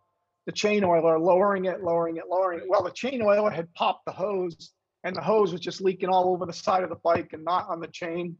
the 0.45 0.51
chain 0.51 0.83
oiler, 0.83 1.19
lowering 1.19 1.65
it, 1.65 1.83
lowering 1.83 2.17
it, 2.17 2.23
lowering 2.29 2.59
it. 2.59 2.65
Well, 2.69 2.83
the 2.83 2.91
chain 2.91 3.23
oiler 3.23 3.49
had 3.49 3.73
popped 3.73 4.05
the 4.05 4.11
hose, 4.11 4.71
and 5.03 5.15
the 5.15 5.21
hose 5.21 5.51
was 5.51 5.61
just 5.61 5.81
leaking 5.81 6.09
all 6.09 6.29
over 6.29 6.45
the 6.45 6.53
side 6.53 6.83
of 6.83 6.89
the 6.89 6.95
bike 7.03 7.33
and 7.33 7.43
not 7.43 7.67
on 7.69 7.79
the 7.79 7.87
chain. 7.87 8.37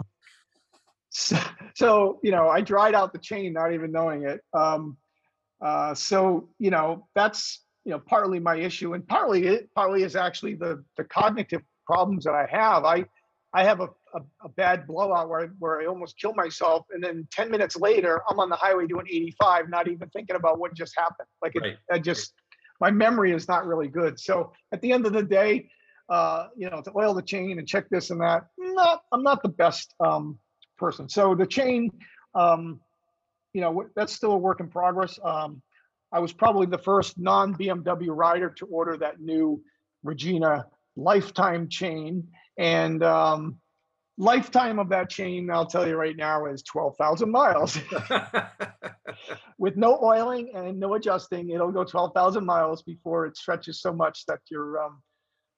So, 1.18 1.40
so 1.76 2.20
you 2.22 2.32
know, 2.32 2.48
I 2.48 2.62
dried 2.62 2.94
out 2.94 3.12
the 3.12 3.20
chain, 3.20 3.54
not 3.54 3.74
even 3.74 3.92
knowing 3.92 4.24
it. 4.24 4.42
Um, 4.54 4.98
uh, 5.66 5.96
so 5.96 6.50
you 6.60 6.70
know, 6.70 7.08
that's 7.16 7.66
you 7.86 7.92
know 7.92 8.00
partly 8.00 8.40
my 8.40 8.56
issue, 8.58 8.94
and 8.94 9.06
partly 9.08 9.48
it 9.48 9.70
partly 9.74 10.04
is 10.04 10.16
actually 10.16 10.54
the 10.54 10.84
the 10.96 11.04
cognitive 11.06 11.64
problems 11.88 12.24
that 12.26 12.36
I 12.36 12.46
have. 12.52 12.86
I 12.86 13.06
I 13.52 13.64
have 13.64 13.80
a, 13.80 13.90
a, 14.14 14.22
a 14.44 14.50
bad 14.50 14.86
blowout 14.86 15.28
where 15.30 15.42
I, 15.42 15.48
where 15.58 15.82
I 15.82 15.88
almost 15.88 16.20
kill 16.20 16.36
myself, 16.36 16.86
and 16.92 17.04
then 17.04 17.28
ten 17.32 17.50
minutes 17.50 17.76
later, 17.76 18.22
I'm 18.30 18.40
on 18.40 18.50
the 18.50 18.56
highway 18.56 18.86
doing 18.86 19.08
85, 19.10 19.70
not 19.70 19.88
even 19.88 20.10
thinking 20.10 20.36
about 20.36 20.60
what 20.60 20.76
just 20.76 20.94
happened. 20.96 21.28
Like 21.42 21.56
it, 21.56 21.62
Right. 21.64 21.78
I 21.92 21.98
just 21.98 22.34
my 22.80 22.92
memory 22.92 23.32
is 23.32 23.48
not 23.48 23.66
really 23.66 23.88
good. 23.88 24.20
So 24.20 24.52
at 24.72 24.82
the 24.82 24.92
end 24.92 25.08
of 25.08 25.14
the 25.14 25.24
day, 25.24 25.68
uh, 26.10 26.50
you 26.56 26.70
know, 26.70 26.82
to 26.82 26.92
oil 26.96 27.16
the 27.16 27.24
chain 27.24 27.58
and 27.58 27.68
check 27.68 27.90
this 27.90 28.12
and 28.12 28.22
that, 28.22 28.46
not 28.60 29.02
I'm 29.12 29.24
not 29.24 29.42
the 29.42 29.50
best 29.50 29.96
um, 30.00 30.38
person. 30.78 31.10
So 31.10 31.36
the 31.36 31.46
chain, 31.46 31.92
um, 32.36 32.80
you 33.54 33.62
know, 33.62 33.86
that's 33.96 34.14
still 34.14 34.34
a 34.34 34.38
work 34.38 34.60
in 34.60 34.70
progress. 34.70 35.20
Um, 35.24 35.62
I 36.12 36.20
was 36.20 36.32
probably 36.32 36.68
the 36.68 36.78
first 36.78 37.18
non 37.18 37.56
BMW 37.56 38.08
rider 38.10 38.50
to 38.50 38.66
order 38.68 38.98
that 38.98 39.20
new 39.20 39.62
Regina 40.04 40.66
lifetime 40.96 41.68
chain, 41.70 42.28
and 42.58 43.04
um, 43.04 43.60
lifetime 44.18 44.80
of 44.80 44.90
that 44.90 45.10
chain, 45.10 45.50
I'll 45.52 45.66
tell 45.66 45.88
you 45.88 45.96
right 45.96 46.16
now, 46.16 46.46
is 46.46 46.64
12,000 46.64 47.30
miles 47.30 47.78
with 49.58 49.78
no 49.78 50.00
oiling 50.02 50.52
and 50.56 50.80
no 50.80 50.96
adjusting. 50.96 51.50
It'll 51.52 51.72
go 51.72 51.84
12,000 51.84 52.46
miles 52.46 52.82
before 52.82 53.26
it 53.26 53.38
stretches 53.38 53.82
so 53.82 53.94
much 53.94 54.26
that 54.28 54.40
you're 54.50 54.84
um, 54.84 55.02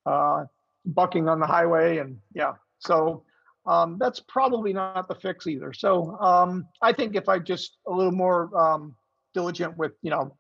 uh, 0.06 0.44
bucking 0.86 1.30
on 1.30 1.40
the 1.40 1.48
highway. 1.48 1.98
And 1.98 2.18
yeah, 2.34 2.54
so 2.80 3.24
um, 3.70 3.98
that's 4.00 4.20
probably 4.20 4.74
not 4.74 5.08
the 5.08 5.14
fix 5.14 5.46
either. 5.46 5.74
So 5.74 6.18
um, 6.20 6.68
I 6.82 6.92
think 6.92 7.16
if 7.16 7.30
I 7.30 7.38
just 7.38 7.78
a 7.88 7.92
little 7.92 8.12
more 8.12 8.50
um, 8.60 8.96
diligent 9.36 9.78
with, 9.78 9.92
you 10.02 10.10
know, 10.10 10.36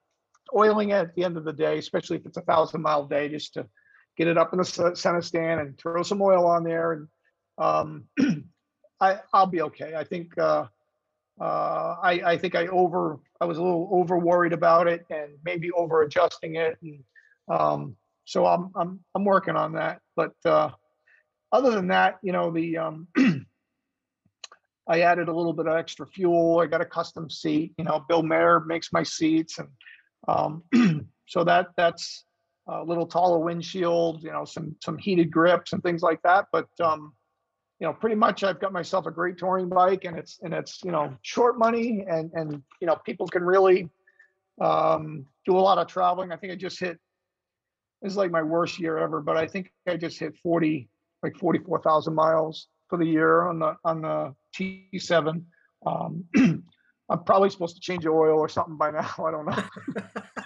oiling 0.56 0.90
it 0.90 0.94
at 0.94 1.16
the 1.16 1.24
end 1.26 1.38
of 1.38 1.44
the 1.44 1.54
day, 1.54 1.78
especially 1.78 2.18
if 2.18 2.26
it's 2.26 2.38
a 2.38 2.42
thousand 2.42 2.82
mile 2.82 3.06
day, 3.06 3.30
just 3.30 3.54
to 3.54 3.68
get 4.18 4.28
it 4.28 4.40
up 4.40 4.52
in 4.52 4.58
the 4.58 4.66
center 4.96 5.22
stand 5.22 5.62
and 5.62 5.78
throw 5.78 6.02
some 6.02 6.24
oil 6.24 6.48
on 6.48 6.64
there 6.64 6.94
and 6.94 7.08
um, 7.60 8.06
I, 9.00 9.20
I'll 9.32 9.46
be 9.46 9.62
okay. 9.62 9.94
I 9.96 10.06
think, 10.06 10.36
uh, 10.36 10.66
uh, 11.40 11.96
I, 12.02 12.22
I 12.26 12.38
think 12.38 12.56
I 12.56 12.66
over, 12.66 13.20
I 13.40 13.46
was 13.46 13.60
a 13.60 13.62
little 13.62 13.90
over 13.92 14.18
worried 14.18 14.54
about 14.54 14.88
it 14.88 15.06
and 15.12 15.34
maybe 15.46 15.70
over 15.72 16.02
adjusting 16.02 16.56
it. 16.56 16.80
And, 16.82 17.04
um, 17.48 17.96
so 18.26 18.48
I'm, 18.48 18.72
I'm, 18.76 19.00
I'm 19.14 19.24
working 19.24 19.56
on 19.56 19.74
that. 19.74 20.02
But, 20.16 20.34
uh, 20.46 20.72
other 21.52 21.72
than 21.72 21.88
that, 21.88 22.18
you 22.22 22.32
know, 22.32 22.52
the, 22.52 22.78
um, 22.78 23.08
I 24.88 25.02
added 25.02 25.28
a 25.28 25.34
little 25.34 25.54
bit 25.54 25.68
of 25.68 25.78
extra 25.78 26.08
fuel. 26.08 26.60
I 26.60 26.66
got 26.66 26.82
a 26.82 26.86
custom 26.86 27.30
seat, 27.30 27.74
you 27.78 27.84
know, 27.84 28.04
Bill 28.08 28.24
Mayer 28.24 28.62
makes 28.62 28.92
my 28.92 29.04
seats 29.04 29.60
and, 29.60 29.70
um, 30.28 30.64
so 31.28 31.44
that, 31.44 31.68
that's 31.78 32.26
a 32.68 32.84
little 32.84 33.06
taller 33.06 33.40
windshield, 33.40 34.24
you 34.24 34.32
know, 34.32 34.46
some, 34.46 34.76
some 34.84 34.98
heated 34.98 35.32
grips 35.32 35.74
and 35.74 35.82
things 35.84 36.02
like 36.02 36.22
that. 36.24 36.46
But, 36.52 36.68
um, 36.82 37.14
you 37.80 37.88
know, 37.88 37.94
pretty 37.94 38.16
much 38.16 38.44
I've 38.44 38.60
got 38.60 38.74
myself 38.74 39.06
a 39.06 39.12
great 39.12 39.38
touring 39.38 39.70
bike 39.70 40.06
and 40.06 40.18
it's, 40.18 40.40
and 40.42 40.54
it's, 40.54 40.84
you 40.84 40.92
know, 40.92 41.16
short 41.22 41.58
money 41.58 42.06
and, 42.08 42.32
and, 42.34 42.62
you 42.82 42.88
know, 42.88 42.98
people 43.06 43.28
can 43.28 43.44
really, 43.44 43.90
um, 44.60 45.26
do 45.46 45.58
a 45.58 45.60
lot 45.60 45.78
of 45.78 45.88
traveling. 45.88 46.32
I 46.32 46.36
think 46.36 46.52
I 46.52 46.56
just 46.56 46.80
hit, 46.80 47.00
this 48.02 48.12
is 48.12 48.18
like 48.18 48.32
my 48.32 48.44
worst 48.44 48.80
year 48.80 48.98
ever, 48.98 49.22
but 49.22 49.38
I 49.38 49.48
think 49.48 49.72
I 49.88 49.98
just 49.98 50.20
hit 50.20 50.36
40, 50.44 50.90
like 51.24 51.36
44,000 51.38 52.14
miles 52.14 52.68
for 52.88 52.98
the 52.98 53.06
year 53.06 53.48
on 53.48 53.60
the, 53.60 53.76
on 53.84 54.02
the 54.02 54.34
T7. 54.56 55.44
Um, 55.86 56.24
I'm 57.10 57.24
probably 57.24 57.50
supposed 57.50 57.76
to 57.76 57.82
change 57.82 58.04
the 58.04 58.10
oil 58.10 58.38
or 58.38 58.50
something 58.50 58.78
by 58.78 58.92
now. 58.92 59.10
I 59.20 59.32
don't 59.32 59.46
know. 59.46 60.04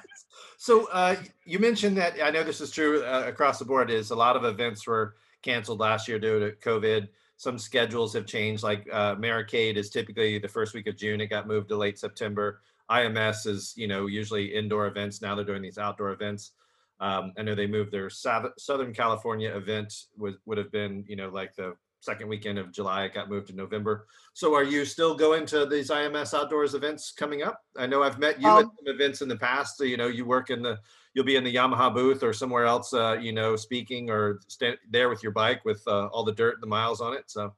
So 0.64 0.88
uh, 0.94 1.18
you 1.46 1.60
mentioned 1.60 1.98
that 1.98 2.16
I 2.24 2.30
know 2.30 2.42
this 2.42 2.62
is 2.62 2.72
true 2.72 3.04
uh, 3.04 3.26
across 3.28 3.60
the 3.60 3.66
board. 3.66 3.92
Is 3.92 4.12
a 4.12 4.16
lot 4.16 4.38
of 4.38 4.46
events 4.46 4.88
were 4.88 5.16
canceled 5.42 5.82
last 5.82 6.08
year 6.08 6.20
due 6.20 6.40
to 6.40 6.56
COVID. 6.56 7.10
Some 7.36 7.58
schedules 7.58 8.14
have 8.14 8.26
changed. 8.26 8.64
Like 8.64 8.88
uh, 8.90 9.14
Americade 9.18 9.76
is 9.76 9.90
typically 9.90 10.40
the 10.40 10.48
first 10.48 10.74
week 10.74 10.88
of 10.88 10.96
June. 10.96 11.20
It 11.20 11.28
got 11.28 11.48
moved 11.48 11.68
to 11.68 11.76
late 11.76 12.00
September. 12.00 12.62
IMS 12.90 13.46
is 13.46 13.74
you 13.76 13.88
know 13.90 14.06
usually 14.06 14.56
indoor 14.56 14.88
events. 14.88 15.22
Now 15.22 15.36
they're 15.36 15.44
doing 15.44 15.62
these 15.62 15.78
outdoor 15.78 16.12
events. 16.12 16.52
Um, 17.00 17.34
I 17.38 17.42
know 17.44 17.56
they 17.56 17.68
moved 17.68 17.92
their 17.92 18.10
Southern 18.10 18.94
California 18.94 19.56
event 19.56 19.94
would 20.18 20.36
would 20.46 20.58
have 20.58 20.72
been 20.72 21.04
you 21.08 21.16
know 21.16 21.30
like 21.30 21.56
the 21.56 21.76
second 22.04 22.28
weekend 22.28 22.60
of 22.60 22.72
July. 22.72 23.06
It 23.06 23.14
got 23.14 23.30
moved 23.30 23.48
to 23.48 23.56
November. 23.56 24.08
So 24.34 24.54
are 24.54 24.64
you 24.64 24.86
still 24.86 25.16
going 25.16 25.46
to 25.48 25.66
these 25.66 25.90
IMS 25.90 26.38
outdoors 26.38 26.74
events 26.74 27.12
coming 27.12 27.44
up? 27.44 27.62
I 27.78 27.88
know 27.88 28.04
I've 28.04 28.20
met 28.20 28.42
you 28.42 28.48
at 28.48 28.66
Um, 28.66 28.72
some 28.78 28.94
events 28.94 29.22
in 29.22 29.30
the 29.30 29.38
past. 29.38 29.78
So, 29.78 29.86
you 29.86 29.96
know, 29.96 30.08
you 30.08 30.26
work 30.26 30.50
in 30.50 30.62
the, 30.62 30.80
you'll 31.14 31.26
be 31.26 31.38
in 31.38 31.44
the 31.44 31.56
Yamaha 31.56 31.94
booth 31.94 32.22
or 32.22 32.34
somewhere 32.34 32.66
else, 32.66 32.94
uh, 32.94 33.18
you 33.22 33.32
know, 33.32 33.56
speaking 33.56 34.10
or 34.10 34.42
stand 34.48 34.78
there 34.90 35.08
with 35.10 35.24
your 35.24 35.32
bike 35.32 35.64
with 35.64 35.82
uh, 35.88 36.08
all 36.08 36.26
the 36.26 36.34
dirt 36.34 36.56
and 36.56 36.64
the 36.64 36.68
miles 36.68 37.00
on 37.00 37.14
it. 37.14 37.24
So, 37.28 37.54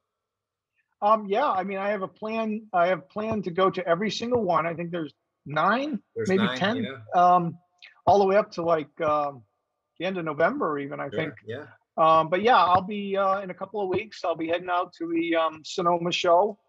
Um, 1.01 1.25
yeah, 1.25 1.49
I 1.49 1.63
mean, 1.63 1.79
I 1.79 1.89
have 1.89 2.03
a 2.03 2.07
plan, 2.07 2.67
I 2.71 2.87
have 2.87 3.09
planned 3.09 3.43
to 3.45 3.51
go 3.51 3.69
to 3.71 3.85
every 3.87 4.11
single 4.11 4.43
one. 4.43 4.67
I 4.67 4.73
think 4.75 4.91
there's 4.91 5.13
nine, 5.45 5.99
there's 6.15 6.29
maybe 6.29 6.45
nine, 6.45 6.57
10, 6.57 6.75
you 6.77 6.83
know? 6.83 7.21
um, 7.21 7.57
all 8.05 8.19
the 8.19 8.25
way 8.25 8.35
up 8.35 8.51
to 8.51 8.61
like, 8.61 9.01
um, 9.01 9.43
the 9.99 10.05
end 10.05 10.17
of 10.17 10.25
November 10.25 10.77
even, 10.79 10.99
I 10.99 11.09
Sure, 11.09 11.19
think. 11.19 11.33
Yeah. 11.45 11.65
Um, 11.97 12.29
but 12.29 12.41
yeah, 12.41 12.57
I'll 12.57 12.81
be, 12.81 13.15
uh, 13.15 13.39
in 13.41 13.49
a 13.49 13.53
couple 13.53 13.81
of 13.81 13.87
weeks, 13.89 14.23
I'll 14.25 14.35
be 14.35 14.47
heading 14.47 14.69
out 14.69 14.93
to 14.93 15.07
the, 15.07 15.35
um, 15.35 15.61
Sonoma 15.63 16.11
show. 16.11 16.59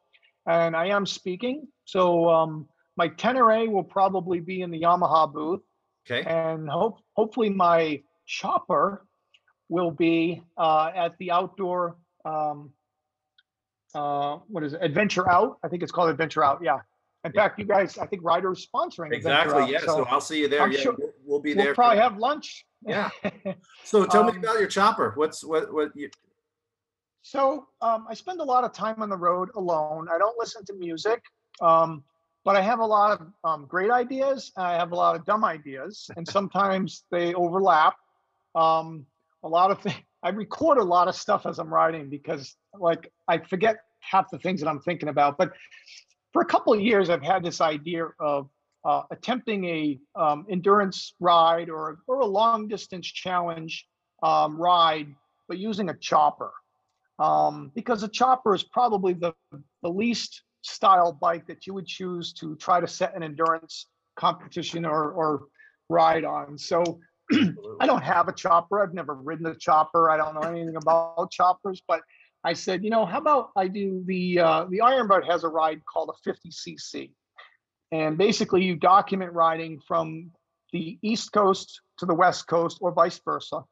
And 0.46 0.76
I 0.76 0.86
am 0.86 1.04
speaking, 1.06 1.66
so, 1.84 2.28
um, 2.28 2.68
my 2.96 3.08
Tenere 3.08 3.68
will 3.68 3.84
probably 3.84 4.40
be 4.40 4.62
in 4.62 4.70
the 4.70 4.80
Yamaha 4.80 5.32
booth. 5.32 5.60
Okay. 6.08 6.22
And 6.28 6.68
hope, 6.68 7.00
hopefully 7.14 7.50
my 7.50 8.02
chopper 8.26 9.04
will 9.68 9.90
be, 9.90 10.42
uh, 10.56 10.92
at 10.94 11.18
the 11.18 11.32
outdoor, 11.32 11.96
um, 12.24 12.70
uh, 13.94 14.38
what 14.46 14.62
is 14.62 14.74
it, 14.74 14.80
Adventure 14.82 15.28
Out? 15.28 15.58
I 15.64 15.68
think 15.68 15.82
it's 15.82 15.90
called 15.90 16.10
Adventure 16.10 16.44
Out, 16.44 16.60
yeah. 16.62 16.78
In 17.26 17.32
Yeah. 17.34 17.42
fact, 17.42 17.58
you 17.58 17.64
guys, 17.64 17.98
I 17.98 18.06
think 18.06 18.22
Rider 18.22 18.52
is 18.52 18.66
sponsoring. 18.72 19.12
Exactly. 19.12 19.72
Yeah. 19.72 19.80
So 19.80 20.04
I'll 20.04 20.20
see 20.20 20.40
you 20.40 20.48
there. 20.48 20.62
I'm 20.62 20.70
Yeah. 20.70 20.78
sure- 20.78 20.94
We'll, 20.96 21.12
we'll 21.24 21.40
be 21.40 21.54
there. 21.54 21.66
We'll 21.66 21.74
probably 21.74 21.98
have 21.98 22.16
lunch. 22.18 22.64
Yeah. 22.86 23.10
So 23.84 24.04
tell 24.06 24.22
me 24.22 24.30
Um, 24.32 24.38
about 24.38 24.58
your 24.60 24.68
chopper. 24.68 25.12
What's 25.16 25.42
what 25.42 25.72
what 25.72 25.88
you 25.96 26.08
So 27.22 27.66
um, 27.80 28.06
I 28.08 28.14
spend 28.14 28.40
a 28.40 28.44
lot 28.44 28.62
of 28.62 28.72
time 28.72 29.02
on 29.02 29.08
the 29.08 29.16
road 29.16 29.48
alone. 29.56 30.06
I 30.14 30.18
don't 30.18 30.38
listen 30.38 30.64
to 30.66 30.74
music, 30.74 31.20
um, 31.60 32.04
but 32.44 32.54
I 32.54 32.60
have 32.60 32.78
a 32.78 32.86
lot 32.86 33.10
of 33.20 33.26
um, 33.42 33.66
great 33.66 33.90
ideas. 33.90 34.52
And 34.56 34.64
I 34.66 34.74
have 34.74 34.92
a 34.92 34.94
lot 34.94 35.16
of 35.16 35.24
dumb 35.24 35.44
ideas, 35.44 36.08
and 36.16 36.28
sometimes 36.28 37.04
they 37.10 37.34
overlap. 37.34 37.96
Um, 38.54 39.06
a 39.42 39.48
lot 39.48 39.70
of 39.72 39.80
things. 39.80 39.96
I 40.22 40.28
record 40.30 40.78
a 40.78 40.84
lot 40.84 41.08
of 41.08 41.16
stuff 41.16 41.44
as 41.46 41.58
I'm 41.58 41.72
riding 41.72 42.08
because, 42.08 42.54
like, 42.78 43.10
I 43.26 43.38
forget 43.38 43.76
half 44.00 44.30
the 44.30 44.38
things 44.38 44.60
that 44.60 44.68
I'm 44.68 44.80
thinking 44.80 45.08
about. 45.08 45.38
But 45.38 45.52
for 46.36 46.42
a 46.42 46.44
couple 46.44 46.74
of 46.74 46.82
years, 46.82 47.08
I've 47.08 47.22
had 47.22 47.42
this 47.42 47.62
idea 47.62 48.08
of 48.20 48.50
uh, 48.84 49.04
attempting 49.10 49.64
a 49.64 49.98
um, 50.16 50.44
endurance 50.50 51.14
ride 51.18 51.70
or 51.70 52.00
or 52.06 52.20
a 52.20 52.26
long 52.26 52.68
distance 52.68 53.06
challenge 53.06 53.86
um, 54.22 54.60
ride, 54.60 55.06
but 55.48 55.56
using 55.56 55.88
a 55.88 55.94
chopper 55.94 56.52
um, 57.18 57.72
because 57.74 58.02
a 58.02 58.08
chopper 58.08 58.54
is 58.54 58.62
probably 58.62 59.14
the, 59.14 59.32
the 59.82 59.88
least 59.88 60.42
style 60.60 61.10
bike 61.10 61.46
that 61.46 61.66
you 61.66 61.72
would 61.72 61.86
choose 61.86 62.34
to 62.34 62.54
try 62.56 62.82
to 62.82 62.86
set 62.86 63.16
an 63.16 63.22
endurance 63.22 63.86
competition 64.16 64.84
or, 64.84 65.12
or 65.12 65.46
ride 65.88 66.26
on. 66.26 66.58
So 66.58 67.00
I 67.80 67.86
don't 67.86 68.04
have 68.04 68.28
a 68.28 68.32
chopper. 68.32 68.82
I've 68.82 68.92
never 68.92 69.14
ridden 69.14 69.46
a 69.46 69.54
chopper. 69.54 70.10
I 70.10 70.18
don't 70.18 70.34
know 70.34 70.42
anything 70.42 70.76
about 70.76 71.30
choppers, 71.30 71.80
but 71.88 72.02
I 72.44 72.52
said, 72.52 72.84
you 72.84 72.90
know, 72.90 73.04
how 73.06 73.18
about 73.18 73.50
I 73.56 73.68
do 73.68 74.04
the 74.06 74.40
uh, 74.40 74.66
the 74.70 74.80
Iron 74.80 75.08
Butt 75.08 75.24
has 75.24 75.44
a 75.44 75.48
ride 75.48 75.82
called 75.84 76.10
a 76.10 76.28
50cc, 76.28 77.10
and 77.92 78.16
basically 78.16 78.64
you 78.64 78.76
document 78.76 79.32
riding 79.32 79.80
from 79.86 80.30
the 80.72 80.98
East 81.02 81.32
Coast 81.32 81.80
to 81.98 82.06
the 82.06 82.14
West 82.14 82.46
Coast 82.46 82.78
or 82.80 82.92
vice 82.92 83.20
versa, 83.24 83.62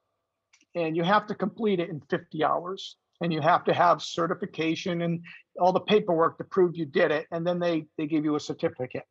and 0.75 0.97
you 0.97 1.03
have 1.03 1.27
to 1.27 1.35
complete 1.35 1.81
it 1.81 1.91
in 1.91 2.01
50 2.11 2.45
hours 2.45 2.97
and 3.21 3.33
you 3.33 3.41
have 3.41 3.65
to 3.65 3.73
have 3.73 4.03
certification 4.03 5.03
and 5.03 5.23
all 5.59 5.73
the 5.73 5.81
paperwork 5.81 6.37
to 6.39 6.45
prove 6.45 6.77
you 6.77 6.85
did 6.85 7.11
it 7.11 7.27
and 7.31 7.47
then 7.47 7.59
they 7.59 7.87
they 7.97 8.07
give 8.07 8.25
you 8.25 8.37
a 8.37 8.41
certificate. 8.41 9.05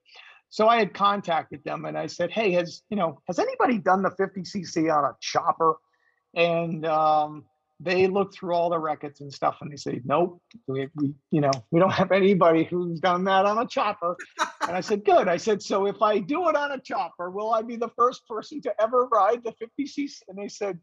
So 0.50 0.68
i 0.68 0.78
had 0.78 0.94
contacted 0.94 1.64
them 1.64 1.86
and 1.86 1.98
i 1.98 2.08
said 2.08 2.32
hey 2.32 2.52
has 2.52 2.84
you 2.90 2.98
know 2.98 3.22
has 3.28 3.40
anybody 3.40 3.78
done 3.80 4.04
the 4.04 4.12
50cc 4.12 4.96
on 4.96 5.06
a 5.06 5.16
chopper? 5.20 5.76
And 6.36 6.86
um, 6.86 7.46
they 7.84 8.08
looked 8.08 8.36
through 8.36 8.54
all 8.54 8.70
the 8.70 8.80
records 8.80 9.22
and 9.22 9.32
stuff 9.32 9.58
and 9.62 9.72
they 9.72 9.76
say 9.76 10.02
nope 10.06 10.42
we, 10.68 10.88
we 10.96 11.14
you 11.32 11.42
know 11.42 11.52
we 11.72 11.80
don't 11.80 11.92
have 11.92 12.12
anybody 12.12 12.64
who's 12.64 13.00
done 13.00 13.24
that 13.24 13.46
on 13.46 13.58
a 13.58 13.68
chopper. 13.68 14.16
And 14.66 14.78
i 14.78 14.80
said 14.80 15.04
good. 15.04 15.28
I 15.28 15.36
said 15.36 15.62
so 15.62 15.88
if 15.88 16.02
i 16.02 16.20
do 16.20 16.48
it 16.48 16.56
on 16.56 16.72
a 16.72 16.80
chopper 16.80 17.30
will 17.30 17.54
i 17.54 17.62
be 17.62 17.76
the 17.76 17.90
first 17.98 18.26
person 18.28 18.62
to 18.62 18.82
ever 18.82 19.08
ride 19.08 19.44
the 19.44 19.54
50cc 19.62 20.22
and 20.30 20.38
they 20.38 20.48
said 20.48 20.80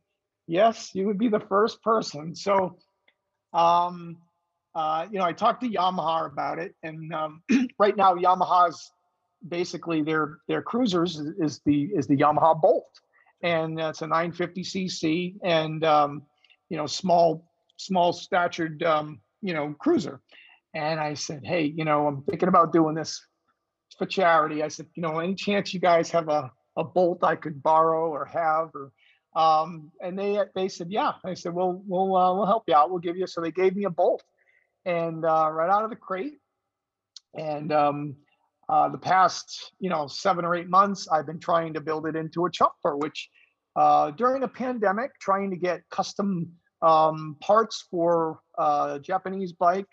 yes 0.46 0.90
you 0.94 1.06
would 1.06 1.18
be 1.18 1.28
the 1.28 1.40
first 1.40 1.82
person. 1.82 2.34
So 2.34 2.76
um, 3.52 4.18
uh, 4.74 5.06
you 5.10 5.18
know, 5.18 5.24
I 5.24 5.32
talked 5.32 5.62
to 5.62 5.68
Yamaha 5.68 6.26
about 6.26 6.58
it, 6.58 6.74
and 6.82 7.12
um, 7.12 7.42
right 7.78 7.96
now 7.96 8.14
Yamaha's 8.14 8.90
basically 9.48 10.02
their 10.02 10.38
their 10.48 10.62
cruisers 10.62 11.18
is, 11.18 11.34
is 11.38 11.60
the 11.66 11.84
is 11.94 12.06
the 12.06 12.16
Yamaha 12.16 12.60
Bolt, 12.60 12.88
and 13.42 13.80
it's 13.80 14.02
a 14.02 14.06
950 14.06 14.62
cc 14.62 15.34
and 15.42 15.84
um, 15.84 16.22
you 16.70 16.78
know 16.78 16.86
small 16.86 17.50
small 17.76 18.12
statured 18.12 18.82
um, 18.82 19.20
you 19.42 19.52
know 19.52 19.74
cruiser. 19.78 20.20
And 20.72 21.00
I 21.00 21.14
said, 21.14 21.40
hey, 21.44 21.64
you 21.64 21.84
know, 21.84 22.06
I'm 22.06 22.22
thinking 22.22 22.48
about 22.48 22.72
doing 22.72 22.94
this 22.94 23.20
for 23.98 24.06
charity. 24.06 24.62
I 24.62 24.68
said, 24.68 24.86
you 24.94 25.02
know, 25.02 25.18
any 25.18 25.34
chance 25.34 25.74
you 25.74 25.80
guys 25.80 26.10
have 26.12 26.28
a 26.28 26.50
a 26.76 26.84
Bolt 26.84 27.24
I 27.24 27.36
could 27.36 27.62
borrow 27.62 28.08
or 28.08 28.24
have 28.26 28.70
or 28.74 28.92
um, 29.34 29.92
and 30.00 30.18
they 30.18 30.40
they 30.54 30.68
said, 30.68 30.88
yeah. 30.90 31.12
I 31.24 31.34
said, 31.34 31.54
well, 31.54 31.82
we'll 31.86 32.16
uh, 32.16 32.34
we'll 32.34 32.46
help 32.46 32.64
you 32.66 32.74
out. 32.74 32.90
We'll 32.90 32.98
give 32.98 33.16
you. 33.16 33.26
So 33.26 33.40
they 33.40 33.52
gave 33.52 33.76
me 33.76 33.84
a 33.84 33.90
bolt, 33.90 34.22
and 34.84 35.24
uh, 35.24 35.50
right 35.52 35.70
out 35.70 35.84
of 35.84 35.90
the 35.90 35.96
crate. 35.96 36.38
And 37.34 37.72
um, 37.72 38.16
uh, 38.68 38.88
the 38.88 38.98
past, 38.98 39.72
you 39.78 39.88
know, 39.88 40.08
seven 40.08 40.44
or 40.44 40.56
eight 40.56 40.68
months, 40.68 41.06
I've 41.08 41.26
been 41.26 41.38
trying 41.38 41.74
to 41.74 41.80
build 41.80 42.06
it 42.06 42.16
into 42.16 42.46
a 42.46 42.50
chopper. 42.50 42.96
Which 42.96 43.28
uh, 43.76 44.10
during 44.12 44.42
a 44.42 44.48
pandemic, 44.48 45.12
trying 45.20 45.50
to 45.50 45.56
get 45.56 45.88
custom 45.90 46.52
um, 46.82 47.36
parts 47.40 47.86
for 47.90 48.40
uh, 48.58 48.94
a 48.96 49.00
Japanese 49.00 49.52
bike. 49.52 49.88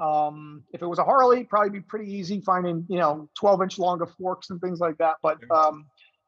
Um, 0.00 0.64
if 0.72 0.82
it 0.82 0.86
was 0.86 0.98
a 0.98 1.04
Harley, 1.04 1.44
probably 1.44 1.70
be 1.70 1.80
pretty 1.80 2.12
easy 2.12 2.40
finding, 2.40 2.84
you 2.88 2.98
know, 2.98 3.28
12 3.38 3.62
inch 3.62 3.78
longer 3.78 4.06
forks 4.06 4.50
and 4.50 4.60
things 4.60 4.80
like 4.80 4.98
that. 4.98 5.16
But 5.22 5.38
um, 5.50 5.86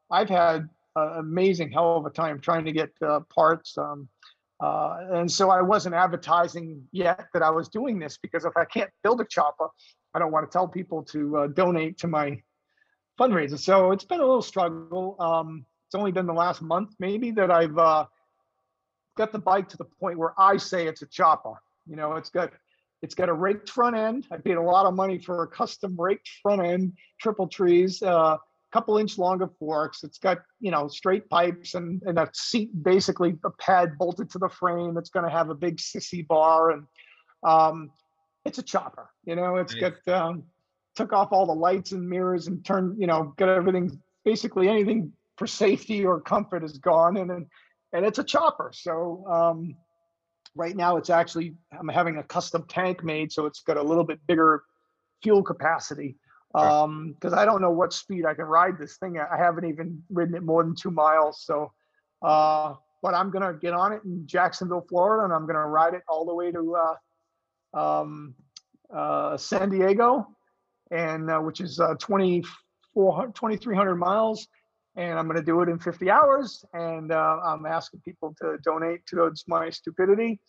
I've 0.09 0.29
had 0.29 0.69
uh, 0.95 1.15
amazing 1.17 1.71
hell 1.71 1.97
of 1.97 2.05
a 2.05 2.09
time 2.09 2.39
trying 2.39 2.65
to 2.65 2.71
get 2.71 2.89
uh, 3.05 3.19
parts. 3.33 3.77
Um, 3.77 4.07
uh, 4.59 4.97
and 5.13 5.31
so 5.31 5.49
I 5.49 5.61
wasn't 5.61 5.95
advertising 5.95 6.81
yet 6.91 7.27
that 7.33 7.43
I 7.43 7.51
was 7.51 7.67
doing 7.67 7.99
this 7.99 8.17
because 8.17 8.45
if 8.45 8.53
I 8.57 8.65
can't 8.65 8.89
build 9.03 9.21
a 9.21 9.25
chopper, 9.25 9.67
I 10.13 10.19
don't 10.19 10.31
want 10.31 10.49
to 10.49 10.55
tell 10.55 10.67
people 10.67 11.03
to 11.11 11.37
uh, 11.37 11.47
donate 11.47 11.99
to 11.99 12.07
my 12.07 12.41
fundraiser. 13.19 13.59
So 13.59 13.91
it's 13.91 14.05
been 14.05 14.19
a 14.19 14.25
little 14.25 14.41
struggle. 14.41 15.15
Um, 15.19 15.65
it's 15.87 15.95
only 15.95 16.11
been 16.11 16.25
the 16.25 16.33
last 16.33 16.61
month 16.61 16.95
maybe 16.99 17.31
that 17.31 17.51
I've 17.51 17.77
uh, 17.77 18.05
got 19.17 19.31
the 19.31 19.39
bike 19.39 19.67
to 19.69 19.77
the 19.77 19.85
point 19.99 20.17
where 20.17 20.33
I 20.37 20.57
say 20.57 20.87
it's 20.87 21.01
a 21.01 21.07
chopper. 21.07 21.55
You 21.85 21.95
know, 21.95 22.13
it's 22.13 22.29
got 22.29 22.51
It's 23.01 23.15
got 23.15 23.29
a 23.29 23.33
raked 23.33 23.69
front 23.69 23.95
end. 23.95 24.27
I 24.31 24.37
paid 24.37 24.57
a 24.57 24.61
lot 24.61 24.85
of 24.85 24.93
money 24.95 25.19
for 25.19 25.43
a 25.43 25.47
custom 25.47 25.95
raked 25.97 26.29
front 26.41 26.61
end, 26.65 26.93
triple 27.21 27.47
trees, 27.47 28.01
uh, 28.01 28.37
couple 28.73 28.97
inch 28.97 29.17
longer 29.17 29.49
forks. 29.59 30.03
It's 30.03 30.17
got, 30.17 30.39
you 30.59 30.71
know, 30.71 30.87
straight 30.87 31.29
pipes 31.29 31.75
and, 31.75 32.01
and 32.05 32.17
a 32.19 32.29
seat, 32.33 32.71
basically 32.83 33.37
a 33.45 33.51
pad 33.51 33.97
bolted 33.97 34.29
to 34.31 34.39
the 34.39 34.49
frame. 34.49 34.97
It's 34.97 35.09
going 35.09 35.25
to 35.25 35.31
have 35.31 35.49
a 35.49 35.55
big 35.55 35.77
sissy 35.77 36.25
bar 36.27 36.71
and 36.71 36.83
um, 37.43 37.91
it's 38.45 38.57
a 38.57 38.63
chopper, 38.63 39.09
you 39.25 39.35
know, 39.35 39.57
it's 39.57 39.75
Nice. 39.75 39.93
got, 40.05 40.21
um, 40.21 40.43
took 40.95 41.13
off 41.13 41.31
all 41.31 41.45
the 41.45 41.53
lights 41.53 41.91
and 41.91 42.09
mirrors 42.09 42.47
and 42.47 42.65
turned, 42.65 42.99
you 42.99 43.07
know, 43.07 43.33
got 43.37 43.49
everything, 43.49 44.01
basically 44.25 44.67
anything 44.67 45.13
for 45.37 45.47
safety 45.47 46.03
or 46.05 46.19
comfort 46.19 46.63
is 46.63 46.77
gone 46.79 47.17
and, 47.17 47.31
and, 47.31 47.45
and 47.93 48.05
it's 48.05 48.19
a 48.19 48.23
chopper. 48.23 48.71
So, 48.73 49.25
um, 49.27 49.75
right 50.55 50.75
now 50.75 50.97
it's 50.97 51.09
actually, 51.09 51.55
I'm 51.77 51.87
having 51.87 52.17
a 52.17 52.23
custom 52.23 52.65
tank 52.67 53.03
made, 53.03 53.31
so 53.31 53.45
it's 53.45 53.61
got 53.61 53.77
a 53.77 53.83
little 53.83 54.03
bit 54.03 54.19
bigger 54.27 54.63
fuel 55.21 55.43
capacity. 55.43 56.17
Right. 56.53 56.65
Um, 56.65 57.13
because 57.13 57.33
I 57.33 57.45
don't 57.45 57.61
know 57.61 57.71
what 57.71 57.93
speed 57.93 58.25
I 58.25 58.33
can 58.33 58.45
ride 58.45 58.77
this 58.79 58.97
thing. 58.97 59.19
I 59.19 59.37
haven't 59.37 59.65
even 59.65 60.01
ridden 60.09 60.35
it 60.35 60.43
more 60.43 60.63
than 60.63 60.75
two 60.75 60.91
miles. 60.91 61.43
So, 61.43 61.71
uh, 62.21 62.73
but 63.03 63.13
I'm 63.13 63.29
gonna 63.29 63.53
get 63.53 63.73
on 63.73 63.93
it 63.93 64.01
in 64.05 64.25
Jacksonville, 64.25 64.85
Florida, 64.89 65.25
and 65.25 65.33
I'm 65.33 65.45
gonna 65.45 65.67
ride 65.67 65.93
it 65.93 66.03
all 66.07 66.25
the 66.25 66.33
way 66.33 66.51
to 66.51 66.75
uh, 66.75 67.79
um, 67.79 68.33
uh, 68.93 69.37
San 69.37 69.69
Diego, 69.69 70.27
and 70.89 71.29
uh, 71.29 71.39
which 71.39 71.61
is 71.61 71.79
uh, 71.79 71.95
2400 71.99 73.35
2300 73.35 73.95
miles. 73.95 74.47
And 74.97 75.17
I'm 75.17 75.27
gonna 75.27 75.41
do 75.41 75.61
it 75.61 75.69
in 75.69 75.79
50 75.79 76.09
hours. 76.09 76.65
And 76.73 77.11
uh, 77.11 77.39
I'm 77.45 77.65
asking 77.65 78.01
people 78.03 78.35
to 78.41 78.57
donate 78.63 79.05
towards 79.05 79.45
my 79.47 79.69
stupidity. 79.69 80.41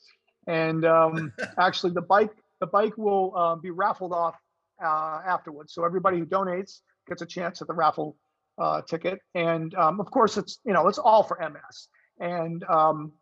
And 0.49 0.85
um, 0.85 1.33
actually, 1.59 1.93
the 1.93 2.03
bike 2.03 2.33
the 2.61 2.67
bike 2.67 2.97
will 2.99 3.33
uh, 3.37 3.55
be 3.55 3.71
raffled 3.71 4.13
off 4.13 4.35
uh, 4.83 5.21
afterwards. 5.27 5.75
So 5.75 5.85
everybody 5.85 6.19
who 6.19 6.27
donates 6.27 6.81
gets 7.09 7.23
a 7.23 7.27
chance 7.27 7.63
at 7.63 7.69
the 7.69 7.75
raffle 7.75 8.17
uh, 8.59 8.83
ticket. 8.83 9.21
And 9.35 9.75
um, 9.75 10.01
of 10.01 10.11
course, 10.11 10.37
it's 10.37 10.59
you 10.65 10.73
know 10.73 10.89
it's 10.89 10.99
all 10.99 11.23
for 11.23 11.39
MS. 11.41 11.89
And 12.21 12.65
um, 12.65 13.13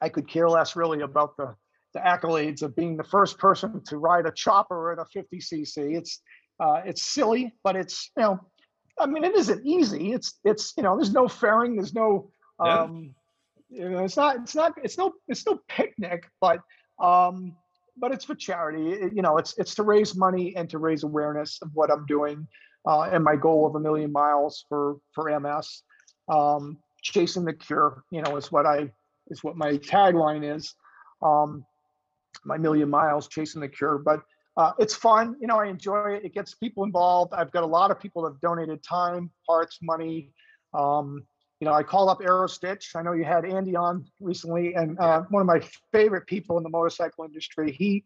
I 0.00 0.08
could 0.08 0.28
care 0.28 0.48
less 0.48 0.76
really 0.76 1.02
about 1.02 1.36
the 1.36 1.54
the 1.94 2.00
accolades 2.00 2.62
of 2.62 2.76
being 2.76 2.96
the 2.96 3.04
first 3.04 3.38
person 3.38 3.82
to 3.86 3.96
ride 3.96 4.26
a 4.26 4.30
chopper 4.30 4.92
at 4.92 4.98
a 4.98 5.06
50 5.06 5.38
cc. 5.38 5.96
It's 5.96 6.20
uh, 6.60 6.82
it's 6.84 7.02
silly, 7.02 7.54
but 7.64 7.76
it's 7.76 8.10
you 8.16 8.22
know, 8.22 8.40
I 9.00 9.06
mean, 9.06 9.24
it 9.24 9.34
isn't 9.34 9.64
easy. 9.66 10.12
It's 10.12 10.38
it's 10.44 10.74
you 10.76 10.82
know, 10.82 10.96
there's 10.96 11.12
no 11.12 11.28
fairing, 11.28 11.76
there's 11.76 11.94
no 11.94 12.30
Yeah. 12.62 12.82
um, 12.82 13.14
you 13.70 13.88
know, 13.90 14.04
it's 14.04 14.16
not 14.16 14.36
it's 14.36 14.54
not 14.54 14.72
it's 14.82 14.98
no 14.98 15.12
it's 15.28 15.46
no 15.46 15.60
picnic, 15.68 16.28
but 16.40 16.60
um, 17.00 17.56
but 17.96 18.12
it's 18.12 18.24
for 18.24 18.34
charity. 18.34 18.90
It- 18.92 19.12
you 19.14 19.22
know, 19.22 19.36
it's 19.38 19.56
it's 19.58 19.74
to 19.76 19.82
raise 19.82 20.16
money 20.16 20.54
and 20.56 20.68
to 20.70 20.78
raise 20.78 21.02
awareness 21.04 21.58
of 21.62 21.70
what 21.74 21.90
I'm 21.90 22.06
doing 22.06 22.46
uh, 22.86 23.02
and 23.02 23.22
my 23.22 23.36
goal 23.36 23.66
of 23.66 23.74
a 23.74 23.80
million 23.80 24.12
miles 24.12 24.64
for 24.68 24.96
for 25.12 25.28
MS. 25.38 25.82
Um, 26.28 26.78
chasing 27.02 27.44
the 27.44 27.52
cure, 27.54 28.04
you 28.10 28.22
know, 28.22 28.36
is 28.36 28.50
what 28.52 28.66
I 28.66 28.90
is 29.28 29.42
what 29.44 29.56
my 29.56 29.72
tagline 29.78 30.44
is. 30.56 30.74
Um, 31.22 31.64
my 32.44 32.56
million 32.56 32.88
miles 32.90 33.28
chasing 33.28 33.60
the 33.60 33.68
cure, 33.68 33.98
but 33.98 34.20
uh, 34.58 34.72
it's 34.80 34.94
fun. 34.94 35.36
You 35.40 35.46
know, 35.46 35.56
I 35.56 35.66
enjoy 35.66 36.14
it. 36.14 36.24
It 36.24 36.34
gets 36.34 36.54
people 36.54 36.82
involved. 36.82 37.32
I've 37.32 37.52
got 37.52 37.62
a 37.62 37.66
lot 37.66 37.92
of 37.92 38.00
people 38.00 38.22
that 38.22 38.32
have 38.32 38.40
donated 38.40 38.82
time, 38.82 39.30
parts, 39.46 39.78
money. 39.80 40.32
Um, 40.74 41.22
you 41.60 41.64
know, 41.64 41.72
I 41.72 41.84
call 41.84 42.08
up 42.08 42.20
Aerostich. 42.20 42.96
I 42.96 43.02
know 43.02 43.12
you 43.12 43.24
had 43.24 43.44
Andy 43.44 43.76
on 43.76 44.04
recently, 44.18 44.74
and 44.74 44.98
uh, 44.98 45.22
one 45.30 45.40
of 45.40 45.46
my 45.46 45.60
favorite 45.92 46.26
people 46.26 46.56
in 46.58 46.64
the 46.64 46.70
motorcycle 46.70 47.24
industry. 47.24 47.70
He, 47.70 48.04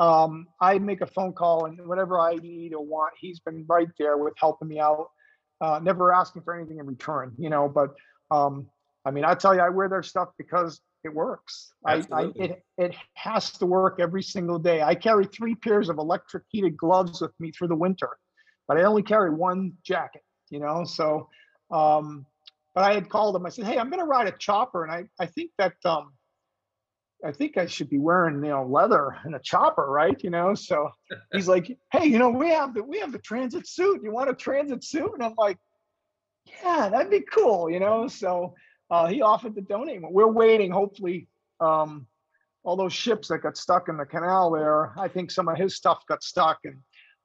um, 0.00 0.48
I 0.60 0.80
make 0.80 1.02
a 1.02 1.06
phone 1.06 1.32
call, 1.32 1.66
and 1.66 1.78
whatever 1.86 2.18
I 2.18 2.34
need 2.34 2.74
or 2.74 2.84
want, 2.84 3.14
he's 3.16 3.38
been 3.38 3.64
right 3.68 3.88
there 3.96 4.16
with 4.16 4.34
helping 4.36 4.66
me 4.66 4.80
out. 4.80 5.10
Uh, 5.60 5.78
never 5.80 6.12
asking 6.12 6.42
for 6.42 6.54
anything 6.54 6.78
in 6.78 6.86
return, 6.86 7.32
you 7.38 7.48
know. 7.48 7.68
But 7.68 7.94
um, 8.32 8.66
I 9.04 9.12
mean, 9.12 9.24
I 9.24 9.34
tell 9.34 9.54
you, 9.54 9.60
I 9.60 9.68
wear 9.68 9.88
their 9.88 10.02
stuff 10.02 10.30
because 10.36 10.80
it 11.06 11.14
works. 11.14 11.72
I, 11.86 12.04
I 12.12 12.30
it 12.34 12.64
it 12.76 12.94
has 13.14 13.50
to 13.52 13.66
work 13.66 13.98
every 13.98 14.22
single 14.22 14.58
day. 14.58 14.82
I 14.82 14.94
carry 14.94 15.24
three 15.24 15.54
pairs 15.54 15.88
of 15.88 15.98
electric 15.98 16.44
heated 16.48 16.76
gloves 16.76 17.20
with 17.20 17.32
me 17.40 17.50
through 17.52 17.68
the 17.68 17.76
winter, 17.76 18.10
but 18.68 18.76
I 18.76 18.82
only 18.82 19.02
carry 19.02 19.30
one 19.30 19.72
jacket, 19.82 20.22
you 20.50 20.60
know. 20.60 20.84
So, 20.84 21.28
um, 21.70 22.26
but 22.74 22.84
I 22.84 22.92
had 22.92 23.08
called 23.08 23.36
him. 23.36 23.46
I 23.46 23.48
said, 23.48 23.64
"Hey, 23.64 23.78
I'm 23.78 23.88
going 23.88 24.00
to 24.00 24.06
ride 24.06 24.26
a 24.26 24.36
chopper, 24.36 24.84
and 24.84 24.92
I 24.92 25.04
I 25.18 25.26
think 25.26 25.52
that 25.58 25.74
um, 25.84 26.12
I 27.24 27.32
think 27.32 27.56
I 27.56 27.66
should 27.66 27.88
be 27.88 27.98
wearing 27.98 28.44
you 28.44 28.50
know 28.50 28.66
leather 28.66 29.16
and 29.24 29.34
a 29.34 29.40
chopper, 29.40 29.86
right? 29.86 30.22
You 30.22 30.30
know." 30.30 30.54
So 30.54 30.90
he's 31.32 31.48
like, 31.48 31.78
"Hey, 31.92 32.06
you 32.06 32.18
know, 32.18 32.30
we 32.30 32.50
have 32.50 32.74
the 32.74 32.82
we 32.82 32.98
have 32.98 33.12
the 33.12 33.18
transit 33.18 33.66
suit. 33.66 34.02
You 34.02 34.12
want 34.12 34.28
a 34.28 34.34
transit 34.34 34.84
suit?" 34.84 35.12
And 35.14 35.22
I'm 35.22 35.34
like, 35.38 35.58
"Yeah, 36.62 36.90
that'd 36.90 37.10
be 37.10 37.22
cool," 37.22 37.70
you 37.70 37.80
know. 37.80 38.08
So 38.08 38.54
uh, 38.90 39.06
he 39.06 39.22
offered 39.22 39.54
to 39.56 39.60
donate. 39.60 40.02
one. 40.02 40.12
We're 40.12 40.30
waiting, 40.30 40.70
hopefully. 40.70 41.28
Um, 41.60 42.06
all 42.62 42.76
those 42.76 42.92
ships 42.92 43.28
that 43.28 43.38
got 43.38 43.56
stuck 43.56 43.88
in 43.88 43.96
the 43.96 44.04
canal 44.04 44.50
there, 44.50 44.92
I 44.98 45.08
think 45.08 45.30
some 45.30 45.48
of 45.48 45.56
his 45.56 45.76
stuff 45.76 46.04
got 46.08 46.22
stuck, 46.22 46.58
and 46.64 46.76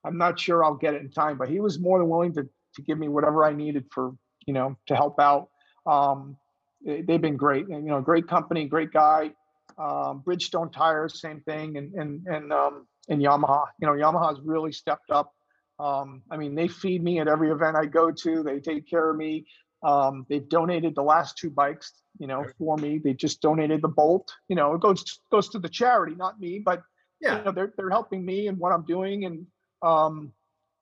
I'm 0.05 0.17
not 0.17 0.39
sure 0.39 0.63
I'll 0.63 0.75
get 0.75 0.93
it 0.93 1.01
in 1.01 1.09
time. 1.09 1.37
But 1.37 1.49
he 1.49 1.59
was 1.59 1.79
more 1.79 1.99
than 1.99 2.07
willing 2.09 2.33
to 2.33 2.47
to 2.75 2.81
give 2.81 2.97
me 2.97 3.09
whatever 3.09 3.43
I 3.43 3.53
needed 3.53 3.85
for 3.91 4.13
you 4.45 4.53
know 4.53 4.77
to 4.87 4.95
help 4.95 5.19
out. 5.19 5.49
Um, 5.85 6.37
they, 6.85 7.01
they've 7.01 7.21
been 7.21 7.37
great, 7.37 7.67
and, 7.67 7.83
you 7.83 7.91
know, 7.91 8.01
great 8.01 8.27
company, 8.27 8.65
great 8.65 8.91
guy. 8.91 9.31
Um, 9.77 10.21
Bridgestone 10.25 10.71
tires, 10.71 11.19
same 11.19 11.41
thing, 11.41 11.77
and 11.77 11.93
and 11.93 12.27
and 12.27 12.53
um, 12.53 12.87
and 13.09 13.21
Yamaha. 13.21 13.65
You 13.79 13.87
know, 13.87 13.93
Yamaha's 13.93 14.39
really 14.43 14.71
stepped 14.71 15.09
up. 15.11 15.33
Um, 15.79 16.21
I 16.29 16.37
mean, 16.37 16.53
they 16.53 16.67
feed 16.67 17.03
me 17.03 17.19
at 17.19 17.27
every 17.27 17.49
event 17.49 17.75
I 17.75 17.85
go 17.85 18.11
to. 18.11 18.43
They 18.43 18.59
take 18.59 18.87
care 18.87 19.09
of 19.09 19.17
me. 19.17 19.47
Um, 19.83 20.25
they've 20.29 20.47
donated 20.47 20.95
the 20.95 21.01
last 21.03 21.37
two 21.37 21.49
bikes, 21.49 21.93
you 22.19 22.27
know, 22.27 22.45
for 22.57 22.77
me. 22.77 22.99
They 22.99 23.13
just 23.13 23.41
donated 23.41 23.81
the 23.81 23.87
Bolt. 23.87 24.31
You 24.47 24.55
know, 24.55 24.73
it 24.75 24.81
goes 24.81 25.19
goes 25.31 25.49
to 25.49 25.59
the 25.59 25.69
charity, 25.69 26.15
not 26.15 26.39
me, 26.39 26.59
but 26.59 26.83
Yeah. 27.19 27.39
you 27.39 27.45
know, 27.45 27.51
they're 27.51 27.73
they're 27.77 27.89
helping 27.89 28.23
me 28.25 28.47
and 28.47 28.57
what 28.57 28.71
I'm 28.71 28.85
doing, 28.85 29.25
and 29.25 29.47
um, 29.81 30.33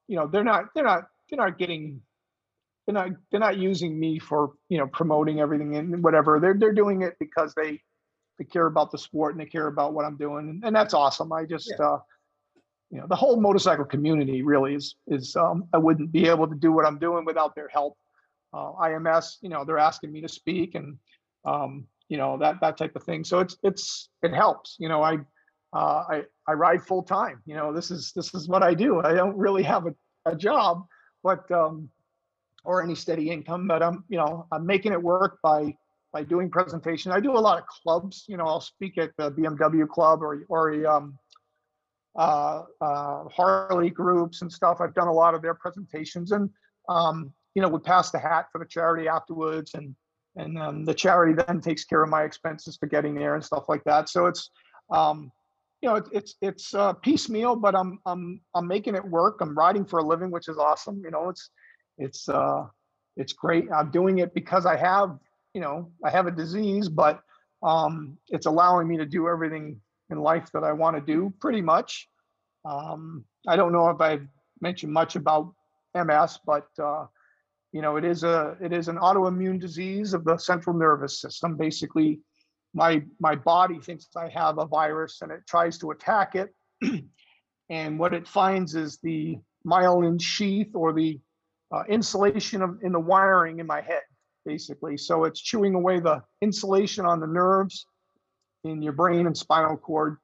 you 0.07 0.15
know, 0.17 0.27
they're 0.27 0.43
not 0.43 0.65
they're 0.73 0.83
not 0.83 1.07
they're 1.29 1.37
not 1.37 1.57
getting 1.57 2.01
they're 2.85 2.93
not 2.93 3.09
they're 3.29 3.39
not 3.39 3.57
using 3.57 3.97
me 3.99 4.19
for 4.19 4.53
you 4.67 4.77
know 4.77 4.87
promoting 4.87 5.39
everything 5.39 5.75
and 5.75 6.03
whatever. 6.03 6.39
They're 6.39 6.55
they're 6.55 6.73
doing 6.73 7.01
it 7.03 7.15
because 7.19 7.53
they 7.55 7.81
they 8.37 8.45
care 8.45 8.65
about 8.65 8.91
the 8.91 8.97
sport 8.97 9.33
and 9.33 9.41
they 9.41 9.49
care 9.49 9.67
about 9.67 9.93
what 9.93 10.05
I'm 10.05 10.17
doing, 10.17 10.49
and, 10.49 10.63
and 10.65 10.75
that's 10.75 10.93
awesome. 10.93 11.31
I 11.31 11.45
just 11.45 11.73
uh, 11.79 11.99
you 12.89 12.99
know, 12.99 13.05
the 13.07 13.15
whole 13.15 13.39
motorcycle 13.39 13.85
community 13.85 14.41
really 14.41 14.75
is 14.75 14.95
is 15.07 15.35
um, 15.35 15.65
I 15.73 15.77
wouldn't 15.77 16.11
be 16.11 16.27
able 16.27 16.47
to 16.47 16.55
do 16.55 16.71
what 16.71 16.85
I'm 16.85 16.99
doing 16.99 17.25
without 17.25 17.55
their 17.55 17.67
help. 17.69 17.97
Uh, 18.53 18.71
IMS, 18.81 19.37
you 19.41 19.49
know, 19.49 19.63
they're 19.63 19.77
asking 19.77 20.11
me 20.11 20.21
to 20.21 20.27
speak 20.27 20.75
and 20.75 20.97
um, 21.45 21.87
you 22.09 22.17
know 22.17 22.37
that 22.37 22.59
that 22.61 22.77
type 22.77 22.95
of 22.95 23.03
thing. 23.03 23.23
So 23.23 23.39
it's 23.39 23.55
it's 23.63 24.09
it 24.23 24.33
helps. 24.33 24.75
You 24.79 24.89
know, 24.89 25.01
I 25.01 25.19
uh, 25.73 26.03
I 26.09 26.23
I 26.47 26.53
ride 26.53 26.83
full 26.83 27.03
time. 27.03 27.41
You 27.45 27.55
know, 27.55 27.71
this 27.71 27.91
is 27.91 28.11
this 28.13 28.33
is 28.33 28.47
what 28.47 28.63
I 28.63 28.73
do. 28.73 29.01
I 29.01 29.13
don't 29.13 29.37
really 29.37 29.63
have 29.63 29.85
a, 29.85 29.93
a 30.25 30.35
job, 30.35 30.85
but 31.23 31.49
um, 31.51 31.89
or 32.63 32.83
any 32.83 32.95
steady 32.95 33.29
income, 33.29 33.67
but 33.67 33.81
I'm 33.81 34.03
you 34.09 34.17
know 34.17 34.47
I'm 34.51 34.65
making 34.65 34.91
it 34.91 35.01
work 35.01 35.37
by 35.43 35.75
by 36.11 36.23
doing 36.23 36.49
presentation. 36.49 37.11
I 37.11 37.19
do 37.19 37.33
a 37.33 37.39
lot 37.39 37.59
of 37.59 37.67
clubs. 37.67 38.25
You 38.27 38.37
know, 38.37 38.45
I'll 38.45 38.61
speak 38.61 38.97
at 38.97 39.11
the 39.17 39.31
BMW 39.31 39.87
club 39.87 40.23
or 40.23 40.43
or 40.49 40.71
a 40.71 40.85
um, 40.91 41.17
uh, 42.17 42.63
uh, 42.81 43.23
Harley 43.29 43.91
groups 43.91 44.41
and 44.41 44.51
stuff. 44.51 44.81
I've 44.81 44.95
done 44.95 45.07
a 45.07 45.13
lot 45.13 45.35
of 45.35 45.43
their 45.43 45.53
presentations, 45.53 46.31
and 46.31 46.49
um, 46.89 47.31
you 47.55 47.61
know, 47.61 47.69
would 47.69 47.83
pass 47.83 48.11
the 48.11 48.19
hat 48.19 48.47
for 48.51 48.59
the 48.59 48.65
charity 48.65 49.07
afterwards, 49.07 49.71
and 49.73 49.95
and 50.35 50.57
um, 50.57 50.85
the 50.85 50.93
charity 50.93 51.33
then 51.33 51.59
takes 51.59 51.83
care 51.83 52.03
of 52.03 52.09
my 52.09 52.23
expenses 52.23 52.77
for 52.77 52.87
getting 52.87 53.15
there 53.15 53.35
and 53.35 53.43
stuff 53.43 53.65
like 53.67 53.83
that. 53.85 54.09
So 54.09 54.27
it's 54.27 54.49
um, 54.91 55.31
you 55.81 55.89
know, 55.89 55.95
it's 55.95 56.09
it's 56.11 56.35
it's 56.41 56.73
uh, 56.73 56.93
piecemeal, 56.93 57.55
but 57.55 57.75
I'm 57.75 57.99
I'm 58.05 58.41
I'm 58.53 58.67
making 58.67 58.95
it 58.95 59.05
work. 59.05 59.37
I'm 59.41 59.57
riding 59.57 59.85
for 59.85 59.99
a 59.99 60.03
living, 60.03 60.31
which 60.31 60.47
is 60.47 60.57
awesome. 60.57 61.01
You 61.03 61.11
know, 61.11 61.29
it's 61.29 61.49
it's 61.97 62.29
uh 62.29 62.65
it's 63.15 63.33
great. 63.33 63.65
I'm 63.73 63.91
doing 63.91 64.19
it 64.19 64.33
because 64.33 64.65
I 64.65 64.75
have 64.75 65.17
you 65.53 65.61
know 65.61 65.91
I 66.03 66.09
have 66.09 66.27
a 66.27 66.31
disease, 66.31 66.89
but 66.89 67.21
um, 67.63 68.17
it's 68.29 68.45
allowing 68.45 68.87
me 68.87 68.97
to 68.97 69.05
do 69.05 69.27
everything 69.27 69.81
in 70.09 70.19
life 70.19 70.49
that 70.53 70.63
I 70.63 70.71
want 70.71 70.95
to 70.95 71.01
do, 71.01 71.33
pretty 71.39 71.61
much. 71.61 72.07
Um, 72.65 73.25
I 73.47 73.55
don't 73.55 73.71
know 73.71 73.89
if 73.89 74.01
I've 74.01 74.27
mentioned 74.61 74.93
much 74.93 75.15
about 75.15 75.53
MS, 75.95 76.39
but 76.45 76.67
uh, 76.81 77.05
you 77.71 77.81
know, 77.81 77.97
it 77.97 78.05
is 78.05 78.23
a 78.23 78.57
it 78.61 78.73
is 78.73 78.87
an 78.87 78.97
autoimmune 78.97 79.59
disease 79.59 80.13
of 80.13 80.23
the 80.23 80.37
central 80.37 80.75
nervous 80.75 81.21
system. 81.21 81.55
Basically, 81.55 82.19
my 82.73 83.03
my 83.19 83.35
body 83.35 83.79
thinks 83.79 84.07
I 84.15 84.29
have 84.29 84.57
a 84.57 84.65
virus 84.65 85.21
and 85.21 85.31
it 85.31 85.41
tries 85.47 85.77
to 85.79 85.91
attack 85.91 86.35
it, 86.35 86.53
and 87.69 87.99
what 87.99 88.13
it 88.13 88.27
finds 88.27 88.75
is 88.75 88.97
the 89.03 89.37
myelin 89.65 90.21
sheath 90.21 90.73
or 90.73 90.93
the 90.93 91.19
uh, 91.71 91.83
insulation 91.87 92.61
of 92.61 92.79
in 92.81 92.91
the 92.91 92.99
wiring 92.99 93.59
in 93.59 93.67
my 93.67 93.81
head, 93.81 94.01
basically. 94.45 94.97
So 94.97 95.25
it's 95.25 95.39
chewing 95.39 95.75
away 95.75 95.99
the 95.99 96.23
insulation 96.41 97.05
on 97.05 97.19
the 97.19 97.27
nerves 97.27 97.85
in 98.63 98.81
your 98.81 98.93
brain 98.93 99.27
and 99.27 99.37
spinal 99.37 99.77
cord, 99.77 100.17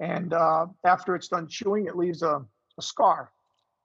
And 0.00 0.32
uh, 0.32 0.66
after 0.84 1.14
it's 1.14 1.28
done 1.28 1.48
chewing, 1.48 1.86
it 1.86 1.96
leaves 1.96 2.22
a, 2.22 2.42
a 2.78 2.82
scar. 2.82 3.30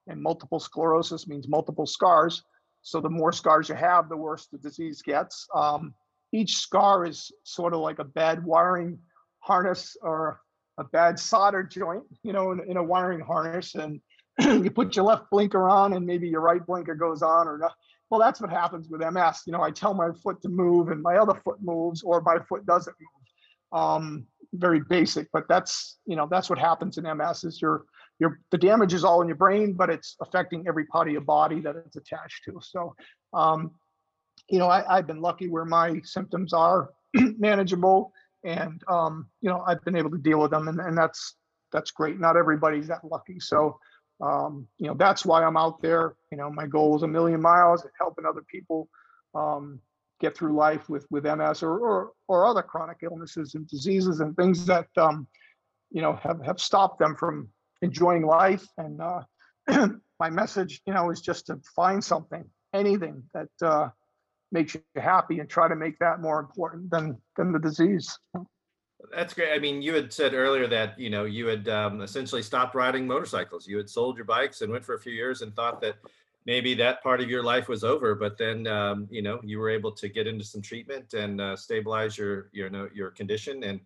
And 0.07 0.21
multiple 0.21 0.59
sclerosis 0.59 1.27
means 1.27 1.47
multiple 1.47 1.85
scars. 1.85 2.43
So 2.87 3.01
the 3.01 3.09
more 3.09 3.33
scars 3.33 3.67
you 3.67 3.75
have, 3.75 4.07
the 4.07 4.15
worse 4.15 4.47
the 4.47 4.57
disease 4.57 5.01
gets. 5.01 5.45
Um, 5.53 5.93
each 6.31 6.55
scar 6.55 7.05
is 7.05 7.33
sort 7.43 7.73
of 7.73 7.81
like 7.81 7.99
a 7.99 8.05
bad 8.05 8.45
wiring 8.45 8.99
harness 9.39 9.97
or 10.01 10.39
a 10.77 10.85
bad 10.85 11.19
solder 11.19 11.63
joint, 11.63 12.05
you 12.23 12.31
know, 12.31 12.53
in, 12.53 12.61
in 12.61 12.77
a 12.77 12.83
wiring 12.83 13.19
harness. 13.19 13.75
And 13.75 13.99
you 14.39 14.71
put 14.71 14.95
your 14.95 15.03
left 15.03 15.29
blinker 15.29 15.67
on 15.67 15.91
and 15.93 16.05
maybe 16.05 16.29
your 16.29 16.39
right 16.39 16.65
blinker 16.65 16.95
goes 16.95 17.21
on 17.21 17.49
or 17.49 17.57
not. 17.57 17.73
Well, 18.09 18.21
that's 18.21 18.39
what 18.39 18.51
happens 18.51 18.87
with 18.87 19.01
MS. 19.01 19.41
You 19.45 19.51
know, 19.51 19.61
I 19.61 19.71
tell 19.71 19.93
my 19.93 20.11
foot 20.23 20.41
to 20.43 20.49
move 20.49 20.87
and 20.87 21.01
my 21.01 21.17
other 21.17 21.35
foot 21.43 21.57
moves 21.61 22.03
or 22.03 22.21
my 22.21 22.37
foot 22.47 22.65
doesn't 22.65 22.95
move. 23.01 23.81
Um, 23.81 24.27
very 24.53 24.79
basic, 24.79 25.27
but 25.33 25.43
that's, 25.49 25.97
you 26.05 26.15
know, 26.15 26.25
that's 26.31 26.49
what 26.49 26.57
happens 26.57 26.97
in 26.97 27.03
MS 27.03 27.43
is 27.43 27.61
your, 27.61 27.83
your, 28.19 28.39
the 28.51 28.57
damage 28.57 28.93
is 28.93 29.03
all 29.03 29.21
in 29.21 29.27
your 29.27 29.37
brain, 29.37 29.73
but 29.73 29.89
it's 29.89 30.15
affecting 30.21 30.67
every 30.67 30.85
part 30.85 31.07
of 31.07 31.11
your 31.11 31.21
body 31.21 31.59
that 31.61 31.75
it's 31.75 31.95
attached 31.95 32.43
to. 32.45 32.59
So, 32.61 32.95
um, 33.33 33.71
you 34.49 34.59
know, 34.59 34.67
I, 34.67 34.97
I've 34.97 35.07
been 35.07 35.21
lucky 35.21 35.49
where 35.49 35.65
my 35.65 36.01
symptoms 36.03 36.53
are 36.53 36.89
manageable 37.13 38.11
and, 38.43 38.81
um, 38.87 39.27
you 39.41 39.49
know, 39.49 39.63
I've 39.67 39.83
been 39.83 39.95
able 39.95 40.11
to 40.11 40.17
deal 40.17 40.39
with 40.39 40.51
them 40.51 40.67
and, 40.67 40.79
and 40.79 40.97
that's, 40.97 41.35
that's 41.71 41.91
great. 41.91 42.19
Not 42.19 42.37
everybody's 42.37 42.87
that 42.87 43.03
lucky. 43.03 43.39
So, 43.39 43.77
um, 44.21 44.67
you 44.77 44.87
know, 44.87 44.95
that's 44.95 45.25
why 45.25 45.43
I'm 45.43 45.57
out 45.57 45.81
there. 45.81 46.15
You 46.31 46.37
know, 46.37 46.49
my 46.49 46.65
goal 46.65 46.95
is 46.95 47.03
a 47.03 47.07
million 47.07 47.41
miles 47.41 47.83
and 47.83 47.91
helping 47.99 48.25
other 48.25 48.43
people 48.49 48.89
um, 49.35 49.79
get 50.19 50.35
through 50.35 50.55
life 50.55 50.89
with 50.89 51.05
with 51.11 51.23
MS 51.25 51.61
or, 51.61 51.77
or 51.77 52.11
or 52.27 52.47
other 52.47 52.63
chronic 52.63 52.97
illnesses 53.03 53.53
and 53.53 53.67
diseases 53.67 54.19
and 54.19 54.35
things 54.35 54.65
that 54.65 54.87
um, 54.97 55.27
you 55.91 56.01
know 56.01 56.13
have 56.15 56.43
have 56.43 56.59
stopped 56.59 56.99
them 56.99 57.15
from 57.15 57.49
enjoying 57.81 58.25
life. 58.25 58.65
And 58.77 59.01
uh, 59.01 59.21
my 60.19 60.29
message, 60.29 60.81
you 60.85 60.93
know, 60.93 61.09
is 61.09 61.21
just 61.21 61.47
to 61.47 61.59
find 61.75 62.03
something, 62.03 62.43
anything 62.73 63.23
that 63.33 63.49
uh, 63.61 63.89
makes 64.51 64.75
you 64.75 64.81
happy, 64.95 65.39
and 65.39 65.49
try 65.49 65.67
to 65.67 65.75
make 65.75 65.97
that 65.99 66.21
more 66.21 66.39
important 66.39 66.89
than 66.89 67.17
than 67.35 67.51
the 67.51 67.59
disease. 67.59 68.17
That's 69.13 69.33
great. 69.33 69.53
I 69.53 69.59
mean, 69.59 69.81
you 69.81 69.93
had 69.93 70.11
said 70.11 70.33
earlier 70.33 70.67
that 70.67 70.99
you 70.99 71.09
know 71.09 71.25
you 71.25 71.47
had 71.47 71.67
um, 71.69 72.01
essentially 72.01 72.41
stopped 72.41 72.75
riding 72.75 73.05
motorcycles. 73.05 73.67
You 73.67 73.77
had 73.77 73.89
sold 73.89 74.17
your 74.17 74.25
bikes 74.25 74.61
and 74.61 74.71
went 74.71 74.85
for 74.85 74.95
a 74.95 74.99
few 74.99 75.13
years 75.13 75.41
and 75.41 75.55
thought 75.55 75.81
that 75.81 75.95
maybe 76.45 76.73
that 76.75 77.03
part 77.03 77.21
of 77.21 77.29
your 77.29 77.43
life 77.43 77.67
was 77.67 77.83
over. 77.83 78.15
But 78.15 78.37
then 78.37 78.65
um, 78.67 79.07
you 79.11 79.21
know 79.21 79.39
you 79.43 79.59
were 79.59 79.69
able 79.69 79.91
to 79.91 80.09
get 80.09 80.27
into 80.27 80.43
some 80.43 80.61
treatment 80.61 81.13
and 81.13 81.39
uh, 81.39 81.55
stabilize 81.55 82.17
your 82.17 82.49
your 82.51 82.69
know, 82.69 82.89
your 82.93 83.11
condition, 83.11 83.63
and 83.63 83.79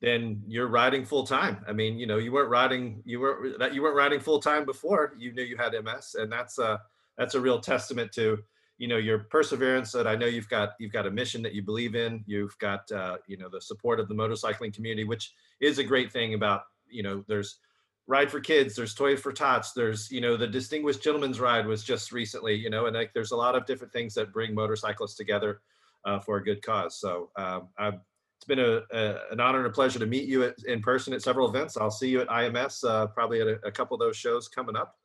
then 0.00 0.42
you're 0.46 0.68
riding 0.68 1.04
full 1.04 1.26
time. 1.26 1.64
I 1.68 1.72
mean, 1.72 1.98
you 1.98 2.06
know, 2.06 2.16
you 2.18 2.32
weren't 2.32 2.50
riding 2.50 3.02
you 3.04 3.20
weren't 3.20 3.58
that 3.58 3.74
you 3.74 3.82
weren't 3.82 3.96
riding 3.96 4.20
full 4.20 4.40
time 4.40 4.64
before 4.64 5.14
you 5.18 5.32
knew 5.32 5.42
you 5.42 5.56
had 5.56 5.72
MS, 5.72 6.16
and 6.18 6.30
that's 6.30 6.58
a 6.58 6.80
that's 7.18 7.34
a 7.34 7.40
real 7.40 7.60
testament 7.60 8.12
to 8.12 8.38
you 8.80 8.88
know 8.88 8.96
your 8.96 9.18
perseverance 9.18 9.92
that 9.92 10.06
i 10.06 10.16
know 10.16 10.26
you've 10.26 10.48
got 10.48 10.70
you've 10.80 10.90
got 10.90 11.06
a 11.06 11.10
mission 11.10 11.42
that 11.42 11.54
you 11.54 11.62
believe 11.62 11.94
in 11.94 12.24
you've 12.26 12.58
got 12.58 12.90
uh, 12.90 13.18
you 13.28 13.36
know 13.36 13.48
the 13.48 13.60
support 13.60 14.00
of 14.00 14.08
the 14.08 14.14
motorcycling 14.14 14.74
community 14.74 15.04
which 15.04 15.32
is 15.60 15.78
a 15.78 15.84
great 15.84 16.10
thing 16.10 16.34
about 16.34 16.62
you 16.88 17.02
know 17.02 17.22
there's 17.28 17.58
ride 18.06 18.30
for 18.30 18.40
kids 18.40 18.74
there's 18.74 18.94
toys 18.94 19.20
for 19.20 19.32
tots 19.32 19.72
there's 19.72 20.10
you 20.10 20.20
know 20.20 20.36
the 20.36 20.46
distinguished 20.46 21.02
gentleman's 21.02 21.38
ride 21.38 21.66
was 21.66 21.84
just 21.84 22.10
recently 22.10 22.54
you 22.54 22.70
know 22.70 22.86
and 22.86 22.96
like 22.96 23.12
there's 23.12 23.32
a 23.32 23.36
lot 23.36 23.54
of 23.54 23.66
different 23.66 23.92
things 23.92 24.14
that 24.14 24.32
bring 24.32 24.54
motorcyclists 24.54 25.14
together 25.14 25.60
uh, 26.06 26.18
for 26.18 26.38
a 26.38 26.42
good 26.42 26.62
cause 26.62 26.98
so 26.98 27.28
um, 27.36 27.68
I've, 27.78 28.00
it's 28.40 28.46
been 28.46 28.58
a, 28.58 28.80
a, 28.90 29.32
an 29.32 29.38
honor 29.38 29.58
and 29.58 29.66
a 29.66 29.70
pleasure 29.70 29.98
to 29.98 30.06
meet 30.06 30.24
you 30.24 30.44
at, 30.44 30.54
in 30.66 30.80
person 30.80 31.12
at 31.12 31.20
several 31.20 31.48
events 31.48 31.76
i'll 31.76 31.90
see 31.90 32.08
you 32.08 32.20
at 32.20 32.28
ims 32.28 32.82
uh, 32.88 33.06
probably 33.08 33.40
at 33.40 33.46
a, 33.46 33.60
a 33.66 33.70
couple 33.70 33.94
of 33.94 34.00
those 34.00 34.16
shows 34.16 34.48
coming 34.48 34.76
up 34.76 34.96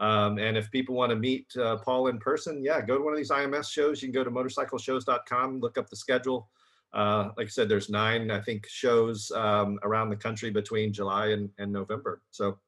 um, 0.00 0.38
and 0.38 0.56
if 0.56 0.70
people 0.70 0.94
want 0.94 1.10
to 1.10 1.16
meet 1.16 1.46
uh, 1.56 1.76
Paul 1.76 2.06
in 2.06 2.18
person, 2.18 2.64
yeah, 2.64 2.80
go 2.80 2.96
to 2.96 3.04
one 3.04 3.12
of 3.12 3.18
these 3.18 3.30
IMS 3.30 3.70
shows. 3.70 4.00
You 4.00 4.08
can 4.08 4.14
go 4.14 4.24
to 4.24 4.30
motorcycleshows.com, 4.30 5.60
look 5.60 5.76
up 5.76 5.90
the 5.90 5.96
schedule. 5.96 6.48
Uh, 6.94 7.28
like 7.36 7.46
I 7.46 7.50
said, 7.50 7.68
there's 7.68 7.90
nine, 7.90 8.30
I 8.30 8.40
think, 8.40 8.66
shows 8.66 9.30
um, 9.32 9.78
around 9.82 10.08
the 10.08 10.16
country 10.16 10.50
between 10.50 10.92
July 10.92 11.28
and, 11.28 11.50
and 11.58 11.70
November. 11.70 12.22
So, 12.30 12.58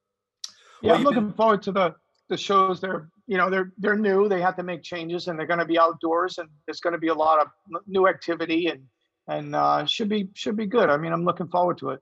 yeah, 0.81 0.91
well, 0.91 0.95
I'm 0.95 1.03
looking 1.03 1.25
been... 1.25 1.33
forward 1.33 1.63
to 1.63 1.71
the 1.71 1.95
the 2.29 2.37
shows. 2.37 2.79
They're 2.79 3.09
you 3.27 3.37
know 3.37 3.49
they're 3.49 3.73
they're 3.77 3.97
new. 3.97 4.29
They 4.29 4.39
have 4.39 4.55
to 4.57 4.63
make 4.63 4.83
changes, 4.83 5.27
and 5.27 5.37
they're 5.37 5.47
going 5.47 5.59
to 5.59 5.65
be 5.65 5.79
outdoors, 5.79 6.37
and 6.37 6.47
there's 6.65 6.79
going 6.79 6.93
to 6.93 6.99
be 6.99 7.09
a 7.09 7.13
lot 7.13 7.41
of 7.41 7.47
new 7.87 8.07
activity, 8.07 8.67
and 8.67 8.83
and 9.27 9.55
uh, 9.55 9.85
should 9.85 10.09
be 10.09 10.29
should 10.33 10.57
be 10.57 10.65
good. 10.65 10.89
I 10.89 10.97
mean, 10.97 11.13
I'm 11.13 11.25
looking 11.25 11.47
forward 11.47 11.77
to 11.79 11.91
it. 11.91 11.99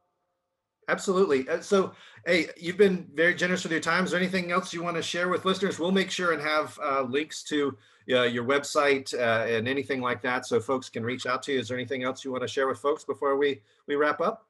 Absolutely. 0.88 1.48
Uh, 1.48 1.62
so, 1.62 1.94
hey, 2.26 2.48
you've 2.58 2.78
been 2.78 3.08
very 3.14 3.34
generous 3.34 3.64
with 3.64 3.72
your 3.72 3.82
time. 3.82 4.04
Is 4.04 4.12
there 4.12 4.20
anything 4.20 4.52
else 4.52 4.74
you 4.74 4.84
want 4.84 4.98
to 4.98 5.02
share 5.02 5.30
with 5.30 5.46
listeners? 5.46 5.80
We'll 5.80 5.92
make 5.92 6.12
sure 6.12 6.34
and 6.34 6.42
have 6.42 6.78
uh, 6.84 7.04
links 7.04 7.44
to 7.44 7.78
uh, 8.12 8.24
your 8.24 8.44
website 8.44 9.14
uh, 9.14 9.48
and 9.48 9.68
anything 9.68 10.02
like 10.02 10.22
that, 10.24 10.46
so 10.46 10.60
folks 10.60 10.90
can 10.90 11.04
reach 11.04 11.26
out 11.26 11.44
to 11.44 11.54
you. 11.54 11.60
Is 11.60 11.68
there 11.68 11.78
anything 11.78 12.04
else 12.04 12.26
you 12.26 12.32
want 12.32 12.42
to 12.42 12.48
share 12.48 12.68
with 12.68 12.80
folks 12.80 13.04
before 13.04 13.38
we 13.38 13.62
we 13.88 13.96
wrap 13.96 14.20
up? 14.22 14.48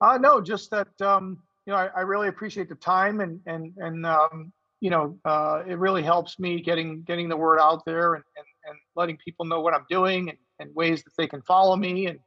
Uh, 0.00 0.18
no, 0.18 0.40
just 0.40 0.70
that 0.70 0.88
um, 1.00 1.38
you 1.66 1.72
know 1.72 1.78
I, 1.78 1.88
I 1.94 2.00
really 2.00 2.28
appreciate 2.28 2.68
the 2.68 2.74
time 2.74 3.20
and 3.20 3.40
and 3.46 3.72
and 3.76 4.04
um, 4.06 4.52
you 4.80 4.90
know 4.90 5.16
uh, 5.24 5.62
it 5.66 5.78
really 5.78 6.02
helps 6.02 6.40
me 6.40 6.60
getting 6.60 7.02
getting 7.02 7.28
the 7.28 7.36
word 7.36 7.60
out 7.60 7.84
there 7.84 8.14
and 8.14 8.24
and, 8.36 8.46
and 8.64 8.76
letting 8.96 9.18
people 9.18 9.44
know 9.44 9.60
what 9.60 9.74
I'm 9.74 9.86
doing 9.88 10.30
and, 10.30 10.38
and 10.62 10.74
ways 10.74 11.02
that 11.04 11.12
they 11.18 11.26
can 11.26 11.42
follow 11.42 11.76
me 11.76 12.06
and 12.06 12.18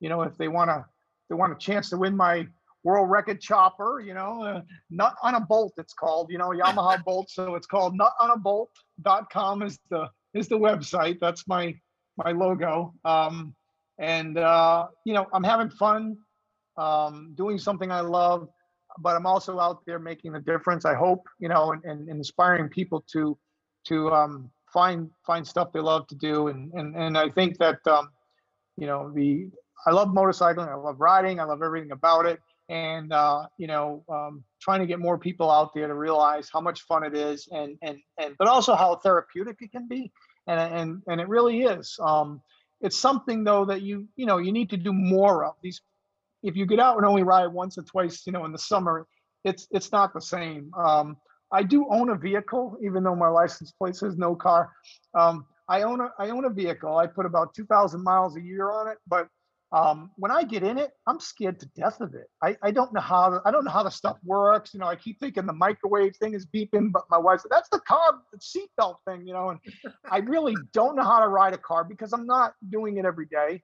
you 0.00 0.08
know 0.08 0.22
if 0.22 0.36
they 0.36 0.48
want 0.48 0.70
to 0.70 0.84
they 1.28 1.34
want 1.34 1.52
a 1.52 1.56
chance 1.56 1.90
to 1.90 1.96
win 1.96 2.16
my 2.16 2.46
world 2.84 3.10
record 3.10 3.40
chopper, 3.40 4.00
you 4.00 4.14
know, 4.14 4.42
uh, 4.42 4.62
nut 4.90 5.14
on 5.22 5.34
a 5.34 5.40
bolt, 5.40 5.74
it's 5.76 5.92
called, 5.92 6.30
you 6.30 6.38
know, 6.38 6.50
Yamaha 6.50 7.02
bolt. 7.04 7.30
So 7.30 7.54
it's 7.54 7.66
called 7.66 7.98
nutonabolt.com 7.98 9.62
is 9.62 9.78
the, 9.90 10.08
is 10.34 10.48
the 10.48 10.58
website. 10.58 11.18
That's 11.20 11.46
my, 11.46 11.74
my 12.16 12.32
logo. 12.32 12.94
Um, 13.04 13.54
and, 13.98 14.38
uh, 14.38 14.86
you 15.04 15.12
know, 15.12 15.26
I'm 15.32 15.44
having 15.44 15.70
fun, 15.70 16.16
um, 16.76 17.34
doing 17.36 17.58
something 17.58 17.90
I 17.90 18.00
love, 18.00 18.48
but 19.00 19.16
I'm 19.16 19.26
also 19.26 19.58
out 19.58 19.84
there 19.86 19.98
making 19.98 20.36
a 20.36 20.40
difference. 20.40 20.84
I 20.84 20.94
hope, 20.94 21.26
you 21.38 21.48
know, 21.48 21.72
and, 21.72 21.84
and 21.84 22.08
inspiring 22.08 22.68
people 22.68 23.04
to, 23.12 23.36
to, 23.88 24.10
um, 24.12 24.50
find, 24.72 25.10
find 25.26 25.46
stuff 25.46 25.72
they 25.72 25.80
love 25.80 26.06
to 26.08 26.14
do. 26.14 26.48
And, 26.48 26.72
and, 26.72 26.96
and 26.96 27.18
I 27.18 27.28
think 27.28 27.58
that, 27.58 27.78
um, 27.86 28.10
you 28.76 28.86
know, 28.86 29.10
the, 29.14 29.48
I 29.86 29.90
love 29.90 30.08
motorcycling. 30.08 30.68
I 30.68 30.74
love 30.74 31.00
riding. 31.00 31.40
I 31.40 31.44
love 31.44 31.62
everything 31.62 31.92
about 31.92 32.26
it. 32.26 32.40
And 32.68 33.12
uh, 33.14 33.46
you 33.56 33.66
know, 33.66 34.04
um, 34.10 34.44
trying 34.60 34.80
to 34.80 34.86
get 34.86 34.98
more 34.98 35.16
people 35.16 35.50
out 35.50 35.72
there 35.74 35.86
to 35.86 35.94
realize 35.94 36.50
how 36.52 36.60
much 36.60 36.82
fun 36.82 37.02
it 37.02 37.14
is, 37.14 37.48
and 37.50 37.78
and 37.80 37.98
and 38.18 38.34
but 38.38 38.46
also 38.46 38.74
how 38.74 38.96
therapeutic 38.96 39.56
it 39.60 39.72
can 39.72 39.88
be, 39.88 40.12
and 40.46 40.60
and 40.60 41.02
and 41.06 41.20
it 41.20 41.28
really 41.28 41.62
is. 41.62 41.98
Um, 41.98 42.42
it's 42.82 42.98
something 42.98 43.42
though 43.42 43.64
that 43.64 43.80
you 43.80 44.06
you 44.16 44.26
know 44.26 44.36
you 44.36 44.52
need 44.52 44.68
to 44.70 44.76
do 44.76 44.92
more 44.92 45.46
of. 45.46 45.54
These, 45.62 45.80
if 46.42 46.56
you 46.56 46.66
get 46.66 46.78
out 46.78 46.98
and 46.98 47.06
only 47.06 47.22
ride 47.22 47.46
once 47.46 47.78
or 47.78 47.84
twice, 47.84 48.26
you 48.26 48.32
know, 48.32 48.44
in 48.44 48.52
the 48.52 48.58
summer, 48.58 49.06
it's 49.44 49.66
it's 49.70 49.90
not 49.90 50.12
the 50.12 50.20
same. 50.20 50.70
Um, 50.74 51.16
I 51.52 51.62
do 51.62 51.86
own 51.90 52.10
a 52.10 52.16
vehicle, 52.16 52.76
even 52.82 53.02
though 53.02 53.16
my 53.16 53.28
license 53.28 53.72
plate 53.72 53.96
says 53.96 54.16
no 54.16 54.34
car. 54.34 54.70
Um, 55.14 55.46
I 55.68 55.82
own 55.82 56.00
a 56.00 56.10
I 56.18 56.30
own 56.30 56.44
a 56.44 56.50
vehicle. 56.50 56.96
I 56.96 57.06
put 57.06 57.26
about 57.26 57.54
two 57.54 57.66
thousand 57.66 58.02
miles 58.02 58.36
a 58.36 58.40
year 58.40 58.70
on 58.70 58.88
it, 58.88 58.98
but 59.06 59.28
um, 59.70 60.10
when 60.16 60.30
I 60.30 60.44
get 60.44 60.62
in 60.62 60.78
it, 60.78 60.92
I'm 61.06 61.20
scared 61.20 61.60
to 61.60 61.66
death 61.76 62.00
of 62.00 62.14
it. 62.14 62.26
I, 62.42 62.56
I 62.62 62.70
don't 62.70 62.92
know 62.94 63.02
how 63.02 63.40
I 63.44 63.50
don't 63.50 63.64
know 63.64 63.70
how 63.70 63.82
the 63.82 63.90
stuff 63.90 64.16
works. 64.24 64.72
You 64.72 64.80
know, 64.80 64.86
I 64.86 64.96
keep 64.96 65.20
thinking 65.20 65.44
the 65.44 65.52
microwave 65.52 66.16
thing 66.16 66.32
is 66.32 66.46
beeping, 66.46 66.90
but 66.90 67.04
my 67.10 67.18
wife 67.18 67.40
said 67.40 67.50
that's 67.50 67.68
the 67.68 67.80
car 67.80 68.14
seatbelt 68.38 68.96
thing. 69.06 69.26
You 69.26 69.34
know, 69.34 69.50
and 69.50 69.60
I 70.10 70.18
really 70.18 70.54
don't 70.72 70.96
know 70.96 71.04
how 71.04 71.20
to 71.20 71.28
ride 71.28 71.52
a 71.52 71.58
car 71.58 71.84
because 71.84 72.12
I'm 72.14 72.26
not 72.26 72.54
doing 72.70 72.96
it 72.96 73.04
every 73.04 73.26
day. 73.26 73.62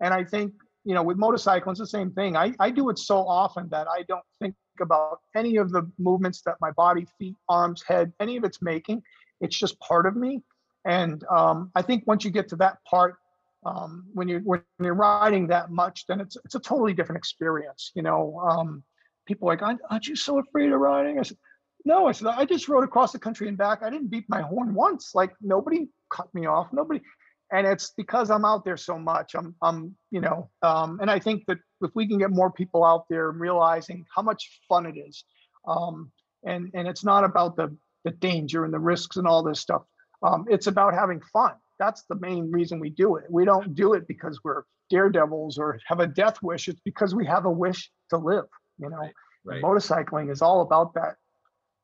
And 0.00 0.14
I 0.14 0.24
think 0.24 0.54
you 0.84 0.94
know 0.94 1.02
with 1.02 1.18
motorcycling, 1.18 1.70
it's 1.70 1.80
the 1.80 1.86
same 1.86 2.10
thing. 2.10 2.36
I 2.36 2.54
I 2.60 2.70
do 2.70 2.90
it 2.90 2.98
so 2.98 3.18
often 3.18 3.68
that 3.70 3.88
I 3.88 4.02
don't 4.08 4.24
think 4.40 4.54
about 4.80 5.20
any 5.36 5.56
of 5.56 5.70
the 5.70 5.90
movements 5.98 6.42
that 6.46 6.56
my 6.60 6.70
body, 6.72 7.06
feet, 7.18 7.36
arms, 7.48 7.82
head, 7.82 8.12
any 8.20 8.36
of 8.36 8.44
it's 8.44 8.62
making. 8.62 9.02
It's 9.40 9.56
just 9.56 9.78
part 9.80 10.06
of 10.06 10.16
me. 10.16 10.42
And 10.84 11.24
um, 11.30 11.70
I 11.74 11.82
think 11.82 12.04
once 12.06 12.24
you 12.24 12.30
get 12.30 12.48
to 12.48 12.56
that 12.56 12.78
part 12.88 13.16
um, 13.64 14.04
when 14.12 14.28
you're 14.28 14.40
when 14.40 14.62
you're 14.80 14.94
riding 14.94 15.46
that 15.48 15.70
much, 15.70 16.06
then 16.06 16.20
it's 16.20 16.36
it's 16.44 16.54
a 16.54 16.60
totally 16.60 16.92
different 16.92 17.18
experience. 17.18 17.92
You 17.94 18.02
know, 18.02 18.40
um, 18.40 18.82
people 19.26 19.48
are 19.48 19.56
like, 19.56 19.78
aren't 19.90 20.06
you 20.06 20.16
so 20.16 20.38
afraid 20.38 20.72
of 20.72 20.80
riding? 20.80 21.18
I 21.18 21.22
said, 21.22 21.36
no. 21.84 22.06
I 22.06 22.12
said, 22.12 22.28
I 22.28 22.44
just 22.44 22.68
rode 22.68 22.84
across 22.84 23.12
the 23.12 23.18
country 23.18 23.48
and 23.48 23.56
back. 23.56 23.82
I 23.82 23.90
didn't 23.90 24.10
beep 24.10 24.24
my 24.28 24.42
horn 24.42 24.74
once. 24.74 25.12
Like 25.14 25.34
nobody 25.40 25.88
cut 26.10 26.32
me 26.34 26.46
off. 26.46 26.72
Nobody. 26.72 27.00
And 27.52 27.66
it's 27.66 27.92
because 27.96 28.30
I'm 28.30 28.44
out 28.44 28.64
there 28.64 28.76
so 28.76 28.98
much. 28.98 29.34
I'm, 29.34 29.54
I'm, 29.60 29.94
you 30.10 30.20
know, 30.20 30.50
um, 30.62 30.98
and 31.00 31.10
I 31.10 31.18
think 31.18 31.44
that 31.48 31.58
if 31.82 31.90
we 31.94 32.08
can 32.08 32.18
get 32.18 32.30
more 32.30 32.50
people 32.50 32.84
out 32.84 33.04
there 33.10 33.30
realizing 33.30 34.04
how 34.14 34.22
much 34.22 34.60
fun 34.68 34.86
it 34.86 34.98
is, 34.98 35.24
um, 35.68 36.10
and 36.44 36.70
and 36.74 36.88
it's 36.88 37.04
not 37.04 37.24
about 37.24 37.56
the 37.56 37.76
the 38.04 38.10
danger 38.10 38.64
and 38.64 38.72
the 38.72 38.80
risks 38.80 39.16
and 39.16 39.26
all 39.26 39.42
this 39.42 39.60
stuff. 39.60 39.82
Um, 40.22 40.46
it's 40.48 40.66
about 40.66 40.94
having 40.94 41.20
fun 41.32 41.52
that's 41.82 42.04
the 42.08 42.14
main 42.14 42.50
reason 42.52 42.78
we 42.78 42.90
do 42.90 43.16
it. 43.16 43.24
We 43.28 43.44
don't 43.44 43.74
do 43.74 43.94
it 43.94 44.06
because 44.06 44.38
we're 44.44 44.62
daredevils 44.88 45.58
or 45.58 45.80
have 45.86 45.98
a 45.98 46.06
death 46.06 46.36
wish. 46.40 46.68
It's 46.68 46.80
because 46.84 47.12
we 47.12 47.26
have 47.26 47.44
a 47.44 47.50
wish 47.50 47.90
to 48.10 48.18
live, 48.18 48.44
You 48.78 48.88
know, 48.88 48.98
Right, 48.98 49.12
right. 49.44 49.62
motorcycling 49.62 50.30
is 50.30 50.42
all 50.42 50.60
about 50.60 50.94
that 50.94 51.16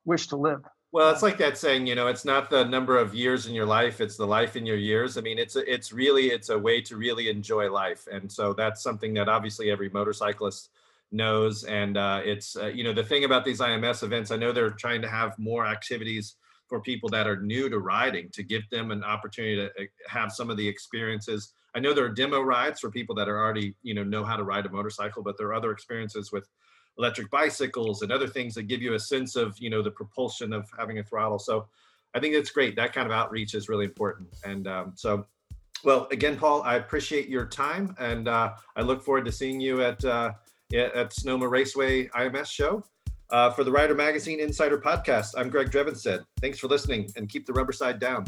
wish 0.05 0.27
to 0.27 0.37
live. 0.37 0.61
Well, 0.91 1.11
it's 1.11 1.21
like 1.21 1.37
that 1.37 1.57
saying, 1.57 1.85
you 1.85 1.93
know, 1.93 2.07
it's 2.07 2.25
not 2.25 2.49
the 2.49 2.63
number 2.65 2.97
of 2.97 3.13
years 3.13 3.45
in 3.45 3.53
your 3.53 3.67
life, 3.67 4.01
it's 4.01 4.17
the 4.17 4.25
life 4.25 4.55
in 4.55 4.65
your 4.65 4.75
years. 4.77 5.17
I 5.17 5.21
mean, 5.21 5.37
it's 5.37 5.55
a, 5.55 5.71
it's 5.71 5.93
really 5.93 6.27
it's 6.31 6.49
a 6.49 6.57
way 6.57 6.81
to 6.81 6.97
really 6.97 7.29
enjoy 7.29 7.71
life, 7.71 8.07
and 8.11 8.31
so 8.31 8.53
that's 8.53 8.81
something 8.81 9.13
that 9.13 9.29
obviously 9.29 9.69
every 9.69 9.89
motorcyclist 9.89 10.69
knows. 11.11 11.63
And 11.63 11.95
uh, 11.95 12.21
it's 12.25 12.55
uh, 12.55 12.67
you 12.67 12.83
know 12.83 12.93
the 12.93 13.03
thing 13.03 13.23
about 13.23 13.45
these 13.45 13.59
IMS 13.59 14.01
events, 14.01 14.31
I 14.31 14.37
know 14.37 14.51
they're 14.51 14.71
trying 14.71 15.03
to 15.03 15.09
have 15.09 15.37
more 15.37 15.63
activities 15.67 16.37
for 16.67 16.81
people 16.81 17.09
that 17.09 17.27
are 17.27 17.39
new 17.39 17.69
to 17.69 17.77
riding 17.79 18.29
to 18.31 18.41
give 18.43 18.67
them 18.71 18.89
an 18.89 19.03
opportunity 19.03 19.57
to 19.57 19.67
uh, 19.67 19.85
have 20.07 20.31
some 20.31 20.49
of 20.49 20.57
the 20.57 20.67
experiences. 20.67 21.53
I 21.75 21.79
know 21.79 21.93
there 21.93 22.05
are 22.05 22.09
demo 22.09 22.41
rides 22.41 22.79
for 22.79 22.89
people 22.89 23.13
that 23.15 23.29
are 23.29 23.37
already 23.37 23.75
you 23.83 23.93
know 23.93 24.03
know 24.03 24.23
how 24.23 24.37
to 24.37 24.43
ride 24.43 24.65
a 24.65 24.69
motorcycle, 24.69 25.21
but 25.21 25.37
there 25.37 25.47
are 25.49 25.53
other 25.53 25.71
experiences 25.71 26.31
with 26.31 26.47
electric 26.99 27.31
bicycles 27.31 28.03
and 28.03 28.11
other 28.11 28.27
things 28.27 28.53
that 28.53 28.63
give 28.63 28.81
you 28.81 28.93
a 28.93 28.99
sense 28.99 29.35
of 29.35 29.57
you 29.59 29.69
know 29.69 29.81
the 29.81 29.91
propulsion 29.91 30.53
of 30.53 30.69
having 30.77 30.99
a 30.99 31.03
throttle. 31.03 31.39
So 31.39 31.67
i 32.13 32.19
think 32.19 32.35
it's 32.35 32.51
great. 32.51 32.75
That 32.75 32.93
kind 32.93 33.07
of 33.07 33.11
outreach 33.11 33.55
is 33.55 33.69
really 33.69 33.85
important. 33.85 34.27
And 34.43 34.67
um, 34.67 34.93
so 34.95 35.25
well 35.83 36.07
again 36.11 36.37
paul 36.37 36.61
i 36.63 36.75
appreciate 36.75 37.29
your 37.29 37.45
time 37.45 37.95
and 37.99 38.27
uh, 38.27 38.53
i 38.75 38.81
look 38.81 39.01
forward 39.01 39.25
to 39.25 39.31
seeing 39.31 39.59
you 39.59 39.81
at 39.81 40.03
uh, 40.03 40.31
at 40.73 41.13
sonoma 41.13 41.47
raceway 41.47 42.07
ims 42.07 42.47
show 42.47 42.83
uh, 43.31 43.51
for 43.51 43.63
the 43.63 43.71
rider 43.71 43.93
magazine 43.93 44.39
insider 44.39 44.77
podcast. 44.77 45.35
I'm 45.37 45.49
greg 45.49 45.71
drevenstedt 45.71 46.25
thanks 46.41 46.59
for 46.59 46.67
listening 46.67 47.09
and 47.15 47.29
keep 47.29 47.45
the 47.45 47.53
rubber 47.53 47.71
side 47.71 47.99
down 47.99 48.25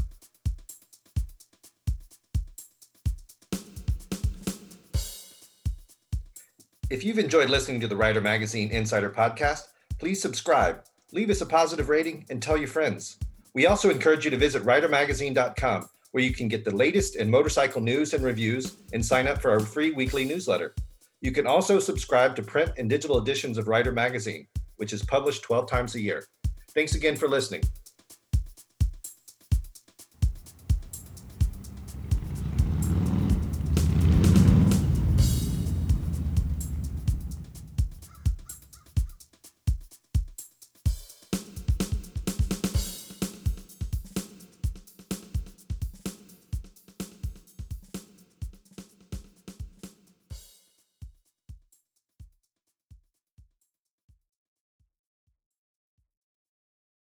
If 6.92 7.06
you've 7.06 7.20
enjoyed 7.20 7.50
listening 7.50 7.80
to 7.80 7.88
the 7.88 7.96
Rider 7.96 8.20
Magazine 8.20 8.70
Insider 8.70 9.10
Podcast, 9.10 9.70
please 9.98 10.22
subscribe, 10.22 10.84
leave 11.14 11.30
us 11.30 11.40
a 11.40 11.46
positive 11.46 11.88
rating, 11.88 12.26
and 12.30 12.44
tell 12.44 12.58
your 12.58 12.68
friends. 12.68 13.18
We 13.54 13.66
also 13.66 13.90
encourage 13.90 14.26
you 14.26 14.32
to 14.32 14.36
visit 14.36 14.66
ridermagazine.com, 14.66 15.88
where 16.12 16.24
you 16.24 16.34
can 16.34 16.50
get 16.50 16.66
the 16.66 16.76
latest 16.76 17.16
in 17.16 17.32
motorcycle 17.32 17.80
news 17.80 18.14
and 18.14 18.26
reviews 18.26 18.76
and 18.92 19.06
sign 19.06 19.26
up 19.26 19.42
for 19.42 19.52
our 19.52 19.62
free 19.62 19.92
weekly 19.92 20.26
newsletter. 20.26 20.76
You 21.22 21.32
can 21.32 21.48
also 21.48 21.80
subscribe 21.80 22.36
to 22.36 22.44
print 22.44 22.72
and 22.78 22.90
digital 22.90 23.20
editions 23.20 23.58
of 23.58 23.70
Rider 23.70 23.94
Magazine, 23.94 24.46
which 24.76 24.92
is 24.92 25.02
published 25.02 25.44
12 25.44 25.70
times 25.70 25.96
a 25.96 26.02
year. 26.02 26.26
Thanks 26.72 26.96
again 26.96 27.16
for 27.16 27.30
listening. 27.30 27.62